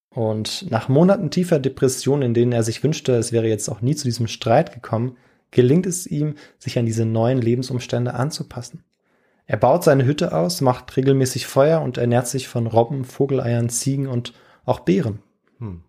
Und 0.09 0.69
nach 0.69 0.89
Monaten 0.89 1.31
tiefer 1.31 1.57
Depression, 1.57 2.21
in 2.21 2.33
denen 2.33 2.51
er 2.51 2.63
sich 2.63 2.83
wünschte, 2.83 3.13
es 3.13 3.31
wäre 3.31 3.47
jetzt 3.47 3.69
auch 3.69 3.79
nie 3.79 3.95
zu 3.95 4.03
diesem 4.03 4.27
Streit 4.27 4.73
gekommen, 4.73 5.15
gelingt 5.51 5.85
es 5.85 6.05
ihm, 6.05 6.35
sich 6.59 6.77
an 6.77 6.85
diese 6.85 7.05
neuen 7.05 7.39
Lebensumstände 7.39 8.13
anzupassen. 8.13 8.83
Er 9.45 9.55
baut 9.55 9.85
seine 9.85 10.03
Hütte 10.03 10.33
aus, 10.33 10.59
macht 10.59 10.97
regelmäßig 10.97 11.47
Feuer 11.47 11.81
und 11.81 11.97
ernährt 11.97 12.27
sich 12.27 12.49
von 12.49 12.67
Robben, 12.67 13.05
Vogeleiern, 13.05 13.69
Ziegen 13.69 14.07
und 14.07 14.33
auch 14.65 14.81
Beeren. 14.81 15.19
Hm. 15.59 15.85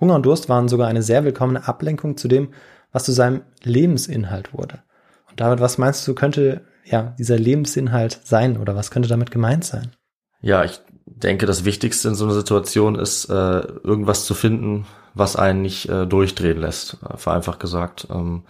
Hunger 0.00 0.14
und 0.14 0.26
Durst 0.26 0.48
waren 0.48 0.68
sogar 0.68 0.88
eine 0.88 1.02
sehr 1.02 1.24
willkommene 1.24 1.66
Ablenkung 1.68 2.16
zu 2.16 2.28
dem, 2.28 2.48
was 2.92 3.04
zu 3.04 3.12
seinem 3.12 3.42
Lebensinhalt 3.62 4.52
wurde. 4.52 4.80
Und 5.28 5.40
David, 5.40 5.60
was 5.60 5.78
meinst 5.78 6.06
du, 6.06 6.14
könnte 6.14 6.62
ja 6.84 7.14
dieser 7.18 7.38
Lebensinhalt 7.38 8.20
sein 8.24 8.56
oder 8.56 8.74
was 8.74 8.90
könnte 8.90 9.08
damit 9.08 9.30
gemeint 9.30 9.64
sein? 9.64 9.92
Ja, 10.40 10.64
ich 10.64 10.80
denke, 11.06 11.46
das 11.46 11.64
Wichtigste 11.64 12.08
in 12.08 12.14
so 12.14 12.24
einer 12.24 12.34
Situation 12.34 12.94
ist, 12.94 13.26
äh, 13.26 13.32
irgendwas 13.32 14.24
zu 14.24 14.34
finden, 14.34 14.86
was 15.14 15.36
einen 15.36 15.62
nicht 15.62 15.88
äh, 15.88 16.06
durchdrehen 16.06 16.58
lässt, 16.58 16.96
vereinfacht 17.16 17.60
gesagt. 17.60 18.08
Ähm, 18.10 18.44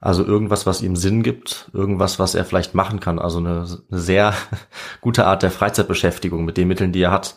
also 0.00 0.24
irgendwas, 0.24 0.66
was 0.66 0.82
ihm 0.82 0.94
Sinn 0.94 1.22
gibt, 1.22 1.70
irgendwas, 1.72 2.18
was 2.18 2.34
er 2.34 2.44
vielleicht 2.44 2.74
machen 2.74 3.00
kann. 3.00 3.18
Also 3.18 3.38
eine, 3.38 3.66
eine 3.90 4.00
sehr 4.00 4.34
gute 5.00 5.26
Art 5.26 5.42
der 5.42 5.50
Freizeitbeschäftigung 5.50 6.44
mit 6.44 6.56
den 6.56 6.68
Mitteln, 6.68 6.92
die 6.92 7.02
er 7.02 7.12
hat. 7.12 7.34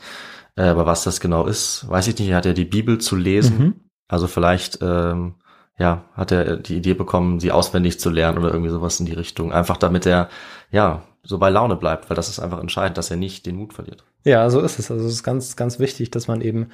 Äh, 0.55 0.63
aber 0.63 0.85
was 0.85 1.03
das 1.03 1.19
genau 1.19 1.45
ist, 1.45 1.87
weiß 1.89 2.07
ich 2.07 2.17
nicht. 2.19 2.29
Er 2.29 2.37
hat 2.37 2.45
ja 2.45 2.53
die 2.53 2.65
Bibel 2.65 2.97
zu 2.99 3.15
lesen. 3.15 3.57
Mhm. 3.57 3.75
Also 4.07 4.27
vielleicht, 4.27 4.79
ähm, 4.81 5.35
ja, 5.77 6.05
hat 6.13 6.31
er 6.31 6.57
die 6.57 6.77
Idee 6.77 6.93
bekommen, 6.93 7.39
sie 7.39 7.51
auswendig 7.51 7.99
zu 7.99 8.09
lernen 8.09 8.37
oder 8.37 8.51
irgendwie 8.51 8.71
sowas 8.71 8.99
in 8.99 9.05
die 9.05 9.13
Richtung. 9.13 9.53
Einfach 9.53 9.77
damit 9.77 10.05
er, 10.05 10.29
ja, 10.71 11.03
so 11.23 11.37
bei 11.37 11.49
Laune 11.49 11.75
bleibt, 11.75 12.09
weil 12.09 12.15
das 12.15 12.29
ist 12.29 12.39
einfach 12.39 12.59
entscheidend, 12.59 12.97
dass 12.97 13.11
er 13.11 13.17
nicht 13.17 13.45
den 13.45 13.55
Mut 13.55 13.73
verliert. 13.73 14.03
Ja, 14.23 14.49
so 14.49 14.61
ist 14.61 14.79
es. 14.79 14.89
Also 14.89 15.05
es 15.05 15.13
ist 15.13 15.23
ganz, 15.23 15.55
ganz 15.55 15.79
wichtig, 15.79 16.11
dass 16.11 16.27
man 16.27 16.41
eben 16.41 16.69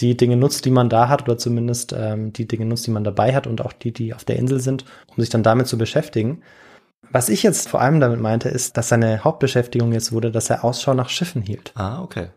die 0.00 0.16
Dinge 0.16 0.36
nutzt, 0.36 0.64
die 0.64 0.70
man 0.70 0.88
da 0.88 1.08
hat, 1.08 1.22
oder 1.22 1.38
zumindest 1.38 1.94
ähm, 1.96 2.32
die 2.32 2.48
Dinge 2.48 2.64
nutzt, 2.66 2.86
die 2.86 2.90
man 2.90 3.04
dabei 3.04 3.34
hat 3.34 3.46
und 3.46 3.60
auch 3.60 3.72
die, 3.72 3.92
die 3.92 4.14
auf 4.14 4.24
der 4.24 4.36
Insel 4.36 4.60
sind, 4.60 4.84
um 5.06 5.20
sich 5.20 5.28
dann 5.28 5.42
damit 5.42 5.66
zu 5.66 5.78
beschäftigen. 5.78 6.42
Was 7.10 7.28
ich 7.28 7.42
jetzt 7.42 7.68
vor 7.68 7.80
allem 7.80 8.00
damit 8.00 8.20
meinte, 8.20 8.48
ist, 8.48 8.76
dass 8.76 8.88
seine 8.88 9.24
Hauptbeschäftigung 9.24 9.92
jetzt 9.92 10.12
wurde, 10.12 10.30
dass 10.30 10.50
er 10.50 10.64
Ausschau 10.64 10.94
nach 10.94 11.08
Schiffen 11.08 11.42
hielt. 11.42 11.72
Ah, 11.74 12.02
okay. 12.02 12.28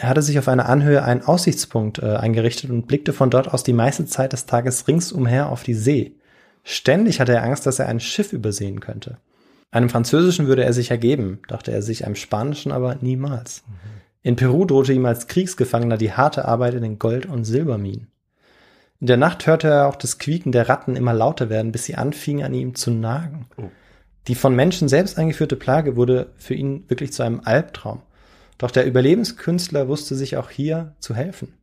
Er 0.00 0.08
hatte 0.08 0.22
sich 0.22 0.38
auf 0.38 0.48
einer 0.48 0.66
Anhöhe 0.66 1.04
einen 1.04 1.20
Aussichtspunkt 1.20 1.98
äh, 1.98 2.16
eingerichtet 2.16 2.70
und 2.70 2.86
blickte 2.86 3.12
von 3.12 3.28
dort 3.28 3.52
aus 3.52 3.64
die 3.64 3.74
meiste 3.74 4.06
Zeit 4.06 4.32
des 4.32 4.46
Tages 4.46 4.88
ringsumher 4.88 5.50
auf 5.50 5.62
die 5.62 5.74
See. 5.74 6.12
Ständig 6.64 7.20
hatte 7.20 7.34
er 7.34 7.42
Angst, 7.42 7.66
dass 7.66 7.78
er 7.78 7.86
ein 7.86 8.00
Schiff 8.00 8.32
übersehen 8.32 8.80
könnte. 8.80 9.18
Einem 9.70 9.90
Französischen 9.90 10.46
würde 10.46 10.64
er 10.64 10.72
sich 10.72 10.90
ergeben, 10.90 11.40
dachte 11.48 11.70
er 11.70 11.82
sich, 11.82 12.06
einem 12.06 12.14
Spanischen 12.14 12.72
aber 12.72 12.96
niemals. 13.02 13.62
Mhm. 13.66 14.00
In 14.22 14.36
Peru 14.36 14.64
drohte 14.64 14.94
ihm 14.94 15.04
als 15.04 15.26
Kriegsgefangener 15.26 15.98
die 15.98 16.12
harte 16.12 16.46
Arbeit 16.46 16.72
in 16.72 16.82
den 16.82 16.98
Gold- 16.98 17.26
und 17.26 17.44
Silberminen. 17.44 18.06
In 19.00 19.06
der 19.06 19.18
Nacht 19.18 19.46
hörte 19.46 19.68
er 19.68 19.86
auch 19.86 19.96
das 19.96 20.18
Quieken 20.18 20.50
der 20.50 20.70
Ratten 20.70 20.96
immer 20.96 21.12
lauter 21.12 21.50
werden, 21.50 21.72
bis 21.72 21.84
sie 21.84 21.96
anfingen 21.96 22.46
an 22.46 22.54
ihm 22.54 22.74
zu 22.74 22.90
nagen. 22.90 23.48
Oh. 23.58 23.64
Die 24.28 24.34
von 24.34 24.56
Menschen 24.56 24.88
selbst 24.88 25.18
eingeführte 25.18 25.56
Plage 25.56 25.94
wurde 25.96 26.32
für 26.38 26.54
ihn 26.54 26.84
wirklich 26.88 27.12
zu 27.12 27.22
einem 27.22 27.42
Albtraum. 27.44 28.00
Doch 28.60 28.70
der 28.70 28.84
Überlebenskünstler 28.84 29.88
wusste 29.88 30.14
sich 30.14 30.36
auch 30.36 30.50
hier 30.50 30.92
zu 31.00 31.14
helfen. 31.14 31.54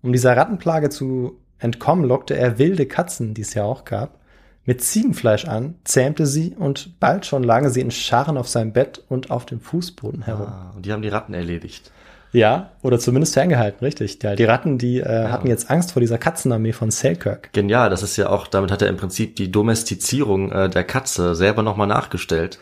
Um 0.00 0.10
dieser 0.10 0.34
Rattenplage 0.34 0.88
zu 0.88 1.38
entkommen, 1.58 2.06
lockte 2.06 2.34
er 2.34 2.58
wilde 2.58 2.86
Katzen, 2.86 3.34
die 3.34 3.42
es 3.42 3.52
ja 3.52 3.64
auch 3.64 3.84
gab, 3.84 4.18
mit 4.64 4.82
Ziegenfleisch 4.82 5.44
an, 5.44 5.74
zähmte 5.84 6.24
sie 6.24 6.56
und 6.58 6.98
bald 6.98 7.26
schon 7.26 7.42
lagen 7.42 7.68
sie 7.68 7.82
in 7.82 7.90
Scharen 7.90 8.38
auf 8.38 8.48
seinem 8.48 8.72
Bett 8.72 9.04
und 9.10 9.30
auf 9.30 9.44
dem 9.44 9.60
Fußboden 9.60 10.22
herum. 10.22 10.46
Ah, 10.46 10.72
und 10.74 10.86
die 10.86 10.92
haben 10.92 11.02
die 11.02 11.08
Ratten 11.08 11.34
erledigt. 11.34 11.92
Ja, 12.32 12.70
oder 12.80 12.98
zumindest 12.98 13.34
ferngehalten, 13.34 13.84
richtig. 13.84 14.22
Ja, 14.22 14.34
die 14.34 14.44
Ratten, 14.44 14.78
die 14.78 15.00
äh, 15.00 15.24
ja. 15.24 15.30
hatten 15.30 15.46
jetzt 15.46 15.70
Angst 15.70 15.92
vor 15.92 16.00
dieser 16.00 16.16
Katzenarmee 16.16 16.72
von 16.72 16.90
Selkirk. 16.90 17.52
Genial, 17.52 17.90
das 17.90 18.02
ist 18.02 18.16
ja 18.16 18.30
auch, 18.30 18.46
damit 18.46 18.70
hat 18.70 18.80
er 18.80 18.88
im 18.88 18.96
Prinzip 18.96 19.36
die 19.36 19.50
Domestizierung 19.50 20.50
äh, 20.52 20.70
der 20.70 20.84
Katze 20.84 21.34
selber 21.34 21.62
nochmal 21.62 21.88
nachgestellt. 21.88 22.60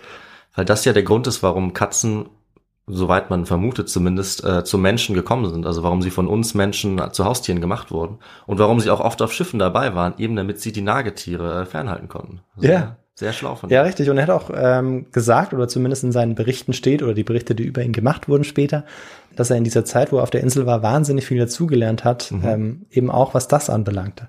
Weil 0.57 0.65
das 0.65 0.85
ja 0.85 0.93
der 0.93 1.05
Grund 1.05 1.29
ist, 1.29 1.45
warum 1.45 1.75
Katzen 1.75 2.27
soweit 2.89 3.31
man 3.31 3.47
vermutet 3.47 3.89
zumindest, 3.89 4.45
äh, 4.45 4.65
zu 4.65 4.79
Menschen 4.79 5.15
gekommen 5.15 5.51
sind. 5.53 5.67
Also 5.67 5.83
warum 5.83 6.03
sie 6.03 6.11
von 6.11 6.27
uns 6.27 6.55
Menschen 6.55 7.01
zu 7.13 7.25
Haustieren 7.25 7.61
gemacht 7.61 7.91
wurden 7.91 8.19
und 8.47 8.59
warum 8.59 8.81
sie 8.81 8.91
auch 8.91 9.01
oft 9.01 9.23
auf 9.23 9.33
Schiffen 9.33 9.59
dabei 9.59 9.95
waren, 9.95 10.15
eben 10.19 10.37
damit 10.37 10.61
sie 10.61 10.73
die 10.73 10.81
Nagetiere 10.81 11.63
äh, 11.63 11.67
fernhalten 11.67 12.09
konnten. 12.09 12.41
Also 12.57 12.69
ja. 12.69 12.97
Sehr 13.15 13.33
schlau 13.33 13.57
von 13.57 13.69
Ja, 13.69 13.83
richtig. 13.83 14.09
Und 14.11 14.17
er 14.17 14.29
hat 14.29 14.31
auch 14.31 14.49
ähm, 14.55 15.07
gesagt, 15.11 15.53
oder 15.53 15.67
zumindest 15.67 16.05
in 16.05 16.13
seinen 16.13 16.37
Berichten 16.37 16.73
steht, 16.73 17.03
oder 17.03 17.15
die 17.15 17.25
Berichte, 17.25 17.57
die 17.57 17.65
über 17.65 17.83
ihn 17.83 17.93
gemacht 17.93 18.29
wurden 18.29 18.45
später, 18.45 18.85
dass 19.35 19.51
er 19.51 19.57
in 19.57 19.65
dieser 19.65 19.85
Zeit, 19.85 20.13
wo 20.13 20.19
er 20.19 20.23
auf 20.23 20.31
der 20.31 20.41
Insel 20.41 20.67
war, 20.67 20.85
wahnsinnig 20.85 21.27
viel 21.27 21.37
dazugelernt 21.37 22.05
hat, 22.05 22.31
mhm. 22.31 22.45
ähm, 22.45 22.87
eben 22.93 23.11
auch 23.11 23.35
was 23.35 23.49
das 23.49 23.71
anbelangte. 23.71 24.29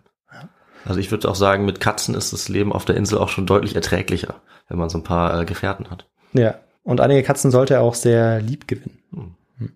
Also 0.86 1.00
ich 1.00 1.12
würde 1.12 1.30
auch 1.30 1.36
sagen, 1.36 1.66
mit 1.66 1.80
Katzen 1.80 2.16
ist 2.16 2.34
das 2.34 2.50
Leben 2.50 2.74
auf 2.74 2.84
der 2.86 2.96
Insel 2.96 3.20
auch 3.20 3.30
schon 3.30 3.46
deutlich 3.46 3.76
erträglicher, 3.76 4.36
wenn 4.70 4.80
man 4.80 4.90
so 4.90 4.98
ein 4.98 5.04
paar 5.04 5.40
äh, 5.40 5.46
Gefährten 5.46 5.92
hat. 5.92 6.08
Ja, 6.34 6.56
und 6.90 7.02
einige 7.02 7.22
Katzen 7.22 7.52
sollte 7.52 7.76
er 7.76 7.82
auch 7.82 7.94
sehr 7.94 8.42
lieb 8.42 8.68
gewinnen. 8.68 8.98
Hm. 9.60 9.74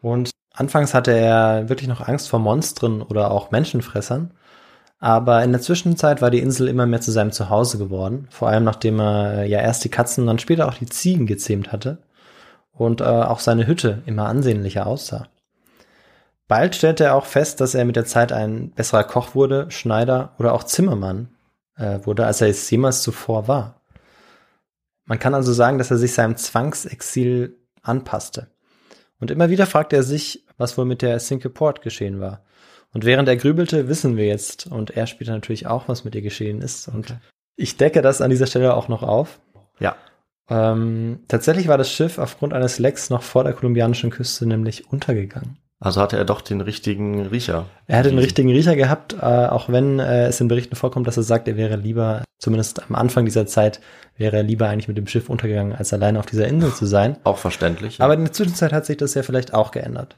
Und 0.00 0.30
anfangs 0.54 0.94
hatte 0.94 1.12
er 1.12 1.68
wirklich 1.68 1.86
noch 1.86 2.08
Angst 2.08 2.30
vor 2.30 2.38
Monstern 2.38 3.02
oder 3.02 3.30
auch 3.30 3.50
Menschenfressern. 3.50 4.30
Aber 5.00 5.44
in 5.44 5.52
der 5.52 5.60
Zwischenzeit 5.60 6.22
war 6.22 6.30
die 6.30 6.38
Insel 6.38 6.68
immer 6.68 6.86
mehr 6.86 7.02
zu 7.02 7.10
seinem 7.10 7.30
Zuhause 7.30 7.76
geworden. 7.76 8.26
Vor 8.30 8.48
allem 8.48 8.64
nachdem 8.64 9.00
er 9.00 9.44
ja 9.44 9.60
erst 9.60 9.84
die 9.84 9.90
Katzen, 9.90 10.26
dann 10.26 10.38
später 10.38 10.66
auch 10.66 10.72
die 10.72 10.86
Ziegen 10.86 11.26
gezähmt 11.26 11.72
hatte. 11.72 11.98
Und 12.72 13.02
äh, 13.02 13.04
auch 13.04 13.40
seine 13.40 13.66
Hütte 13.66 14.02
immer 14.06 14.28
ansehnlicher 14.28 14.86
aussah. 14.86 15.26
Bald 16.48 16.74
stellte 16.74 17.04
er 17.04 17.16
auch 17.16 17.26
fest, 17.26 17.60
dass 17.60 17.74
er 17.74 17.84
mit 17.84 17.96
der 17.96 18.06
Zeit 18.06 18.32
ein 18.32 18.70
besserer 18.70 19.04
Koch 19.04 19.34
wurde, 19.34 19.70
Schneider 19.70 20.32
oder 20.38 20.54
auch 20.54 20.64
Zimmermann 20.64 21.28
äh, 21.76 21.98
wurde, 22.04 22.24
als 22.24 22.40
er 22.40 22.48
es 22.48 22.70
jemals 22.70 23.02
zuvor 23.02 23.46
war. 23.46 23.81
Man 25.04 25.18
kann 25.18 25.34
also 25.34 25.52
sagen, 25.52 25.78
dass 25.78 25.90
er 25.90 25.98
sich 25.98 26.14
seinem 26.14 26.36
Zwangsexil 26.36 27.56
anpasste. 27.82 28.48
Und 29.18 29.30
immer 29.30 29.50
wieder 29.50 29.66
fragte 29.66 29.96
er 29.96 30.02
sich, 30.02 30.44
was 30.56 30.76
wohl 30.78 30.84
mit 30.84 31.02
der 31.02 31.18
Cinque 31.18 31.50
Port 31.50 31.82
geschehen 31.82 32.20
war. 32.20 32.44
Und 32.92 33.04
während 33.04 33.28
er 33.28 33.36
grübelte, 33.36 33.88
wissen 33.88 34.16
wir 34.16 34.26
jetzt, 34.26 34.66
und 34.66 34.90
er 34.90 35.06
später 35.06 35.32
natürlich 35.32 35.66
auch, 35.66 35.88
was 35.88 36.04
mit 36.04 36.14
ihr 36.14 36.22
geschehen 36.22 36.60
ist. 36.60 36.88
Und 36.88 37.10
okay. 37.10 37.20
ich 37.56 37.76
decke 37.76 38.02
das 38.02 38.20
an 38.20 38.30
dieser 38.30 38.46
Stelle 38.46 38.74
auch 38.74 38.88
noch 38.88 39.02
auf. 39.02 39.40
Ja. 39.80 39.96
Ähm, 40.48 41.20
tatsächlich 41.28 41.68
war 41.68 41.78
das 41.78 41.90
Schiff 41.90 42.18
aufgrund 42.18 42.52
eines 42.52 42.78
Lecks 42.78 43.10
noch 43.10 43.22
vor 43.22 43.44
der 43.44 43.54
kolumbianischen 43.54 44.10
Küste 44.10 44.46
nämlich 44.46 44.92
untergegangen. 44.92 45.56
Also 45.82 46.00
hatte 46.00 46.16
er 46.16 46.24
doch 46.24 46.42
den 46.42 46.60
richtigen 46.60 47.26
Riecher. 47.26 47.66
Er 47.88 47.98
hatte 47.98 48.10
den 48.10 48.20
richtigen 48.20 48.50
Riecher 48.50 48.76
gehabt, 48.76 49.14
äh, 49.14 49.16
auch 49.16 49.68
wenn 49.68 49.98
äh, 49.98 50.26
es 50.26 50.40
in 50.40 50.46
Berichten 50.46 50.76
vorkommt, 50.76 51.08
dass 51.08 51.16
er 51.16 51.24
sagt, 51.24 51.48
er 51.48 51.56
wäre 51.56 51.74
lieber, 51.74 52.22
zumindest 52.38 52.88
am 52.88 52.94
Anfang 52.94 53.24
dieser 53.24 53.46
Zeit, 53.46 53.80
wäre 54.16 54.36
er 54.36 54.42
lieber 54.44 54.68
eigentlich 54.68 54.86
mit 54.86 54.96
dem 54.96 55.08
Schiff 55.08 55.28
untergegangen, 55.28 55.74
als 55.74 55.92
alleine 55.92 56.20
auf 56.20 56.26
dieser 56.26 56.46
Insel 56.46 56.72
zu 56.72 56.86
sein. 56.86 57.16
Auch 57.24 57.38
verständlich. 57.38 57.98
Ja. 57.98 58.04
Aber 58.04 58.14
in 58.14 58.22
der 58.22 58.32
Zwischenzeit 58.32 58.72
hat 58.72 58.86
sich 58.86 58.96
das 58.96 59.14
ja 59.14 59.24
vielleicht 59.24 59.54
auch 59.54 59.72
geändert. 59.72 60.16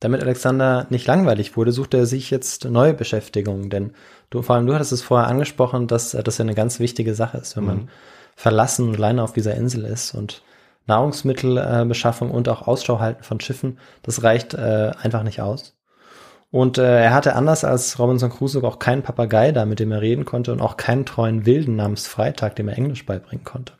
Damit 0.00 0.22
Alexander 0.22 0.86
nicht 0.88 1.06
langweilig 1.06 1.54
wurde, 1.58 1.72
suchte 1.72 1.98
er 1.98 2.06
sich 2.06 2.30
jetzt 2.30 2.64
neue 2.64 2.94
Beschäftigungen, 2.94 3.68
denn 3.68 3.92
du, 4.30 4.40
vor 4.40 4.56
allem 4.56 4.66
du 4.66 4.72
hattest 4.72 4.92
es 4.92 5.02
vorher 5.02 5.28
angesprochen, 5.28 5.86
dass 5.86 6.12
das 6.12 6.38
ja 6.38 6.44
eine 6.44 6.54
ganz 6.54 6.80
wichtige 6.80 7.14
Sache 7.14 7.36
ist, 7.36 7.56
wenn 7.58 7.64
mhm. 7.64 7.68
man 7.68 7.88
verlassen 8.36 8.88
und 8.88 8.96
alleine 8.96 9.22
auf 9.22 9.34
dieser 9.34 9.54
Insel 9.54 9.84
ist 9.84 10.14
und 10.14 10.42
Nahrungsmittelbeschaffung 10.86 12.30
und 12.30 12.48
auch 12.48 12.66
Ausschau 12.66 13.00
halten 13.00 13.22
von 13.22 13.40
Schiffen, 13.40 13.78
das 14.02 14.22
reicht 14.22 14.54
äh, 14.54 14.92
einfach 15.00 15.22
nicht 15.22 15.40
aus. 15.40 15.76
Und 16.50 16.78
äh, 16.78 17.02
er 17.04 17.12
hatte 17.12 17.34
anders 17.34 17.64
als 17.64 17.98
Robinson 17.98 18.30
Crusoe 18.30 18.66
auch 18.66 18.78
keinen 18.78 19.02
Papagei 19.02 19.52
da, 19.52 19.66
mit 19.66 19.80
dem 19.80 19.92
er 19.92 20.00
reden 20.00 20.24
konnte 20.24 20.52
und 20.52 20.60
auch 20.60 20.76
keinen 20.76 21.04
treuen 21.04 21.44
Wilden 21.44 21.76
namens 21.76 22.06
Freitag, 22.06 22.56
dem 22.56 22.68
er 22.68 22.78
Englisch 22.78 23.04
beibringen 23.04 23.44
konnte. 23.44 23.74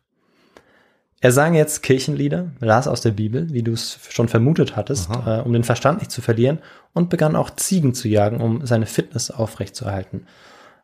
Er 1.21 1.33
sang 1.33 1.55
jetzt 1.55 1.83
Kirchenlieder, 1.83 2.51
las 2.61 2.89
aus 2.89 3.01
der 3.01 3.13
Bibel, 3.13 3.49
wie 3.51 3.63
du 3.63 3.73
es 3.73 3.99
schon 4.11 4.29
vermutet 4.29 4.77
hattest, 4.77 5.09
äh, 5.27 5.41
um 5.41 5.53
den 5.53 5.65
Verstand 5.65 6.01
nicht 6.01 6.11
zu 6.11 6.21
verlieren 6.21 6.59
und 6.93 7.09
begann 7.09 7.37
auch 7.37 7.51
Ziegen 7.51 7.95
zu 7.95 8.09
jagen, 8.09 8.41
um 8.41 8.67
seine 8.67 8.87
Fitness 8.87 9.31
aufrechtzuerhalten. 9.31 10.27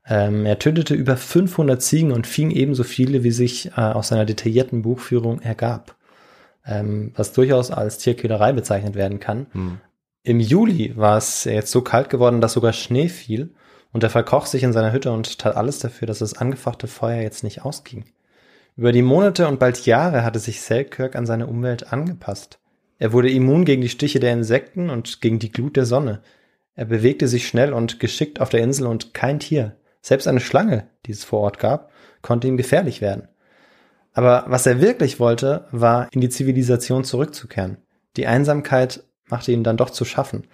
Ähm, 0.07 0.47
er 0.47 0.59
tötete 0.59 0.95
über 0.95 1.17
500 1.17 1.83
Ziegen 1.83 2.13
und 2.13 2.27
fing 2.27 2.51
ebenso 2.51 2.85
viele, 2.85 3.23
wie 3.25 3.31
sich 3.31 3.73
äh, 3.77 3.81
aus 3.81 4.09
seiner 4.09 4.25
detaillierten 4.25 4.83
Buchführung 4.83 5.41
ergab 5.41 5.97
ähm, 6.67 7.13
was 7.15 7.33
durchaus 7.33 7.71
als 7.71 7.99
Tierquälerei 7.99 8.53
bezeichnet 8.53 8.95
werden 8.95 9.21
kann. 9.21 9.47
Hm. 9.53 9.81
Im 10.23 10.41
Juli 10.41 10.97
war 10.97 11.17
es 11.17 11.45
jetzt 11.45 11.73
so 11.73 11.83
kalt 11.83 12.09
geworden, 12.09 12.41
dass 12.41 12.53
sogar 12.53 12.73
Schnee 12.73 13.09
fiel 13.09 13.55
und 13.93 14.05
er 14.05 14.11
verkroch 14.11 14.47
sich 14.47 14.63
in 14.63 14.73
seiner 14.73 14.93
Hütte 14.93 15.11
und 15.11 15.39
tat 15.39 15.57
alles 15.57 15.81
dafür, 15.81 16.07
dass 16.07 16.21
das 16.21 16.35
angefachte 16.35 16.87
Feuer 16.87 17.21
jetzt 17.23 17.43
nicht 17.43 17.65
ausging. 17.65 18.05
Über 18.77 18.93
die 18.93 19.03
Monate 19.03 19.49
und 19.49 19.59
bald 19.59 19.85
Jahre 19.85 20.25
hatte 20.25 20.39
sich 20.39 20.63
Selkirk 20.63 21.17
an 21.17 21.27
seine 21.27 21.47
Umwelt 21.47 21.93
angepasst. 21.93 22.59
Er 22.99 23.13
wurde 23.13 23.31
immun 23.31 23.65
gegen 23.65 23.83
die 23.83 23.89
Stiche 23.89 24.21
der 24.21 24.33
Insekten 24.33 24.89
und 24.89 25.21
gegen 25.21 25.39
die 25.39 25.51
Glut 25.51 25.77
der 25.77 25.87
Sonne. 25.87 26.23
Er 26.75 26.87
bewegte 26.87 27.29
sich 27.29 27.47
schnell 27.47 27.73
und 27.73 28.01
geschickt 28.01 28.41
auf 28.41 28.49
der 28.49 28.63
Insel 28.63 28.87
und 28.87 29.13
kein 29.13 29.41
Tier, 29.41 29.77
selbst 30.01 30.27
eine 30.27 30.41
Schlange, 30.41 30.89
die 31.05 31.13
es 31.13 31.25
vor 31.25 31.41
Ort 31.41 31.59
gab, 31.59 31.91
konnte 32.23 32.49
ihm 32.49 32.57
gefährlich 32.57 33.01
werden. 33.01 33.29
Aber 34.13 34.45
was 34.47 34.67
er 34.67 34.81
wirklich 34.81 35.21
wollte, 35.21 35.67
war 35.71 36.09
in 36.13 36.21
die 36.21 36.29
Zivilisation 36.29 37.05
zurückzukehren. 37.05 37.79
Die 38.17 38.27
Einsamkeit 38.27 39.05
machte 39.29 39.53
ihm 39.53 39.65
dann 39.65 39.77
doch 39.77 39.91
zu 39.91 40.05
schaffen. 40.05 40.47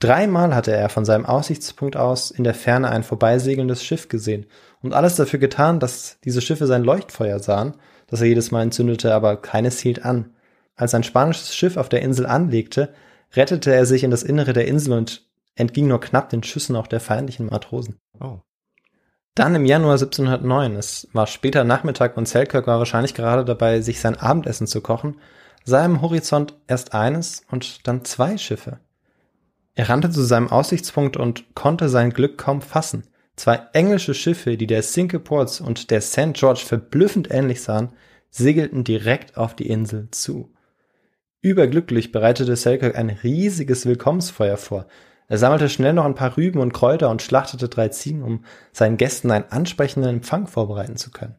Dreimal 0.00 0.54
hatte 0.54 0.72
er 0.72 0.88
von 0.88 1.04
seinem 1.04 1.24
Aussichtspunkt 1.24 1.96
aus 1.96 2.30
in 2.30 2.44
der 2.44 2.54
Ferne 2.54 2.90
ein 2.90 3.04
vorbeisegelndes 3.04 3.84
Schiff 3.84 4.08
gesehen 4.08 4.46
und 4.82 4.92
alles 4.92 5.14
dafür 5.14 5.38
getan, 5.38 5.78
dass 5.78 6.18
diese 6.24 6.40
Schiffe 6.40 6.66
sein 6.66 6.82
Leuchtfeuer 6.82 7.38
sahen, 7.38 7.74
das 8.08 8.20
er 8.20 8.26
jedes 8.26 8.50
Mal 8.50 8.62
entzündete, 8.62 9.14
aber 9.14 9.36
keines 9.36 9.78
hielt 9.78 10.04
an. 10.04 10.34
Als 10.76 10.94
ein 10.94 11.04
spanisches 11.04 11.54
Schiff 11.54 11.76
auf 11.76 11.88
der 11.88 12.02
Insel 12.02 12.26
anlegte, 12.26 12.92
rettete 13.34 13.72
er 13.72 13.86
sich 13.86 14.02
in 14.04 14.10
das 14.10 14.24
Innere 14.24 14.52
der 14.52 14.66
Insel 14.66 14.94
und 14.94 15.26
entging 15.54 15.86
nur 15.86 16.00
knapp 16.00 16.28
den 16.28 16.42
Schüssen 16.42 16.74
auch 16.76 16.88
der 16.88 17.00
feindlichen 17.00 17.46
Matrosen. 17.46 17.98
Oh. 18.20 18.40
Dann 19.34 19.56
im 19.56 19.64
Januar 19.64 19.94
1709, 19.94 20.76
es 20.76 21.08
war 21.12 21.26
später 21.26 21.64
Nachmittag 21.64 22.16
und 22.16 22.28
Selkirk 22.28 22.68
war 22.68 22.78
wahrscheinlich 22.78 23.14
gerade 23.14 23.44
dabei, 23.44 23.80
sich 23.80 24.00
sein 24.00 24.16
Abendessen 24.16 24.68
zu 24.68 24.80
kochen, 24.80 25.16
sah 25.64 25.80
er 25.80 25.86
im 25.86 26.02
Horizont 26.02 26.54
erst 26.68 26.94
eines 26.94 27.42
und 27.50 27.88
dann 27.88 28.04
zwei 28.04 28.38
Schiffe. 28.38 28.78
Er 29.74 29.88
rannte 29.88 30.10
zu 30.10 30.22
seinem 30.22 30.52
Aussichtspunkt 30.52 31.16
und 31.16 31.54
konnte 31.56 31.88
sein 31.88 32.10
Glück 32.10 32.38
kaum 32.38 32.62
fassen. 32.62 33.08
Zwei 33.34 33.60
englische 33.72 34.14
Schiffe, 34.14 34.56
die 34.56 34.68
der 34.68 34.82
Cinque 34.82 35.18
Ports 35.18 35.60
und 35.60 35.90
der 35.90 36.00
St. 36.00 36.34
George 36.34 36.62
verblüffend 36.64 37.28
ähnlich 37.32 37.60
sahen, 37.60 37.88
segelten 38.30 38.84
direkt 38.84 39.36
auf 39.36 39.56
die 39.56 39.68
Insel 39.68 40.08
zu. 40.12 40.52
Überglücklich 41.40 42.12
bereitete 42.12 42.54
Selkirk 42.54 42.96
ein 42.96 43.10
riesiges 43.10 43.84
Willkommensfeuer 43.84 44.56
vor, 44.56 44.86
er 45.28 45.38
sammelte 45.38 45.68
schnell 45.68 45.92
noch 45.92 46.04
ein 46.04 46.14
paar 46.14 46.36
Rüben 46.36 46.60
und 46.60 46.72
Kräuter 46.72 47.10
und 47.10 47.22
schlachtete 47.22 47.68
drei 47.68 47.88
Ziegen, 47.88 48.22
um 48.22 48.44
seinen 48.72 48.96
Gästen 48.96 49.30
einen 49.30 49.50
ansprechenden 49.50 50.10
Empfang 50.16 50.46
vorbereiten 50.46 50.96
zu 50.96 51.10
können. 51.10 51.36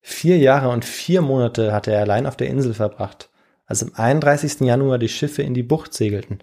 Vier 0.00 0.38
Jahre 0.38 0.68
und 0.70 0.84
vier 0.84 1.20
Monate 1.20 1.72
hatte 1.72 1.92
er 1.92 2.00
allein 2.00 2.26
auf 2.26 2.36
der 2.36 2.48
Insel 2.48 2.74
verbracht, 2.74 3.30
als 3.66 3.82
am 3.82 3.92
31. 3.94 4.60
Januar 4.60 4.98
die 4.98 5.08
Schiffe 5.08 5.42
in 5.42 5.54
die 5.54 5.62
Bucht 5.62 5.92
segelten. 5.92 6.38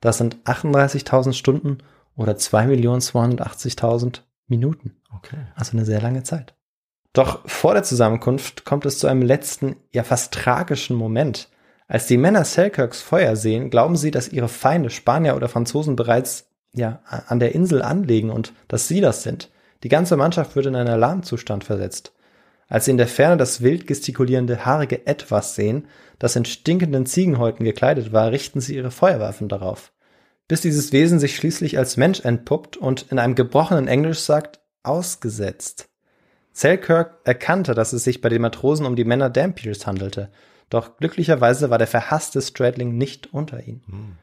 Das 0.00 0.18
sind 0.18 0.36
38.000 0.44 1.32
Stunden 1.32 1.78
oder 2.16 2.32
2.280.000 2.32 4.20
Minuten. 4.46 4.96
Okay. 5.14 5.38
Also 5.54 5.72
eine 5.72 5.84
sehr 5.84 6.00
lange 6.00 6.22
Zeit. 6.22 6.54
Doch 7.12 7.48
vor 7.48 7.74
der 7.74 7.82
Zusammenkunft 7.82 8.64
kommt 8.64 8.86
es 8.86 8.98
zu 8.98 9.06
einem 9.06 9.22
letzten, 9.22 9.76
ja 9.92 10.04
fast 10.04 10.34
tragischen 10.34 10.96
Moment, 10.96 11.48
als 11.88 12.06
die 12.06 12.18
Männer 12.18 12.44
Selkirks 12.44 13.00
Feuer 13.00 13.34
sehen, 13.34 13.70
glauben 13.70 13.96
sie, 13.96 14.10
dass 14.10 14.28
ihre 14.28 14.48
Feinde, 14.48 14.90
Spanier 14.90 15.34
oder 15.34 15.48
Franzosen, 15.48 15.96
bereits 15.96 16.50
ja, 16.74 17.00
an 17.06 17.40
der 17.40 17.54
Insel 17.54 17.80
anlegen 17.80 18.28
und 18.30 18.52
dass 18.68 18.88
sie 18.88 19.00
das 19.00 19.22
sind. 19.22 19.50
Die 19.82 19.88
ganze 19.88 20.16
Mannschaft 20.18 20.54
wird 20.54 20.66
in 20.66 20.76
einen 20.76 20.90
Alarmzustand 20.90 21.64
versetzt. 21.64 22.12
Als 22.68 22.84
sie 22.84 22.90
in 22.90 22.98
der 22.98 23.08
Ferne 23.08 23.38
das 23.38 23.62
wild 23.62 23.86
gestikulierende, 23.86 24.66
haarige 24.66 25.06
Etwas 25.06 25.54
sehen, 25.54 25.86
das 26.18 26.36
in 26.36 26.44
stinkenden 26.44 27.06
Ziegenhäuten 27.06 27.64
gekleidet 27.64 28.12
war, 28.12 28.30
richten 28.30 28.60
sie 28.60 28.76
ihre 28.76 28.90
Feuerwaffen 28.90 29.48
darauf. 29.48 29.92
Bis 30.46 30.60
dieses 30.60 30.92
Wesen 30.92 31.18
sich 31.18 31.36
schließlich 31.36 31.78
als 31.78 31.96
Mensch 31.96 32.20
entpuppt 32.20 32.76
und 32.76 33.06
in 33.10 33.18
einem 33.18 33.34
gebrochenen 33.34 33.88
Englisch 33.88 34.20
sagt, 34.20 34.60
ausgesetzt. 34.82 35.88
Selkirk 36.52 37.20
erkannte, 37.24 37.74
dass 37.74 37.94
es 37.94 38.04
sich 38.04 38.20
bei 38.20 38.28
den 38.28 38.42
Matrosen 38.42 38.84
um 38.84 38.96
die 38.96 39.04
Männer 39.04 39.30
Dampiers 39.30 39.86
handelte 39.86 40.30
doch 40.70 40.96
glücklicherweise 40.96 41.70
war 41.70 41.78
der 41.78 41.86
verhasste 41.86 42.40
Stradling 42.42 42.96
nicht 42.96 43.32
unter 43.32 43.66
ihnen. 43.66 43.82
Hm. 43.86 44.16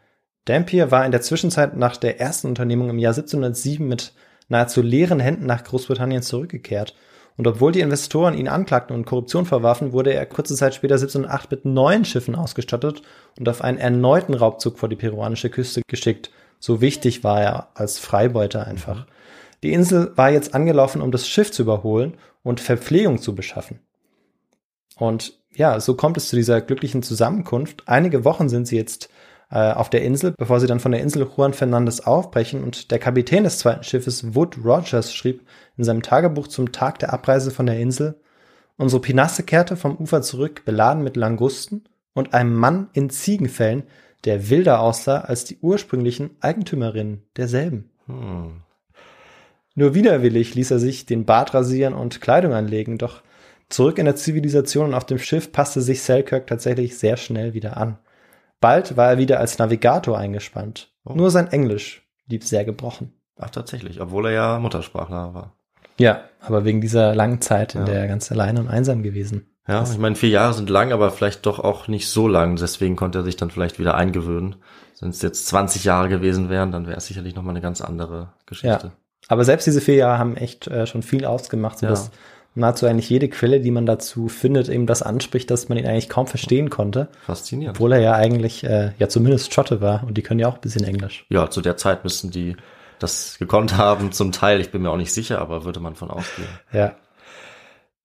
Dampier 0.46 0.92
war 0.92 1.06
in 1.06 1.12
der 1.12 1.22
Zwischenzeit 1.22 1.76
nach 1.76 1.98
der 1.98 2.20
ersten 2.20 2.48
Unternehmung 2.48 2.90
im 2.90 3.00
Jahr 3.00 3.14
1707 3.14 3.88
mit 3.88 4.14
nahezu 4.48 4.82
leeren 4.82 5.20
Händen 5.20 5.48
nach 5.48 5.64
Großbritannien 5.64 6.22
zurückgekehrt. 6.22 6.96
Und 7.38 7.48
obwohl 7.48 7.72
die 7.72 7.82
Investoren 7.82 8.38
ihn 8.38 8.48
anklagten 8.48 8.96
und 8.96 9.06
Korruption 9.06 9.46
verwarfen, 9.46 9.92
wurde 9.92 10.14
er 10.14 10.26
kurze 10.26 10.56
Zeit 10.56 10.76
später 10.76 10.96
1708 10.96 11.52
mit 11.52 11.66
neuen 11.66 12.06
Schiffen 12.06 12.36
ausgestattet 12.36 13.02
und 13.38 13.50
auf 13.50 13.62
einen 13.62 13.78
erneuten 13.78 14.36
Raubzug 14.36 14.78
vor 14.78 14.88
die 14.88 14.96
peruanische 14.96 15.50
Küste 15.50 15.82
geschickt. 15.88 16.32
So 16.60 16.80
wichtig 16.80 17.24
war 17.24 17.42
er 17.42 17.68
als 17.74 18.00
Freibeuter 18.00 18.66
einfach. 18.66 19.06
Die 19.64 19.74
Insel 19.74 20.12
war 20.16 20.30
jetzt 20.30 20.54
angelaufen, 20.54 21.02
um 21.02 21.12
das 21.12 21.28
Schiff 21.28 21.52
zu 21.52 21.64
überholen 21.64 22.14
und 22.44 22.62
Verpflegung 22.62 23.20
zu 23.20 23.36
beschaffen. 23.36 23.80
Und 24.98 25.40
ja, 25.54 25.80
so 25.80 25.96
kommt 25.96 26.18
es 26.18 26.30
zu 26.30 26.36
dieser 26.36 26.62
glücklichen 26.62 27.04
Zusammenkunft. 27.04 27.84
Einige 27.86 28.26
Wochen 28.26 28.50
sind 28.50 28.68
sie 28.68 28.76
jetzt 28.76 29.10
äh, 29.50 29.72
auf 29.72 29.90
der 29.90 30.04
Insel, 30.04 30.34
bevor 30.38 30.60
sie 30.60 30.68
dann 30.68 30.80
von 30.80 30.92
der 30.92 31.02
Insel 31.02 31.28
Juan 31.36 31.54
Fernandez 31.54 32.02
aufbrechen. 32.02 32.64
Und 32.64 32.92
der 32.92 33.00
Kapitän 33.00 33.44
des 33.44 33.60
zweiten 33.60 33.84
Schiffes, 33.84 34.36
Wood 34.36 34.58
Rogers, 34.64 35.14
schrieb 35.14 35.46
in 35.78 35.84
seinem 35.84 36.02
Tagebuch 36.02 36.48
zum 36.48 36.72
Tag 36.72 37.00
der 37.00 37.14
Abreise 37.14 37.52
von 37.52 37.66
der 37.66 37.80
Insel, 37.80 38.20
Unsere 38.78 39.02
Pinasse 39.02 39.44
kehrte 39.44 39.78
vom 39.78 39.96
Ufer 39.96 40.22
zurück, 40.22 40.64
beladen 40.66 41.04
mit 41.04 41.16
Langusten 41.16 41.86
und 42.14 42.34
einem 42.34 42.54
Mann 42.54 42.90
in 42.94 43.10
Ziegenfällen, 43.10 43.84
der 44.26 44.50
wilder 44.50 44.82
aussah 44.82 45.20
als 45.20 45.46
die 45.46 45.60
ursprünglichen 45.62 46.32
Eigentümerinnen 46.42 47.24
derselben. 47.38 47.90
Hm. 48.08 48.62
Nur 49.76 49.94
widerwillig 49.94 50.56
ließ 50.56 50.72
er 50.72 50.80
sich 50.80 51.06
den 51.06 51.26
Bart 51.26 51.54
rasieren 51.54 51.94
und 51.94 52.22
Kleidung 52.22 52.54
anlegen, 52.54 52.98
doch 52.98 53.22
zurück 53.76 53.98
in 54.00 54.06
der 54.06 54.16
Zivilisation 54.16 54.88
und 54.88 54.94
auf 54.94 55.06
dem 55.06 55.20
Schiff 55.20 55.52
passte 55.52 55.82
sich 55.82 56.02
Selkirk 56.02 56.48
tatsächlich 56.48 56.98
sehr 56.98 57.18
schnell 57.18 57.54
wieder 57.54 57.78
an. 57.78 57.98
Bald 58.62 58.98
war 58.98 59.10
er 59.10 59.18
wieder 59.18 59.40
als 59.40 59.58
Navigator 59.60 60.18
eingespannt. 60.18 60.92
Oh. 61.04 61.14
Nur 61.14 61.30
sein 61.30 61.52
Englisch 61.52 62.08
blieb 62.28 62.44
sehr 62.44 62.66
gebrochen. 62.66 63.14
Ach, 63.38 63.50
tatsächlich, 63.50 64.00
obwohl 64.02 64.28
er 64.28 64.32
ja 64.32 64.60
Muttersprachler 64.60 65.34
war. 65.34 65.56
Ja, 65.98 66.24
aber 66.40 66.66
wegen 66.66 66.82
dieser 66.82 67.14
langen 67.16 67.42
Zeit, 67.42 67.76
in 67.76 67.82
Ja. 67.82 67.86
der 67.86 68.00
er 68.00 68.08
ganz 68.08 68.32
alleine 68.32 68.60
und 68.62 68.68
einsam 68.70 69.04
gewesen. 69.04 69.48
Ja, 69.68 69.84
ich 69.84 69.98
meine, 69.98 70.16
vier 70.16 70.30
Jahre 70.30 70.54
sind 70.54 70.70
lang, 70.70 70.92
aber 70.92 71.12
vielleicht 71.12 71.46
doch 71.46 71.60
auch 71.60 71.88
nicht 71.88 72.08
so 72.10 72.28
lang. 72.28 72.56
Deswegen 72.56 72.96
konnte 72.96 73.20
er 73.20 73.24
sich 73.24 73.36
dann 73.36 73.50
vielleicht 73.50 73.80
wieder 73.80 73.96
eingewöhnen. 73.96 74.56
Wenn 75.02 75.10
es 75.10 75.22
jetzt 75.22 75.48
20 75.48 75.84
Jahre 75.84 76.08
gewesen 76.08 76.50
wären, 76.50 76.72
dann 76.72 76.88
wäre 76.88 76.98
es 76.98 77.08
sicherlich 77.08 77.36
nochmal 77.36 77.54
eine 77.54 77.62
ganz 77.62 77.82
andere 77.82 78.34
Geschichte. 78.46 78.92
Aber 79.28 79.44
selbst 79.44 79.66
diese 79.66 79.82
vier 79.82 79.96
Jahre 79.96 80.20
haben 80.20 80.38
echt 80.38 80.68
äh, 80.68 80.86
schon 80.86 81.02
viel 81.02 81.26
ausgemacht, 81.26 81.80
sodass 81.80 82.08
Ja. 82.08 82.12
Nahezu 82.56 82.86
eigentlich 82.88 83.10
jede 83.10 83.30
Quelle, 83.30 83.60
die 83.60 83.72
man 83.72 83.86
dazu 83.86 84.28
findet, 84.28 84.70
eben 84.70 84.86
das 84.86 85.02
anspricht, 85.02 85.52
dass 85.52 85.70
man 85.70 85.78
ihn 85.78 85.86
eigentlich 85.86 86.10
kaum 86.10 86.26
verstehen 86.28 86.70
konnte, 86.70 87.10
Faszinierend. 87.26 87.78
obwohl 87.78 87.94
er 87.94 88.00
ja 88.00 88.14
eigentlich 88.14 88.64
äh, 88.64 88.92
ja 88.98 89.08
zumindest 89.10 89.54
Schotte 89.54 89.82
war 89.82 90.04
und 90.08 90.18
die 90.18 90.24
können 90.24 90.40
ja 90.40 90.48
auch 90.48 90.56
ein 90.56 90.62
bisschen 90.62 90.84
Englisch. 90.86 91.26
Ja, 91.30 91.50
zu 91.50 91.62
der 91.62 91.78
Zeit 91.78 92.04
müssten 92.04 92.32
die 92.32 92.56
das 93.00 93.38
gekonnt 93.40 93.78
haben, 93.78 94.12
zum 94.12 94.32
Teil. 94.32 94.62
Ich 94.62 94.72
bin 94.72 94.82
mir 94.82 94.90
auch 94.90 94.98
nicht 94.98 95.14
sicher, 95.14 95.40
aber 95.40 95.66
würde 95.66 95.80
man 95.80 95.96
von 95.96 96.10
ausgehen. 96.10 96.48
Ja. 96.72 96.96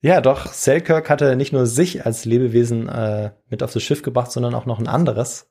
Ja, 0.02 0.22
doch, 0.22 0.46
Selkirk 0.46 1.10
hatte 1.10 1.36
nicht 1.36 1.52
nur 1.52 1.66
sich 1.66 2.06
als 2.06 2.24
Lebewesen 2.24 2.88
äh, 2.88 3.32
mit 3.50 3.62
auf 3.62 3.72
das 3.72 3.82
Schiff 3.82 4.00
gebracht, 4.02 4.32
sondern 4.32 4.54
auch 4.54 4.64
noch 4.64 4.78
ein 4.78 4.88
anderes. 4.88 5.50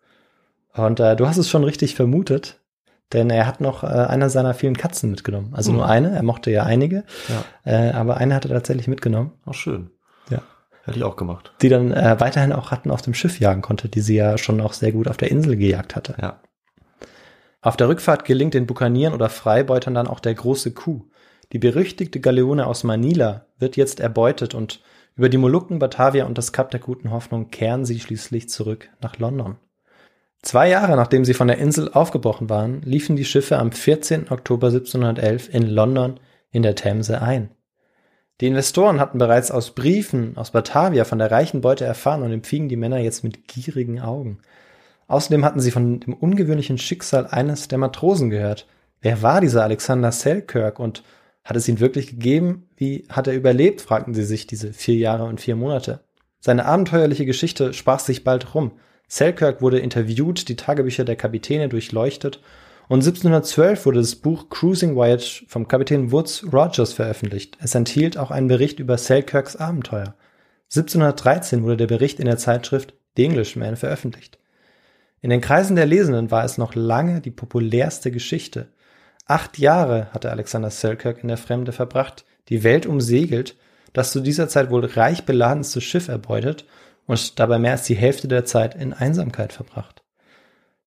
Und 0.74 1.00
äh, 1.00 1.16
du 1.16 1.28
hast 1.28 1.38
es 1.38 1.50
schon 1.50 1.64
richtig 1.64 1.93
vermutet, 1.93 2.60
denn 3.14 3.30
er 3.30 3.47
hat 3.47 3.62
noch 3.62 3.84
äh, 3.84 3.88
einer 3.88 4.30
seiner 4.30 4.53
vielen 4.53 4.78
Katzen 4.78 5.10
mitgenommen. 5.12 5.53
Also 5.53 5.72
Mhm. 5.72 5.78
nur 5.78 5.88
eine, 5.89 6.16
er 6.16 6.24
mochte 6.24 6.51
ja 6.51 6.64
einige, 6.64 7.03
Ja, 7.28 7.43
äh, 7.72 7.91
aber 7.91 8.18
eine 8.18 8.36
hat 8.36 8.45
er 8.45 8.51
tatsächlich 8.51 8.88
mitgenommen, 8.88 9.32
auch 9.45 9.53
schön. 9.53 9.89
Ja. 10.30 10.41
Hätte 10.84 10.97
ich 10.99 11.03
auch 11.03 11.16
gemacht. 11.18 11.53
die 11.62 11.70
dann 11.70 11.91
äh, 11.91 12.16
weiterhin 12.20 12.51
auch 12.53 12.72
Ratten 12.72 12.91
auf 12.91 13.01
dem 13.01 13.14
Schiff 13.14 13.39
jagen 13.39 13.62
konnte, 13.62 13.89
die 13.89 14.01
sie 14.01 14.16
ja 14.16 14.38
schon 14.38 14.62
auch 14.62 14.74
sehr 14.74 14.91
gut 14.91 15.07
auf 15.07 15.18
der 15.18 15.32
Insel 15.32 15.55
gejagt 15.57 15.95
hatte. 15.95 16.16
Ja. 16.22 16.39
Auf 17.62 17.76
der 17.78 17.89
Rückfahrt 17.89 18.24
gelingt 18.26 18.53
den 18.53 18.66
Bukanieren 18.68 19.14
oder 19.14 19.30
Freibeutern 19.30 19.93
dann 19.93 20.07
auch 20.07 20.20
der 20.22 20.34
große 20.34 20.72
Coup. 20.72 21.03
Die 21.51 21.60
berüchtigte 21.60 22.20
Galeone 22.22 22.66
aus 22.68 22.84
Manila 22.84 23.45
wird 23.57 23.76
jetzt 23.76 23.99
erbeutet 23.99 24.53
und 24.55 24.82
über 25.16 25.28
die 25.30 25.38
Molukken, 25.38 25.80
Batavia 25.80 26.26
und 26.26 26.38
das 26.38 26.53
Kap 26.53 26.72
der 26.72 26.80
Guten 26.80 27.12
Hoffnung 27.12 27.49
kehren 27.49 27.84
sie 27.86 27.99
schließlich 27.99 28.47
zurück 28.49 28.89
nach 29.01 29.18
London. 29.18 29.57
Zwei 30.42 30.70
Jahre 30.70 30.96
nachdem 30.96 31.26
sie 31.26 31.34
von 31.34 31.48
der 31.48 31.58
Insel 31.58 31.92
aufgebrochen 31.92 32.50
waren, 32.50 32.82
liefen 32.84 33.16
die 33.16 33.26
Schiffe 33.26 33.58
am 33.58 33.72
14. 33.72 34.32
Oktober 34.32 34.68
1711 34.68 35.54
in 35.54 35.68
London 35.68 36.20
in 36.52 36.64
der 36.64 36.76
Themse 36.76 37.22
ein. 37.22 37.50
Die 38.40 38.48
Investoren 38.48 39.02
hatten 39.02 39.18
bereits 39.18 39.52
aus 39.52 39.72
Briefen 39.72 40.38
aus 40.38 40.52
Batavia 40.52 41.04
von 41.04 41.20
der 41.20 41.30
reichen 41.30 41.60
Beute 41.60 41.84
erfahren 41.84 42.24
und 42.24 42.32
empfingen 42.32 42.70
die 42.70 42.78
Männer 42.78 43.00
jetzt 43.00 43.24
mit 43.24 43.50
gierigen 43.50 44.00
Augen. 44.00 44.40
Außerdem 45.08 45.44
hatten 45.44 45.60
sie 45.60 45.72
von 45.72 46.00
dem 46.00 46.14
ungewöhnlichen 46.14 46.78
Schicksal 46.78 47.28
eines 47.28 47.68
der 47.68 47.80
Matrosen 47.80 48.30
gehört. 48.30 48.66
Wer 49.02 49.22
war 49.22 49.42
dieser 49.42 49.64
Alexander 49.64 50.14
Selkirk 50.14 50.80
und 50.80 51.04
hat 51.44 51.58
es 51.58 51.68
ihn 51.68 51.82
wirklich 51.82 52.08
gegeben? 52.08 52.70
Wie 52.78 53.06
hat 53.10 53.28
er 53.28 53.34
überlebt? 53.34 53.82
fragten 53.82 54.14
sie 54.14 54.24
sich 54.24 54.48
diese 54.48 54.72
vier 54.72 54.96
Jahre 54.96 55.26
und 55.26 55.42
vier 55.42 55.58
Monate. 55.58 56.02
Seine 56.40 56.66
abenteuerliche 56.66 57.26
Geschichte 57.26 57.74
sprach 57.74 58.00
sich 58.00 58.24
bald 58.24 58.56
rum. 58.56 58.72
Selkirk 59.10 59.62
wurde 59.62 59.80
interviewt, 59.80 60.47
die 60.47 60.55
Tagebücher 60.55 61.03
der 61.03 61.16
Kapitäne 61.16 61.68
durchleuchtet 61.68 62.39
und 62.88 62.99
1712 62.99 63.86
wurde 63.88 63.99
das 63.99 64.16
Buch 64.16 64.49
Cruising 64.49 64.95
Voyage 64.95 65.45
vom 65.47 65.68
Kapitän 65.68 66.12
Woods 66.12 66.45
Rogers 66.53 66.93
veröffentlicht. 66.93 67.57
Es 67.60 67.74
enthielt 67.74 68.18
auch 68.18 68.30
einen 68.30 68.47
Bericht 68.47 68.80
über 68.80 68.97
Selkirks 68.99 69.55
Abenteuer. 69.55 70.14
1713 70.76 71.64
wurde 71.64 71.78
der 71.78 71.88
Bericht 71.88 72.20
in 72.20 72.26
der 72.26 72.38
Zeitschrift 72.38 72.93
The 73.18 73.26
Englishman 73.26 73.78
veröffentlicht. 73.78 74.38
In 75.22 75.32
den 75.32 75.41
Kreisen 75.41 75.76
der 75.76 75.88
Lesenden 75.88 76.30
war 76.30 76.45
es 76.45 76.60
noch 76.60 76.76
lange 76.76 77.20
die 77.20 77.32
populärste 77.32 78.12
Geschichte. 78.12 78.68
Acht 79.26 79.57
Jahre 79.57 80.07
hatte 80.14 80.30
Alexander 80.30 80.70
Selkirk 80.70 81.24
in 81.24 81.30
der 81.30 81.38
Fremde 81.38 81.72
verbracht, 81.72 82.26
die 82.47 82.64
Welt 82.64 82.86
umsegelt, 82.86 83.55
das 83.91 84.12
zu 84.12 84.20
dieser 84.20 84.47
Zeit 84.49 84.70
wohl 84.70 84.86
reich 84.86 85.26
beladenste 85.26 85.82
Schiff 85.82 86.10
erbeutet 86.10 86.66
und 87.10 87.39
dabei 87.39 87.57
mehr 87.57 87.72
als 87.72 87.84
die 87.84 87.95
Hälfte 87.95 88.28
der 88.28 88.45
Zeit 88.45 88.76
in 88.76 88.93
Einsamkeit 88.93 89.51
verbracht. 89.51 90.03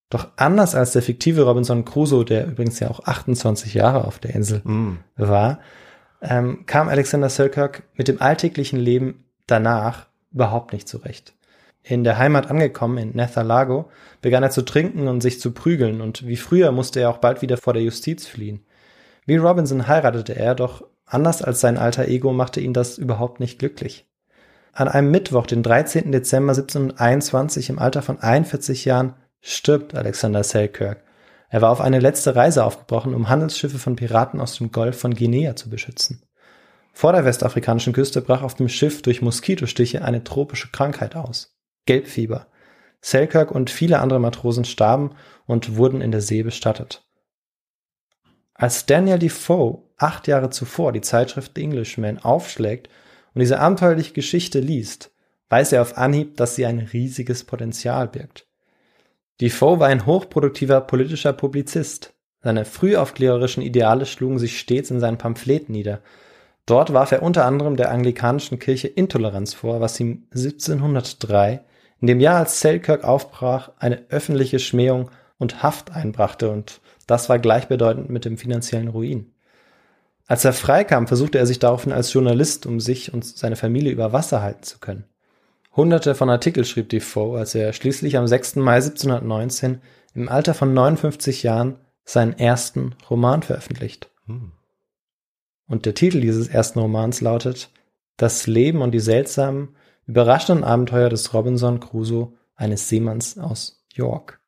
Doch 0.08 0.28
anders 0.36 0.76
als 0.76 0.92
der 0.92 1.02
fiktive 1.02 1.42
Robinson 1.42 1.84
Crusoe, 1.84 2.24
der 2.24 2.46
übrigens 2.46 2.78
ja 2.78 2.88
auch 2.90 3.00
28 3.04 3.74
Jahre 3.74 4.04
auf 4.04 4.20
der 4.20 4.36
Insel 4.36 4.60
Mm. 4.62 4.98
war, 5.16 5.58
ähm, 6.20 6.64
kam 6.66 6.88
Alexander 6.88 7.28
Selkirk 7.28 7.82
mit 7.96 8.06
dem 8.06 8.22
alltäglichen 8.22 8.78
Leben 8.78 9.24
danach 9.48 10.06
überhaupt 10.32 10.72
nicht 10.72 10.88
zurecht. 10.88 11.34
In 11.82 12.04
der 12.04 12.18
Heimat 12.18 12.48
angekommen, 12.48 12.98
in 12.98 13.16
Nethalago, 13.16 13.90
begann 14.20 14.44
er 14.44 14.50
zu 14.50 14.62
trinken 14.62 15.08
und 15.08 15.22
sich 15.22 15.40
zu 15.40 15.50
prügeln 15.50 16.00
und 16.00 16.24
wie 16.24 16.36
früher 16.36 16.70
musste 16.70 17.00
er 17.00 17.10
auch 17.10 17.18
bald 17.18 17.42
wieder 17.42 17.56
vor 17.56 17.72
der 17.72 17.82
Justiz 17.82 18.28
fliehen. 18.28 18.64
Wie 19.26 19.38
Robinson 19.38 19.88
heiratete 19.88 20.36
er, 20.36 20.54
doch 20.54 20.84
anders 21.04 21.42
als 21.42 21.60
sein 21.60 21.78
alter 21.78 22.06
Ego 22.06 22.32
machte 22.32 22.60
ihn 22.60 22.74
das 22.74 22.96
überhaupt 22.96 23.40
nicht 23.40 23.58
glücklich. 23.58 24.06
An 24.72 24.88
einem 24.88 25.10
Mittwoch, 25.10 25.46
den 25.46 25.62
13. 25.62 26.12
Dezember 26.12 26.52
1721, 26.52 27.68
im 27.68 27.78
Alter 27.78 28.00
von 28.00 28.18
41 28.18 28.86
Jahren, 28.86 29.14
stirbt 29.42 29.94
Alexander 29.94 30.42
Selkirk. 30.42 31.04
Er 31.50 31.60
war 31.60 31.70
auf 31.70 31.82
eine 31.82 32.00
letzte 32.00 32.34
Reise 32.34 32.64
aufgebrochen, 32.64 33.14
um 33.14 33.28
Handelsschiffe 33.28 33.78
von 33.78 33.96
Piraten 33.96 34.40
aus 34.40 34.56
dem 34.56 34.72
Golf 34.72 34.98
von 34.98 35.14
Guinea 35.14 35.54
zu 35.56 35.68
beschützen. 35.68 36.22
Vor 36.94 37.12
der 37.12 37.26
westafrikanischen 37.26 37.92
Küste 37.92 38.22
brach 38.22 38.42
auf 38.42 38.54
dem 38.54 38.70
Schiff 38.70 39.02
durch 39.02 39.20
Moskitostiche 39.20 40.02
eine 40.02 40.24
tropische 40.24 40.70
Krankheit 40.70 41.16
aus. 41.16 41.54
Gelbfieber. 41.84 42.46
Selkirk 43.02 43.50
und 43.50 43.68
viele 43.68 43.98
andere 43.98 44.20
Matrosen 44.20 44.64
starben 44.64 45.10
und 45.46 45.76
wurden 45.76 46.00
in 46.00 46.12
der 46.12 46.22
See 46.22 46.42
bestattet. 46.42 47.04
Als 48.54 48.86
Daniel 48.86 49.18
Defoe 49.18 49.82
acht 49.98 50.28
Jahre 50.28 50.48
zuvor 50.48 50.92
die 50.92 51.00
Zeitschrift 51.02 51.52
The 51.56 51.62
Englishman 51.62 52.18
aufschlägt 52.18 52.88
und 53.34 53.40
diese 53.40 53.58
abenteuerliche 53.58 54.12
Geschichte 54.12 54.60
liest, 54.60 55.10
weiß 55.48 55.72
er 55.72 55.82
auf 55.82 55.98
Anhieb, 55.98 56.36
dass 56.36 56.54
sie 56.54 56.66
ein 56.66 56.78
riesiges 56.78 57.44
Potenzial 57.44 58.08
birgt. 58.08 58.46
Defoe 59.40 59.80
war 59.80 59.88
ein 59.88 60.06
hochproduktiver 60.06 60.80
politischer 60.80 61.32
Publizist. 61.32 62.14
Seine 62.40 62.64
frühaufklärerischen 62.64 63.62
Ideale 63.62 64.06
schlugen 64.06 64.38
sich 64.38 64.58
stets 64.58 64.90
in 64.90 65.00
seinen 65.00 65.18
Pamphleten 65.18 65.72
nieder. 65.72 66.00
Dort 66.66 66.92
warf 66.92 67.12
er 67.12 67.22
unter 67.22 67.44
anderem 67.44 67.76
der 67.76 67.90
anglikanischen 67.90 68.58
Kirche 68.58 68.88
Intoleranz 68.88 69.54
vor, 69.54 69.80
was 69.80 69.98
ihm 69.98 70.26
1703, 70.32 71.64
in 72.00 72.06
dem 72.06 72.20
Jahr 72.20 72.38
als 72.38 72.60
Selkirk 72.60 73.04
aufbrach, 73.04 73.72
eine 73.78 74.04
öffentliche 74.10 74.58
Schmähung 74.58 75.10
und 75.38 75.62
Haft 75.62 75.90
einbrachte 75.90 76.50
und 76.50 76.80
das 77.06 77.28
war 77.28 77.38
gleichbedeutend 77.38 78.10
mit 78.10 78.24
dem 78.24 78.38
finanziellen 78.38 78.88
Ruin. 78.88 79.31
Als 80.26 80.44
er 80.44 80.52
freikam, 80.52 81.06
versuchte 81.06 81.38
er 81.38 81.46
sich 81.46 81.58
daraufhin 81.58 81.92
als 81.92 82.12
Journalist, 82.12 82.66
um 82.66 82.80
sich 82.80 83.12
und 83.12 83.24
seine 83.24 83.56
Familie 83.56 83.92
über 83.92 84.12
Wasser 84.12 84.42
halten 84.42 84.62
zu 84.62 84.78
können. 84.78 85.04
Hunderte 85.74 86.14
von 86.14 86.28
Artikel 86.30 86.64
schrieb 86.64 86.90
Defoe, 86.90 87.38
als 87.38 87.54
er 87.54 87.72
schließlich 87.72 88.16
am 88.16 88.26
6. 88.26 88.56
Mai 88.56 88.76
1719 88.76 89.80
im 90.14 90.28
Alter 90.28 90.54
von 90.54 90.74
59 90.74 91.42
Jahren 91.42 91.78
seinen 92.04 92.38
ersten 92.38 92.94
Roman 93.08 93.42
veröffentlicht. 93.42 94.10
Hm. 94.26 94.52
Und 95.66 95.86
der 95.86 95.94
Titel 95.94 96.20
dieses 96.20 96.48
ersten 96.48 96.80
Romans 96.80 97.20
lautet 97.20 97.70
Das 98.16 98.46
Leben 98.46 98.82
und 98.82 98.92
die 98.92 99.00
seltsamen, 99.00 99.74
überraschenden 100.06 100.64
Abenteuer 100.64 101.08
des 101.08 101.32
Robinson 101.32 101.80
Crusoe, 101.80 102.32
eines 102.54 102.88
Seemanns 102.88 103.38
aus 103.38 103.82
York. 103.94 104.41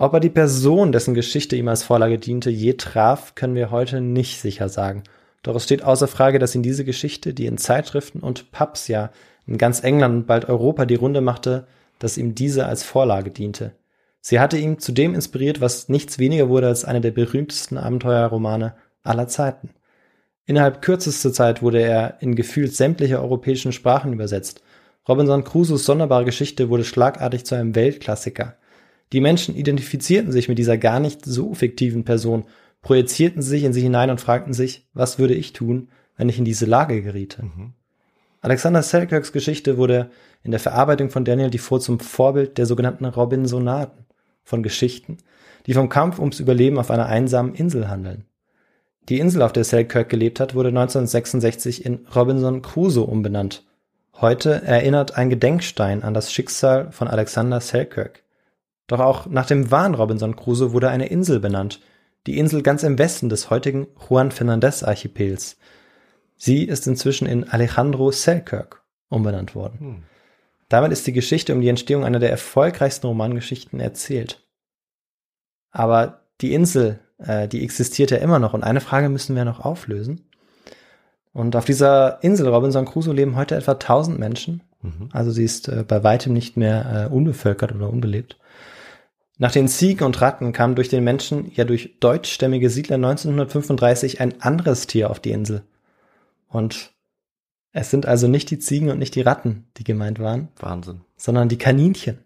Ob 0.00 0.14
er 0.14 0.20
die 0.20 0.30
Person, 0.30 0.92
dessen 0.92 1.14
Geschichte 1.14 1.56
ihm 1.56 1.66
als 1.66 1.82
Vorlage 1.82 2.20
diente, 2.20 2.50
je 2.50 2.74
traf, 2.74 3.34
können 3.34 3.56
wir 3.56 3.72
heute 3.72 4.00
nicht 4.00 4.40
sicher 4.40 4.68
sagen. 4.68 5.02
Doch 5.42 5.56
es 5.56 5.64
steht 5.64 5.82
außer 5.82 6.06
Frage, 6.06 6.38
dass 6.38 6.54
ihn 6.54 6.62
diese 6.62 6.84
Geschichte, 6.84 7.34
die 7.34 7.46
in 7.46 7.58
Zeitschriften 7.58 8.20
und 8.20 8.52
Pubs 8.52 8.86
ja 8.86 9.10
in 9.48 9.58
ganz 9.58 9.82
England 9.82 10.14
und 10.14 10.26
bald 10.26 10.48
Europa 10.48 10.84
die 10.84 10.94
Runde 10.94 11.20
machte, 11.20 11.66
dass 11.98 12.16
ihm 12.16 12.36
diese 12.36 12.66
als 12.66 12.84
Vorlage 12.84 13.32
diente. 13.32 13.72
Sie 14.20 14.38
hatte 14.38 14.56
ihn 14.56 14.78
zu 14.78 14.92
dem 14.92 15.14
inspiriert, 15.14 15.60
was 15.60 15.88
nichts 15.88 16.20
weniger 16.20 16.48
wurde 16.48 16.68
als 16.68 16.84
einer 16.84 17.00
der 17.00 17.10
berühmtesten 17.10 17.76
Abenteuerromane 17.76 18.74
aller 19.02 19.26
Zeiten. 19.26 19.70
Innerhalb 20.46 20.80
kürzester 20.80 21.32
Zeit 21.32 21.60
wurde 21.60 21.82
er 21.82 22.18
in 22.20 22.36
gefühlt 22.36 22.72
sämtliche 22.74 23.20
europäischen 23.20 23.72
Sprachen 23.72 24.12
übersetzt. 24.12 24.62
Robinson 25.08 25.42
Crusoes 25.42 25.84
sonderbare 25.84 26.24
Geschichte 26.24 26.68
wurde 26.68 26.84
schlagartig 26.84 27.44
zu 27.44 27.56
einem 27.56 27.74
Weltklassiker. 27.74 28.54
Die 29.12 29.20
Menschen 29.20 29.54
identifizierten 29.54 30.32
sich 30.32 30.48
mit 30.48 30.58
dieser 30.58 30.76
gar 30.76 31.00
nicht 31.00 31.24
so 31.24 31.54
fiktiven 31.54 32.04
Person, 32.04 32.44
projizierten 32.82 33.42
sich 33.42 33.64
in 33.64 33.72
sie 33.72 33.80
hinein 33.80 34.10
und 34.10 34.20
fragten 34.20 34.52
sich, 34.52 34.86
was 34.92 35.18
würde 35.18 35.34
ich 35.34 35.52
tun, 35.52 35.88
wenn 36.16 36.28
ich 36.28 36.38
in 36.38 36.44
diese 36.44 36.66
Lage 36.66 37.02
geriete? 37.02 37.44
Mhm. 37.44 37.72
Alexander 38.40 38.82
Selkirks 38.82 39.32
Geschichte 39.32 39.78
wurde 39.78 40.10
in 40.42 40.52
der 40.52 40.60
Verarbeitung 40.60 41.10
von 41.10 41.24
Daniel 41.24 41.50
Defoe 41.50 41.80
zum 41.80 41.98
Vorbild 41.98 42.56
der 42.58 42.66
sogenannten 42.66 43.04
Robinsonaden, 43.04 44.06
von 44.44 44.62
Geschichten, 44.62 45.18
die 45.66 45.74
vom 45.74 45.90
Kampf 45.90 46.18
ums 46.18 46.40
Überleben 46.40 46.78
auf 46.78 46.90
einer 46.90 47.06
einsamen 47.06 47.54
Insel 47.54 47.88
handeln. 47.88 48.24
Die 49.08 49.18
Insel, 49.18 49.42
auf 49.42 49.52
der 49.52 49.64
Selkirk 49.64 50.08
gelebt 50.08 50.40
hat, 50.40 50.54
wurde 50.54 50.68
1966 50.68 51.84
in 51.84 52.06
Robinson 52.14 52.62
Crusoe 52.62 53.04
umbenannt. 53.04 53.64
Heute 54.14 54.62
erinnert 54.62 55.16
ein 55.16 55.30
Gedenkstein 55.30 56.02
an 56.02 56.14
das 56.14 56.32
Schicksal 56.32 56.90
von 56.92 57.08
Alexander 57.08 57.60
Selkirk. 57.60 58.22
Doch 58.88 59.00
auch 59.00 59.26
nach 59.26 59.46
dem 59.46 59.70
wahren 59.70 59.94
Robinson 59.94 60.34
Crusoe 60.34 60.72
wurde 60.72 60.88
eine 60.88 61.06
Insel 61.06 61.38
benannt, 61.38 61.80
die 62.26 62.38
Insel 62.38 62.62
ganz 62.62 62.82
im 62.82 62.98
Westen 62.98 63.28
des 63.28 63.50
heutigen 63.50 63.86
Juan 64.08 64.32
Fernandez 64.32 64.82
Archipels. 64.82 65.56
Sie 66.36 66.64
ist 66.64 66.86
inzwischen 66.86 67.28
in 67.28 67.48
Alejandro 67.48 68.10
Selkirk 68.10 68.82
umbenannt 69.08 69.54
worden. 69.54 69.78
Hm. 69.78 70.02
Damit 70.68 70.92
ist 70.92 71.06
die 71.06 71.12
Geschichte 71.12 71.54
um 71.54 71.60
die 71.60 71.68
Entstehung 71.68 72.04
einer 72.04 72.18
der 72.18 72.30
erfolgreichsten 72.30 73.06
Romangeschichten 73.06 73.80
erzählt. 73.80 74.46
Aber 75.70 76.22
die 76.40 76.52
Insel, 76.54 77.00
äh, 77.18 77.48
die 77.48 77.62
existiert 77.64 78.10
ja 78.10 78.18
immer 78.18 78.38
noch 78.38 78.54
und 78.54 78.64
eine 78.64 78.80
Frage 78.80 79.08
müssen 79.08 79.36
wir 79.36 79.44
noch 79.44 79.64
auflösen. 79.64 80.28
Und 81.32 81.56
auf 81.56 81.64
dieser 81.64 82.22
Insel 82.22 82.48
Robinson 82.48 82.86
Crusoe 82.86 83.14
leben 83.14 83.36
heute 83.36 83.54
etwa 83.54 83.72
1000 83.72 84.18
Menschen. 84.18 84.62
Mhm. 84.82 85.08
Also 85.12 85.30
sie 85.30 85.44
ist 85.44 85.68
äh, 85.68 85.84
bei 85.86 86.02
weitem 86.02 86.32
nicht 86.32 86.56
mehr 86.56 87.08
äh, 87.10 87.14
unbevölkert 87.14 87.74
oder 87.74 87.90
unbelebt. 87.90 88.38
Nach 89.40 89.52
den 89.52 89.68
Ziegen 89.68 90.04
und 90.04 90.20
Ratten 90.20 90.52
kam 90.52 90.74
durch 90.74 90.88
den 90.88 91.04
Menschen, 91.04 91.52
ja 91.54 91.64
durch 91.64 91.98
deutschstämmige 92.00 92.70
Siedler 92.70 92.96
1935 92.96 94.20
ein 94.20 94.40
anderes 94.42 94.88
Tier 94.88 95.10
auf 95.10 95.20
die 95.20 95.30
Insel. 95.30 95.62
Und 96.48 96.92
es 97.72 97.90
sind 97.90 98.06
also 98.06 98.26
nicht 98.26 98.50
die 98.50 98.58
Ziegen 98.58 98.90
und 98.90 98.98
nicht 98.98 99.14
die 99.14 99.20
Ratten, 99.20 99.68
die 99.76 99.84
gemeint 99.84 100.18
waren. 100.18 100.48
Wahnsinn. 100.58 101.02
Sondern 101.16 101.48
die 101.48 101.58
Kaninchen. 101.58 102.18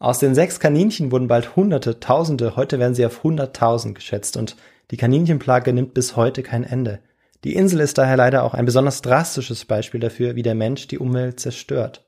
Aus 0.00 0.18
den 0.18 0.34
sechs 0.34 0.58
Kaninchen 0.58 1.12
wurden 1.12 1.28
bald 1.28 1.54
Hunderte, 1.54 2.00
Tausende, 2.00 2.56
heute 2.56 2.80
werden 2.80 2.96
sie 2.96 3.06
auf 3.06 3.22
hunderttausend 3.22 3.94
geschätzt 3.94 4.36
und 4.36 4.56
die 4.90 4.96
Kaninchenplage 4.96 5.72
nimmt 5.72 5.94
bis 5.94 6.16
heute 6.16 6.42
kein 6.42 6.64
Ende. 6.64 6.98
Die 7.44 7.54
Insel 7.54 7.78
ist 7.78 7.98
daher 7.98 8.16
leider 8.16 8.42
auch 8.42 8.54
ein 8.54 8.64
besonders 8.64 9.02
drastisches 9.02 9.64
Beispiel 9.64 10.00
dafür, 10.00 10.34
wie 10.34 10.42
der 10.42 10.56
Mensch 10.56 10.88
die 10.88 10.98
Umwelt 10.98 11.38
zerstört. 11.38 12.04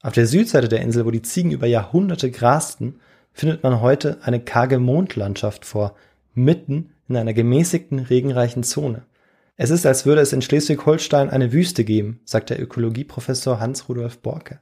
Auf 0.00 0.12
der 0.12 0.26
Südseite 0.26 0.68
der 0.68 0.80
Insel, 0.80 1.04
wo 1.06 1.10
die 1.10 1.22
Ziegen 1.22 1.50
über 1.50 1.66
Jahrhunderte 1.66 2.30
grasten, 2.30 3.00
findet 3.32 3.64
man 3.64 3.80
heute 3.80 4.18
eine 4.22 4.38
karge 4.40 4.78
Mondlandschaft 4.78 5.64
vor, 5.64 5.94
mitten 6.34 6.90
in 7.08 7.16
einer 7.16 7.34
gemäßigten, 7.34 7.98
regenreichen 7.98 8.62
Zone. 8.62 9.02
Es 9.56 9.70
ist, 9.70 9.86
als 9.86 10.06
würde 10.06 10.20
es 10.20 10.32
in 10.32 10.40
Schleswig-Holstein 10.40 11.30
eine 11.30 11.52
Wüste 11.52 11.82
geben, 11.82 12.20
sagt 12.24 12.50
der 12.50 12.62
Ökologieprofessor 12.62 13.58
Hans-Rudolf 13.58 14.18
Borke. 14.18 14.60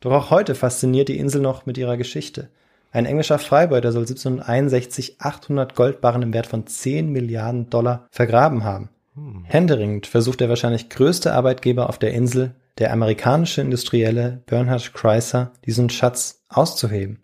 Doch 0.00 0.12
auch 0.12 0.30
heute 0.30 0.54
fasziniert 0.54 1.08
die 1.08 1.18
Insel 1.18 1.42
noch 1.42 1.66
mit 1.66 1.76
ihrer 1.76 1.98
Geschichte. 1.98 2.48
Ein 2.90 3.04
englischer 3.04 3.38
Freibeuter 3.38 3.92
soll 3.92 4.02
1761 4.02 5.16
800 5.18 5.74
Goldbarren 5.74 6.22
im 6.22 6.32
Wert 6.32 6.46
von 6.46 6.66
10 6.66 7.12
Milliarden 7.12 7.68
Dollar 7.68 8.06
vergraben 8.10 8.64
haben. 8.64 8.88
Hm. 9.18 9.44
Händeringend 9.44 10.06
versucht 10.06 10.40
der 10.40 10.48
wahrscheinlich 10.48 10.88
größte 10.88 11.32
Arbeitgeber 11.32 11.88
auf 11.88 11.98
der 11.98 12.12
Insel, 12.12 12.54
der 12.78 12.92
amerikanische 12.92 13.60
Industrielle 13.60 14.42
Bernhard 14.46 14.94
Chrysler, 14.94 15.52
diesen 15.66 15.90
Schatz 15.90 16.42
auszuheben. 16.48 17.22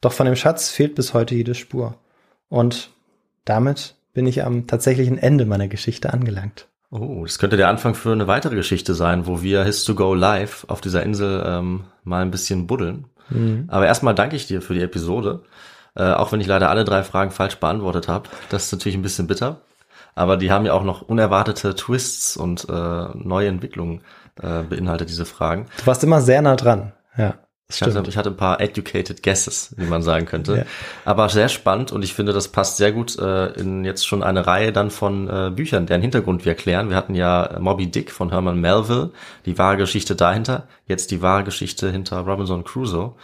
Doch 0.00 0.12
von 0.12 0.26
dem 0.26 0.36
Schatz 0.36 0.70
fehlt 0.70 0.94
bis 0.94 1.14
heute 1.14 1.34
jede 1.34 1.54
Spur. 1.54 1.96
Und 2.48 2.90
damit 3.44 3.96
bin 4.12 4.26
ich 4.26 4.44
am 4.44 4.66
tatsächlichen 4.66 5.18
Ende 5.18 5.46
meiner 5.46 5.68
Geschichte 5.68 6.12
angelangt. 6.12 6.68
Oh, 6.90 7.24
das 7.24 7.38
könnte 7.38 7.56
der 7.56 7.68
Anfang 7.68 7.94
für 7.94 8.12
eine 8.12 8.28
weitere 8.28 8.54
Geschichte 8.54 8.94
sein, 8.94 9.26
wo 9.26 9.42
wir 9.42 9.64
His 9.64 9.84
to 9.84 9.94
Go 9.94 10.14
live 10.14 10.64
auf 10.68 10.80
dieser 10.80 11.02
Insel 11.02 11.42
ähm, 11.44 11.84
mal 12.04 12.22
ein 12.22 12.30
bisschen 12.30 12.66
buddeln. 12.66 13.06
Mhm. 13.28 13.64
Aber 13.68 13.86
erstmal 13.86 14.14
danke 14.14 14.36
ich 14.36 14.46
dir 14.46 14.62
für 14.62 14.74
die 14.74 14.82
Episode. 14.82 15.42
Äh, 15.96 16.12
auch 16.12 16.30
wenn 16.30 16.40
ich 16.40 16.46
leider 16.46 16.70
alle 16.70 16.84
drei 16.84 17.02
Fragen 17.02 17.30
falsch 17.30 17.56
beantwortet 17.56 18.06
habe. 18.06 18.28
Das 18.50 18.66
ist 18.66 18.72
natürlich 18.72 18.96
ein 18.96 19.02
bisschen 19.02 19.26
bitter. 19.26 19.62
Aber 20.16 20.36
die 20.36 20.50
haben 20.50 20.66
ja 20.66 20.72
auch 20.72 20.82
noch 20.82 21.02
unerwartete 21.02 21.76
Twists 21.76 22.36
und 22.36 22.68
äh, 22.68 23.08
neue 23.14 23.48
Entwicklungen 23.48 24.00
äh, 24.42 24.62
beinhaltet 24.62 25.10
diese 25.10 25.26
Fragen. 25.26 25.66
Du 25.78 25.86
warst 25.86 26.02
immer 26.02 26.20
sehr 26.20 26.42
nah 26.42 26.56
dran, 26.56 26.92
ja. 27.16 27.34
Ich 27.68 27.82
hatte, 27.82 28.04
ich 28.06 28.16
hatte 28.16 28.30
ein 28.30 28.36
paar 28.36 28.60
educated 28.60 29.24
guesses, 29.24 29.74
wie 29.76 29.86
man 29.86 30.00
sagen 30.00 30.24
könnte. 30.24 30.58
Ja. 30.58 30.64
Aber 31.04 31.28
sehr 31.28 31.48
spannend 31.48 31.90
und 31.90 32.04
ich 32.04 32.14
finde, 32.14 32.32
das 32.32 32.46
passt 32.46 32.76
sehr 32.76 32.92
gut 32.92 33.18
äh, 33.18 33.46
in 33.54 33.84
jetzt 33.84 34.06
schon 34.06 34.22
eine 34.22 34.46
Reihe 34.46 34.72
dann 34.72 34.92
von 34.92 35.28
äh, 35.28 35.50
Büchern, 35.50 35.86
deren 35.86 36.00
Hintergrund 36.00 36.44
wir 36.44 36.52
erklären. 36.52 36.90
Wir 36.90 36.96
hatten 36.96 37.16
ja 37.16 37.56
Moby 37.58 37.90
Dick 37.90 38.12
von 38.12 38.30
Herman 38.30 38.60
Melville, 38.60 39.10
die 39.46 39.58
wahre 39.58 39.78
Geschichte 39.78 40.14
dahinter, 40.14 40.68
jetzt 40.86 41.10
die 41.10 41.22
wahre 41.22 41.42
Geschichte 41.42 41.90
hinter 41.90 42.18
Robinson 42.20 42.62
Crusoe. 42.62 43.14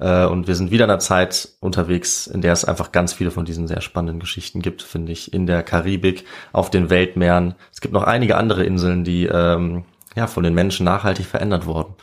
Äh, 0.00 0.24
und 0.24 0.48
wir 0.48 0.56
sind 0.56 0.72
wieder 0.72 0.86
in 0.86 0.90
einer 0.90 0.98
Zeit 0.98 1.50
unterwegs, 1.60 2.26
in 2.26 2.40
der 2.40 2.52
es 2.52 2.64
einfach 2.64 2.90
ganz 2.90 3.12
viele 3.12 3.30
von 3.30 3.44
diesen 3.44 3.68
sehr 3.68 3.80
spannenden 3.80 4.18
Geschichten 4.18 4.60
gibt, 4.60 4.82
finde 4.82 5.12
ich, 5.12 5.32
in 5.32 5.46
der 5.46 5.62
Karibik, 5.62 6.24
auf 6.52 6.68
den 6.68 6.90
Weltmeeren. 6.90 7.54
Es 7.72 7.80
gibt 7.80 7.94
noch 7.94 8.02
einige 8.02 8.36
andere 8.38 8.64
Inseln, 8.64 9.04
die 9.04 9.26
ähm, 9.26 9.84
ja 10.16 10.26
von 10.26 10.42
den 10.42 10.54
Menschen 10.54 10.84
nachhaltig 10.84 11.26
verändert 11.26 11.66
wurden 11.66 11.94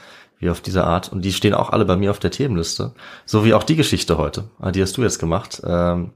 wie 0.42 0.50
auf 0.50 0.60
diese 0.60 0.84
Art. 0.84 1.12
Und 1.12 1.24
die 1.24 1.32
stehen 1.32 1.54
auch 1.54 1.70
alle 1.70 1.86
bei 1.86 1.96
mir 1.96 2.12
auf 2.12 2.20
der 2.20 2.32
Themenliste. 2.32 2.94
So 3.26 3.46
wie 3.46 3.54
auch 3.54 3.64
die 3.64 3.78
Geschichte 3.78 4.18
heute. 4.18 4.50
Ah, 4.60 4.72
die 4.72 4.82
hast 4.82 4.98
du 4.98 5.04
jetzt 5.04 5.20
gemacht. 5.20 5.62
Ähm, 5.64 6.14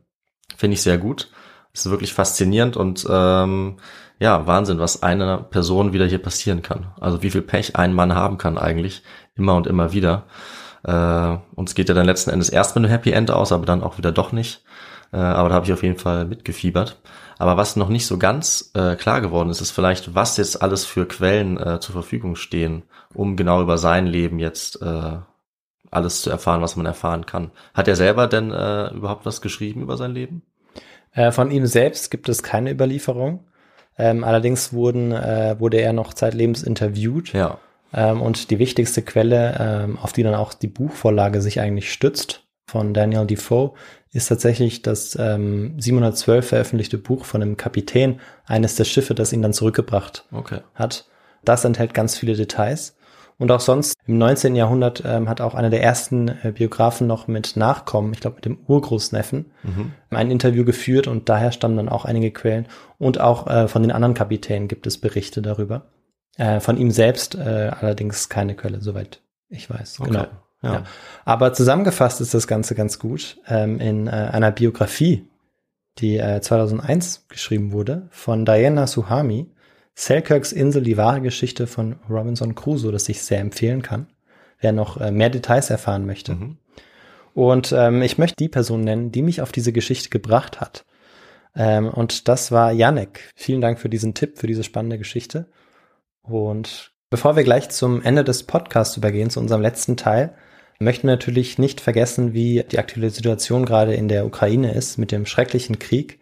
Finde 0.58 0.74
ich 0.74 0.82
sehr 0.82 0.98
gut. 0.98 1.30
ist 1.74 1.90
wirklich 1.90 2.14
faszinierend 2.14 2.76
und 2.76 3.06
ähm, 3.10 3.78
ja, 4.20 4.48
Wahnsinn, 4.48 4.80
was 4.80 5.04
einer 5.04 5.38
Person 5.38 5.94
wieder 5.94 6.06
hier 6.06 6.22
passieren 6.22 6.62
kann. 6.62 6.88
Also 7.00 7.22
wie 7.22 7.30
viel 7.30 7.42
Pech 7.42 7.76
ein 7.76 7.94
Mann 7.94 8.16
haben 8.16 8.38
kann 8.38 8.58
eigentlich. 8.58 9.04
Immer 9.36 9.56
und 9.56 9.68
immer 9.68 9.94
wieder. 9.94 10.26
Äh, 10.84 11.38
und 11.56 11.70
es 11.70 11.76
geht 11.76 11.90
ja 11.90 11.96
dann 11.96 12.06
letzten 12.06 12.32
Endes 12.32 12.50
erst 12.50 12.76
mit 12.76 12.84
einem 12.84 12.92
Happy 12.92 13.12
End 13.12 13.30
aus, 13.30 13.52
aber 13.52 13.66
dann 13.66 13.84
auch 13.84 13.98
wieder 13.98 14.12
doch 14.12 14.32
nicht. 14.32 14.64
Äh, 15.12 15.18
aber 15.18 15.50
da 15.50 15.56
habe 15.56 15.66
ich 15.66 15.74
auf 15.74 15.84
jeden 15.84 15.98
Fall 15.98 16.26
mitgefiebert. 16.26 17.00
Aber 17.38 17.58
was 17.58 17.76
noch 17.76 17.90
nicht 17.90 18.08
so 18.08 18.18
ganz 18.18 18.72
äh, 18.74 18.96
klar 18.96 19.22
geworden 19.22 19.50
ist, 19.50 19.62
ist 19.62 19.72
vielleicht, 19.72 20.16
was 20.16 20.38
jetzt 20.38 20.62
alles 20.62 20.86
für 20.86 21.06
Quellen 21.08 21.58
äh, 21.58 21.80
zur 21.80 21.94
Verfügung 21.94 22.36
stehen, 22.36 22.84
um 23.14 23.36
genau 23.36 23.62
über 23.62 23.78
sein 23.78 24.08
Leben 24.08 24.40
jetzt 24.40 24.82
äh, 24.82 25.18
alles 25.92 26.22
zu 26.22 26.30
erfahren, 26.30 26.62
was 26.62 26.76
man 26.76 26.86
erfahren 26.86 27.26
kann. 27.26 27.52
Hat 27.74 27.88
er 27.88 27.96
selber 27.96 28.28
denn 28.28 28.52
äh, 28.52 28.94
überhaupt 28.94 29.26
was 29.26 29.42
geschrieben 29.42 29.82
über 29.82 29.98
sein 29.98 30.12
Leben? 30.12 30.44
Äh, 31.14 31.32
von 31.32 31.52
ihm 31.52 31.66
selbst 31.66 32.12
gibt 32.12 32.30
es 32.30 32.44
keine 32.44 32.72
Überlieferung. 32.72 33.46
Ähm, 33.98 34.24
allerdings 34.24 34.74
wurden, 34.74 35.12
äh, 35.12 35.56
wurde 35.58 35.78
er 35.78 35.94
noch 35.94 36.14
zeitlebens 36.14 36.64
interviewt. 36.64 37.32
Ja. 37.34 37.60
Ähm, 37.94 38.22
und 38.22 38.52
die 38.52 38.60
wichtigste 38.60 39.02
Quelle, 39.02 39.56
ähm, 39.60 39.98
auf 40.02 40.12
die 40.12 40.24
dann 40.24 40.36
auch 40.36 40.54
die 40.54 40.68
Buchvorlage 40.68 41.42
sich 41.42 41.62
eigentlich 41.62 41.92
stützt, 41.92 42.44
von 42.68 42.94
Daniel 42.94 43.26
Defoe, 43.26 43.74
ist 44.16 44.28
tatsächlich 44.28 44.82
das 44.82 45.18
ähm, 45.20 45.80
712 45.80 46.48
veröffentlichte 46.48 46.98
Buch 46.98 47.26
von 47.26 47.42
einem 47.42 47.58
Kapitän 47.58 48.22
eines 48.46 48.76
der 48.76 48.86
Schiffe, 48.86 49.14
das 49.14 49.34
ihn 49.34 49.42
dann 49.42 49.52
zurückgebracht 49.52 50.26
okay. 50.32 50.62
hat. 50.74 51.08
Das 51.44 51.66
enthält 51.66 51.94
ganz 51.94 52.18
viele 52.18 52.36
Details. 52.36 52.96
Und 53.38 53.52
auch 53.52 53.60
sonst 53.60 53.96
im 54.08 54.18
19. 54.18 54.56
Jahrhundert 54.56 55.04
ähm, 55.06 55.28
hat 55.28 55.42
auch 55.42 55.54
einer 55.54 55.70
der 55.70 55.84
ersten 55.84 56.30
äh, 56.30 56.54
Biografen 56.56 57.06
noch 57.06 57.28
mit 57.28 57.58
Nachkommen, 57.58 58.14
ich 58.14 58.22
glaube 58.22 58.38
mit 58.38 58.46
dem 58.46 58.60
Urgroßneffen, 58.66 59.52
mhm. 59.64 59.92
ein 60.12 60.32
Interview 60.32 60.64
geführt 60.64 61.08
und 61.08 61.28
daher 61.28 61.52
stammen 61.52 61.76
dann 61.76 61.90
auch 61.90 62.06
einige 62.06 62.32
Quellen. 62.32 62.68
Und 62.98 63.20
auch 63.20 63.48
äh, 63.48 63.68
von 63.68 63.82
den 63.82 63.92
anderen 63.92 64.14
Kapitänen 64.14 64.70
gibt 64.70 64.88
es 64.88 64.98
Berichte 64.98 65.42
darüber. 65.42 65.88
Äh, 66.38 66.62
von 66.62 66.78
ihm 66.78 66.92
selbst 66.92 67.36
äh, 67.36 67.72
allerdings 67.78 68.30
keine 68.30 68.56
Quelle, 68.56 68.80
soweit 68.80 69.22
ich 69.50 69.70
weiß. 69.70 70.00
Okay. 70.00 70.12
Genau. 70.12 70.28
Ja. 70.66 70.74
ja. 70.74 70.84
Aber 71.24 71.54
zusammengefasst 71.54 72.22
ist 72.22 72.34
das 72.34 72.48
Ganze 72.48 72.76
ganz 72.76 73.00
gut 73.00 73.38
ähm, 73.48 73.80
in 73.80 74.08
äh, 74.08 74.12
einer 74.12 74.52
Biografie, 74.52 75.28
die 76.00 76.18
äh, 76.18 76.42
2001 76.42 77.26
geschrieben 77.30 77.72
wurde 77.72 78.08
von 78.12 78.46
Diana 78.46 78.88
Suhami, 78.88 79.52
Selkirks 79.96 80.52
Insel, 80.52 80.84
die 80.84 80.98
wahre 80.98 81.22
Geschichte 81.22 81.68
von 81.68 81.96
Robinson 82.10 82.54
Crusoe, 82.54 82.92
das 82.92 83.08
ich 83.08 83.22
sehr 83.22 83.40
empfehlen 83.40 83.82
kann, 83.82 84.08
wer 84.60 84.74
noch 84.74 85.00
äh, 85.00 85.12
mehr 85.12 85.30
Details 85.30 85.70
erfahren 85.70 86.06
möchte. 86.06 86.36
Mhm. 86.36 86.58
Und 87.34 87.74
ähm, 87.74 88.02
ich 88.02 88.18
möchte 88.18 88.36
die 88.38 88.50
Person 88.50 88.82
nennen, 88.82 89.12
die 89.12 89.22
mich 89.22 89.42
auf 89.42 89.52
diese 89.52 89.72
Geschichte 89.72 90.10
gebracht 90.10 90.60
hat. 90.60 90.86
Ähm, 91.56 91.90
und 91.90 92.28
das 92.28 92.52
war 92.52 92.72
Yannick. 92.72 93.32
Vielen 93.36 93.62
Dank 93.62 93.80
für 93.80 93.90
diesen 93.90 94.14
Tipp, 94.14 94.38
für 94.38 94.48
diese 94.48 94.64
spannende 94.64 94.98
Geschichte. 94.98 95.48
Und 96.22 96.92
bevor 97.10 97.36
wir 97.36 97.44
gleich 97.44 97.70
zum 97.70 98.02
Ende 98.02 98.24
des 98.24 98.44
Podcasts 98.44 98.98
übergehen, 98.98 99.30
zu 99.30 99.40
unserem 99.40 99.62
letzten 99.62 99.96
Teil, 99.96 100.34
möchten 100.80 101.08
natürlich 101.08 101.58
nicht 101.58 101.82
vergessen, 101.82 102.34
wie 102.34 102.64
die 102.70 102.80
aktuelle 102.80 103.10
Situation 103.10 103.66
gerade 103.66 103.94
in 103.94 104.08
der 104.08 104.26
Ukraine 104.26 104.74
ist 104.74 104.98
mit 104.98 105.12
dem 105.12 105.26
schrecklichen 105.26 105.80
Krieg. 105.80 106.20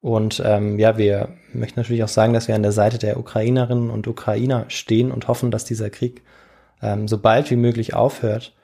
Und 0.00 0.42
ähm, 0.44 0.78
ja, 0.78 0.98
wir 0.98 1.30
möchten 1.52 1.80
natürlich 1.80 2.04
auch 2.04 2.08
sagen, 2.08 2.32
dass 2.32 2.48
wir 2.48 2.54
an 2.54 2.62
der 2.62 2.72
Seite 2.72 2.98
der 2.98 3.18
Ukrainerinnen 3.18 3.90
und 3.90 4.06
Ukrainer 4.06 4.66
stehen 4.68 5.10
und 5.10 5.28
hoffen, 5.28 5.50
dass 5.50 5.64
dieser 5.64 5.90
Krieg 5.90 6.22
ähm, 6.82 7.08
so 7.08 7.18
bald 7.18 7.50
wie 7.50 7.56
möglich 7.56 7.94
aufhört 7.94 8.54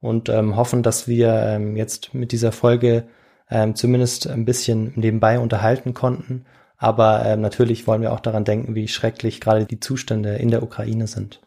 und 0.00 0.28
ähm, 0.28 0.56
hoffen, 0.56 0.82
dass 0.82 1.08
wir 1.08 1.32
ähm, 1.34 1.76
jetzt 1.76 2.14
mit 2.14 2.32
dieser 2.32 2.52
Folge 2.52 3.04
ähm, 3.50 3.74
zumindest 3.74 4.28
ein 4.28 4.44
bisschen 4.44 4.92
nebenbei 4.96 5.38
unterhalten 5.38 5.94
konnten. 5.94 6.44
Aber 6.76 7.24
ähm, 7.26 7.40
natürlich 7.42 7.86
wollen 7.86 8.02
wir 8.02 8.12
auch 8.12 8.20
daran 8.20 8.44
denken, 8.44 8.74
wie 8.74 8.88
schrecklich 8.88 9.40
gerade 9.40 9.66
die 9.66 9.80
Zustände 9.80 10.36
in 10.36 10.50
der 10.50 10.62
Ukraine 10.62 11.06
sind. 11.06 11.40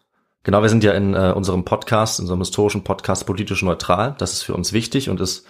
Genau, 0.43 0.61
wir 0.61 0.69
sind 0.69 0.83
ja 0.83 0.91
in 0.91 1.13
äh, 1.13 1.31
unserem 1.33 1.63
Podcast, 1.63 2.19
in 2.19 2.23
unserem 2.23 2.41
historischen 2.41 2.83
Podcast 2.83 3.25
politisch 3.25 3.63
neutral. 3.63 4.15
Das 4.17 4.33
ist 4.33 4.43
für 4.43 4.53
uns 4.53 4.73
wichtig 4.73 5.09
und 5.09 5.21
ist 5.21 5.45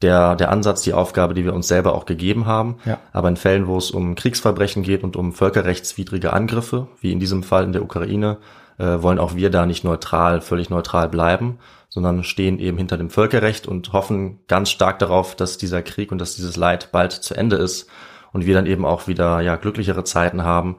der, 0.00 0.36
der 0.36 0.50
Ansatz, 0.50 0.82
die 0.82 0.94
Aufgabe, 0.94 1.34
die 1.34 1.44
wir 1.44 1.52
uns 1.52 1.68
selber 1.68 1.94
auch 1.94 2.06
gegeben 2.06 2.46
haben. 2.46 2.76
Ja. 2.86 2.98
Aber 3.12 3.28
in 3.28 3.36
Fällen, 3.36 3.66
wo 3.66 3.76
es 3.76 3.90
um 3.90 4.14
Kriegsverbrechen 4.14 4.82
geht 4.82 5.04
und 5.04 5.16
um 5.16 5.32
völkerrechtswidrige 5.32 6.32
Angriffe, 6.32 6.88
wie 7.00 7.12
in 7.12 7.20
diesem 7.20 7.42
Fall 7.42 7.64
in 7.64 7.72
der 7.72 7.82
Ukraine, 7.82 8.38
äh, 8.78 9.02
wollen 9.02 9.18
auch 9.18 9.34
wir 9.34 9.50
da 9.50 9.66
nicht 9.66 9.84
neutral, 9.84 10.40
völlig 10.40 10.70
neutral 10.70 11.08
bleiben, 11.10 11.58
sondern 11.90 12.24
stehen 12.24 12.58
eben 12.58 12.78
hinter 12.78 12.96
dem 12.96 13.10
Völkerrecht 13.10 13.66
und 13.66 13.92
hoffen 13.92 14.38
ganz 14.46 14.70
stark 14.70 14.98
darauf, 14.98 15.34
dass 15.34 15.58
dieser 15.58 15.82
Krieg 15.82 16.10
und 16.10 16.18
dass 16.18 16.36
dieses 16.36 16.56
Leid 16.56 16.90
bald 16.90 17.12
zu 17.12 17.34
Ende 17.34 17.56
ist 17.56 17.88
und 18.32 18.46
wir 18.46 18.54
dann 18.54 18.66
eben 18.66 18.86
auch 18.86 19.08
wieder 19.08 19.40
ja 19.40 19.56
glücklichere 19.56 20.04
Zeiten 20.04 20.42
haben, 20.42 20.76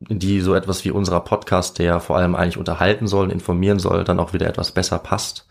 die 0.00 0.40
so 0.40 0.54
etwas 0.54 0.84
wie 0.84 0.90
unserer 0.90 1.20
Podcast, 1.20 1.78
der 1.78 2.00
vor 2.00 2.16
allem 2.16 2.34
eigentlich 2.34 2.58
unterhalten 2.58 3.06
soll 3.06 3.30
informieren 3.30 3.78
soll, 3.78 4.04
dann 4.04 4.20
auch 4.20 4.32
wieder 4.32 4.46
etwas 4.46 4.72
besser 4.72 4.98
passt. 4.98 5.46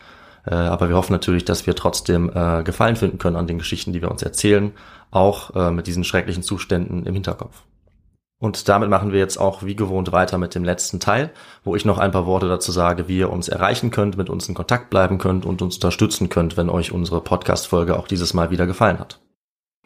Äh, 0.45 0.55
aber 0.55 0.89
wir 0.89 0.95
hoffen 0.95 1.13
natürlich, 1.13 1.45
dass 1.45 1.67
wir 1.67 1.75
trotzdem 1.75 2.31
äh, 2.33 2.63
Gefallen 2.63 2.95
finden 2.95 3.17
können 3.17 3.35
an 3.35 3.47
den 3.47 3.57
Geschichten, 3.57 3.93
die 3.93 4.01
wir 4.01 4.11
uns 4.11 4.23
erzählen, 4.23 4.71
auch 5.11 5.55
äh, 5.55 5.71
mit 5.71 5.87
diesen 5.87 6.03
schrecklichen 6.03 6.43
Zuständen 6.43 7.05
im 7.05 7.13
Hinterkopf. 7.13 7.63
Und 8.39 8.69
damit 8.69 8.89
machen 8.89 9.11
wir 9.11 9.19
jetzt 9.19 9.37
auch 9.37 9.63
wie 9.63 9.75
gewohnt 9.75 10.11
weiter 10.11 10.37
mit 10.37 10.53
dem 10.53 10.63
letzten 10.63 10.99
Teil, 10.99 11.31
wo 11.63 11.75
ich 11.75 11.85
noch 11.85 11.97
ein 11.97 12.11
paar 12.11 12.27
Worte 12.27 12.47
dazu 12.47 12.71
sage, 12.71 13.07
wie 13.07 13.17
ihr 13.17 13.31
uns 13.31 13.49
erreichen 13.49 13.89
könnt, 13.89 14.15
mit 14.15 14.29
uns 14.29 14.47
in 14.47 14.53
Kontakt 14.53 14.91
bleiben 14.91 15.17
könnt 15.17 15.45
und 15.45 15.63
uns 15.63 15.75
unterstützen 15.75 16.29
könnt, 16.29 16.55
wenn 16.55 16.69
euch 16.69 16.91
unsere 16.91 17.19
Podcast-Folge 17.19 17.97
auch 17.97 18.07
dieses 18.07 18.35
Mal 18.35 18.51
wieder 18.51 18.67
gefallen 18.67 18.99
hat. 18.99 19.19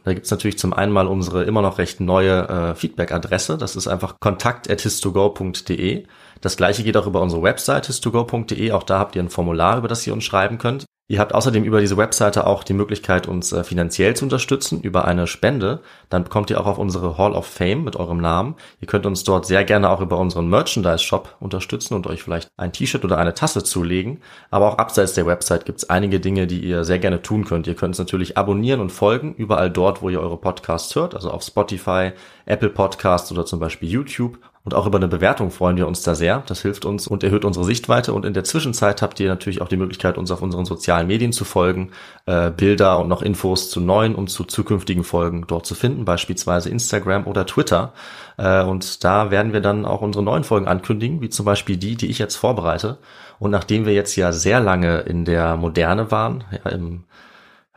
Da 0.04 0.14
gibt's 0.14 0.32
natürlich 0.32 0.58
zum 0.58 0.74
einen 0.74 0.92
mal 0.92 1.08
unsere 1.08 1.44
immer 1.44 1.62
noch 1.62 1.78
recht 1.78 2.00
neue 2.00 2.48
äh, 2.50 2.76
Feedback-Adresse. 2.76 3.58
Das 3.58 3.76
ist 3.76 3.88
einfach 3.88 4.16
kontakt.histogo.de. 4.20 6.06
Das 6.42 6.58
gleiche 6.58 6.84
geht 6.84 6.98
auch 6.98 7.06
über 7.06 7.22
unsere 7.22 7.44
Website 7.44 7.86
histogo.de. 7.86 8.72
Auch 8.72 8.84
da 8.84 8.98
habt 8.98 9.16
ihr 9.16 9.22
ein 9.22 9.30
Formular, 9.30 9.78
über 9.78 9.88
das 9.88 10.06
ihr 10.08 10.14
uns 10.14 10.24
schreiben 10.24 10.58
könnt. 10.58 10.86
Ihr 11.12 11.20
habt 11.20 11.36
außerdem 11.36 11.66
über 11.66 11.82
diese 11.82 11.98
Webseite 11.98 12.48
auch 12.48 12.64
die 12.64 12.72
Möglichkeit, 12.72 13.28
uns 13.28 13.52
äh, 13.52 13.66
finanziell 13.66 14.16
zu 14.16 14.24
unterstützen 14.24 14.80
über 14.80 15.04
eine 15.04 15.28
Spende. 15.28 15.82
Dann 16.10 16.30
kommt 16.30 16.50
ihr 16.50 16.62
auch 16.62 16.68
auf 16.68 16.78
unsere 16.78 17.18
Hall 17.18 17.34
of 17.34 17.46
Fame 17.46 17.84
mit 17.84 17.98
eurem 17.98 18.20
Namen. 18.22 18.56
Ihr 18.80 18.88
könnt 18.88 19.06
uns 19.06 19.26
dort 19.26 19.46
sehr 19.46 19.66
gerne 19.66 19.90
auch 19.90 20.00
über 20.00 20.18
unseren 20.18 20.48
Merchandise-Shop 20.48 21.36
unterstützen 21.42 21.96
und 21.96 22.08
euch 22.08 22.24
vielleicht 22.24 22.48
ein 22.56 22.72
T-Shirt 22.72 23.04
oder 23.04 23.18
eine 23.18 23.34
Tasse 23.34 23.62
zulegen. 23.62 24.22
Aber 24.52 24.70
auch 24.70 24.78
abseits 24.78 25.12
der 25.12 25.26
Website 25.26 25.66
gibt 25.66 25.80
es 25.80 25.90
einige 25.90 26.22
Dinge, 26.22 26.48
die 26.48 26.62
ihr 26.62 26.86
sehr 26.86 27.00
gerne 27.00 27.22
tun 27.22 27.44
könnt. 27.44 27.68
Ihr 27.68 27.76
könnt 27.76 27.90
uns 27.90 28.00
natürlich 28.00 28.38
abonnieren 28.38 28.80
und 28.80 28.94
folgen, 28.94 29.36
überall 29.36 29.70
dort, 29.70 30.02
wo 30.02 30.08
ihr 30.08 30.22
eure 30.22 30.38
Podcasts 30.38 30.96
hört, 30.96 31.14
also 31.14 31.30
auf 31.30 31.44
Spotify, 31.44 32.14
Apple 32.46 32.70
Podcasts 32.70 33.30
oder 33.34 33.46
zum 33.46 33.60
Beispiel 33.60 33.90
YouTube 33.90 34.40
und 34.64 34.76
auch 34.76 34.86
über 34.86 35.00
eine 35.00 35.08
Bewertung 35.08 35.50
freuen 35.50 35.76
wir 35.76 35.88
uns 35.88 36.04
da 36.04 36.14
sehr. 36.14 36.44
Das 36.46 36.62
hilft 36.62 36.86
uns 36.86 37.08
und 37.08 37.24
erhöht 37.24 37.46
unsere 37.46 37.66
Sichtweite. 37.66 38.14
Und 38.14 38.26
in 38.26 38.36
der 38.36 38.44
Zwischenzeit 38.44 39.02
habt 39.02 39.20
ihr 39.20 39.28
natürlich 39.28 39.60
auch 39.60 39.68
die 39.68 39.78
Möglichkeit, 39.78 40.20
uns 40.20 40.30
auf 40.30 40.44
unseren 40.44 40.66
sozialen 40.66 41.08
Medien 41.08 41.34
zu 41.34 41.46
folgen, 41.46 41.92
äh, 42.28 42.52
Bilder 42.52 43.00
und 43.00 43.08
noch 43.08 43.24
Infos 43.24 43.72
zu 43.72 43.80
neuen 43.80 44.14
und 44.14 44.30
zu 44.30 44.44
zukünftigen 44.44 45.04
Folgen 45.04 45.46
dort 45.48 45.66
zu 45.66 45.74
finden, 45.74 46.06
beispielsweise 46.06 46.70
Instagram 46.70 47.26
oder 47.26 47.48
Twitter. 47.48 47.94
Äh, 48.38 48.64
und 48.64 49.04
da 49.04 49.32
werden 49.32 49.52
wir 49.52 49.62
dann 49.62 49.84
auch 49.84 50.02
unsere 50.02 50.24
neuen 50.24 50.44
Folgen 50.44 50.68
ankündigen, 50.68 51.22
wie 51.22 51.30
zum 51.30 51.46
Beispiel 51.46 51.78
die, 51.78 51.96
die 51.96 52.08
ich 52.12 52.20
jetzt 52.20 52.36
vorbereite. 52.36 53.00
Und 53.40 53.50
nachdem 53.50 53.88
wir 53.88 53.94
jetzt 53.94 54.16
ja 54.16 54.32
sehr 54.32 54.60
lange 54.60 55.00
in 55.00 55.26
der 55.26 55.58
Moderne 55.58 56.12
waren, 56.12 56.44
ja, 56.52 56.70
im 56.70 57.06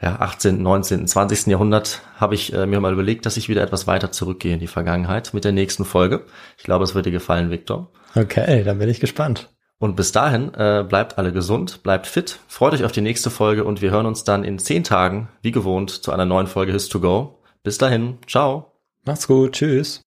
ja, 0.05 0.17
18., 0.21 0.63
19., 0.63 1.07
20. 1.09 1.47
Jahrhundert 1.47 2.03
habe 2.17 2.35
ich 2.35 2.53
äh, 2.53 2.67
mir 2.67 2.79
mal 2.79 2.93
überlegt, 2.93 3.25
dass 3.25 3.39
ich 3.39 3.49
wieder 3.49 3.63
etwas 3.63 3.87
weiter 3.87 4.13
zurückgehe 4.13 4.53
in 4.53 4.61
die 4.61 4.67
Vergangenheit 4.67 5.33
mit 5.33 5.45
der 5.45 5.53
nächsten 5.53 5.87
Folge. 5.87 6.27
Ich 6.59 6.65
glaube, 6.65 6.85
es 6.85 6.95
wird 6.95 7.07
dir 7.07 7.11
gefallen, 7.11 7.51
Victor. 7.51 7.91
Okay, 8.15 8.63
dann 8.65 8.79
bin 8.79 8.91
ich 8.91 9.01
gespannt. 9.01 9.49
Und 9.79 9.97
bis 9.97 10.13
dahin 10.13 10.53
äh, 10.53 10.85
bleibt 10.87 11.17
alle 11.17 11.33
gesund, 11.33 11.83
bleibt 11.83 12.07
fit, 12.07 12.39
freut 12.49 12.75
euch 12.75 12.85
auf 12.85 12.93
die 12.93 13.01
nächste 13.01 13.31
Folge 13.31 13.65
und 13.65 13.81
wir 13.81 13.91
hören 13.91 14.05
uns 14.05 14.25
dann 14.25 14.45
in 14.45 14.59
zehn 14.59 14.85
Tagen, 14.85 15.29
wie 15.41 15.53
gewohnt, 15.53 15.91
zu 15.91 16.13
einer 16.13 16.27
neuen 16.27 16.49
Folge 16.49 16.73
His 16.73 16.91
to 16.91 17.01
Go. 17.01 17.39
Bis 17.63 17.79
dahin, 17.79 18.19
ciao. 18.27 18.73
Macht's 19.07 19.27
gut, 19.27 19.53
tschüss. 19.53 20.04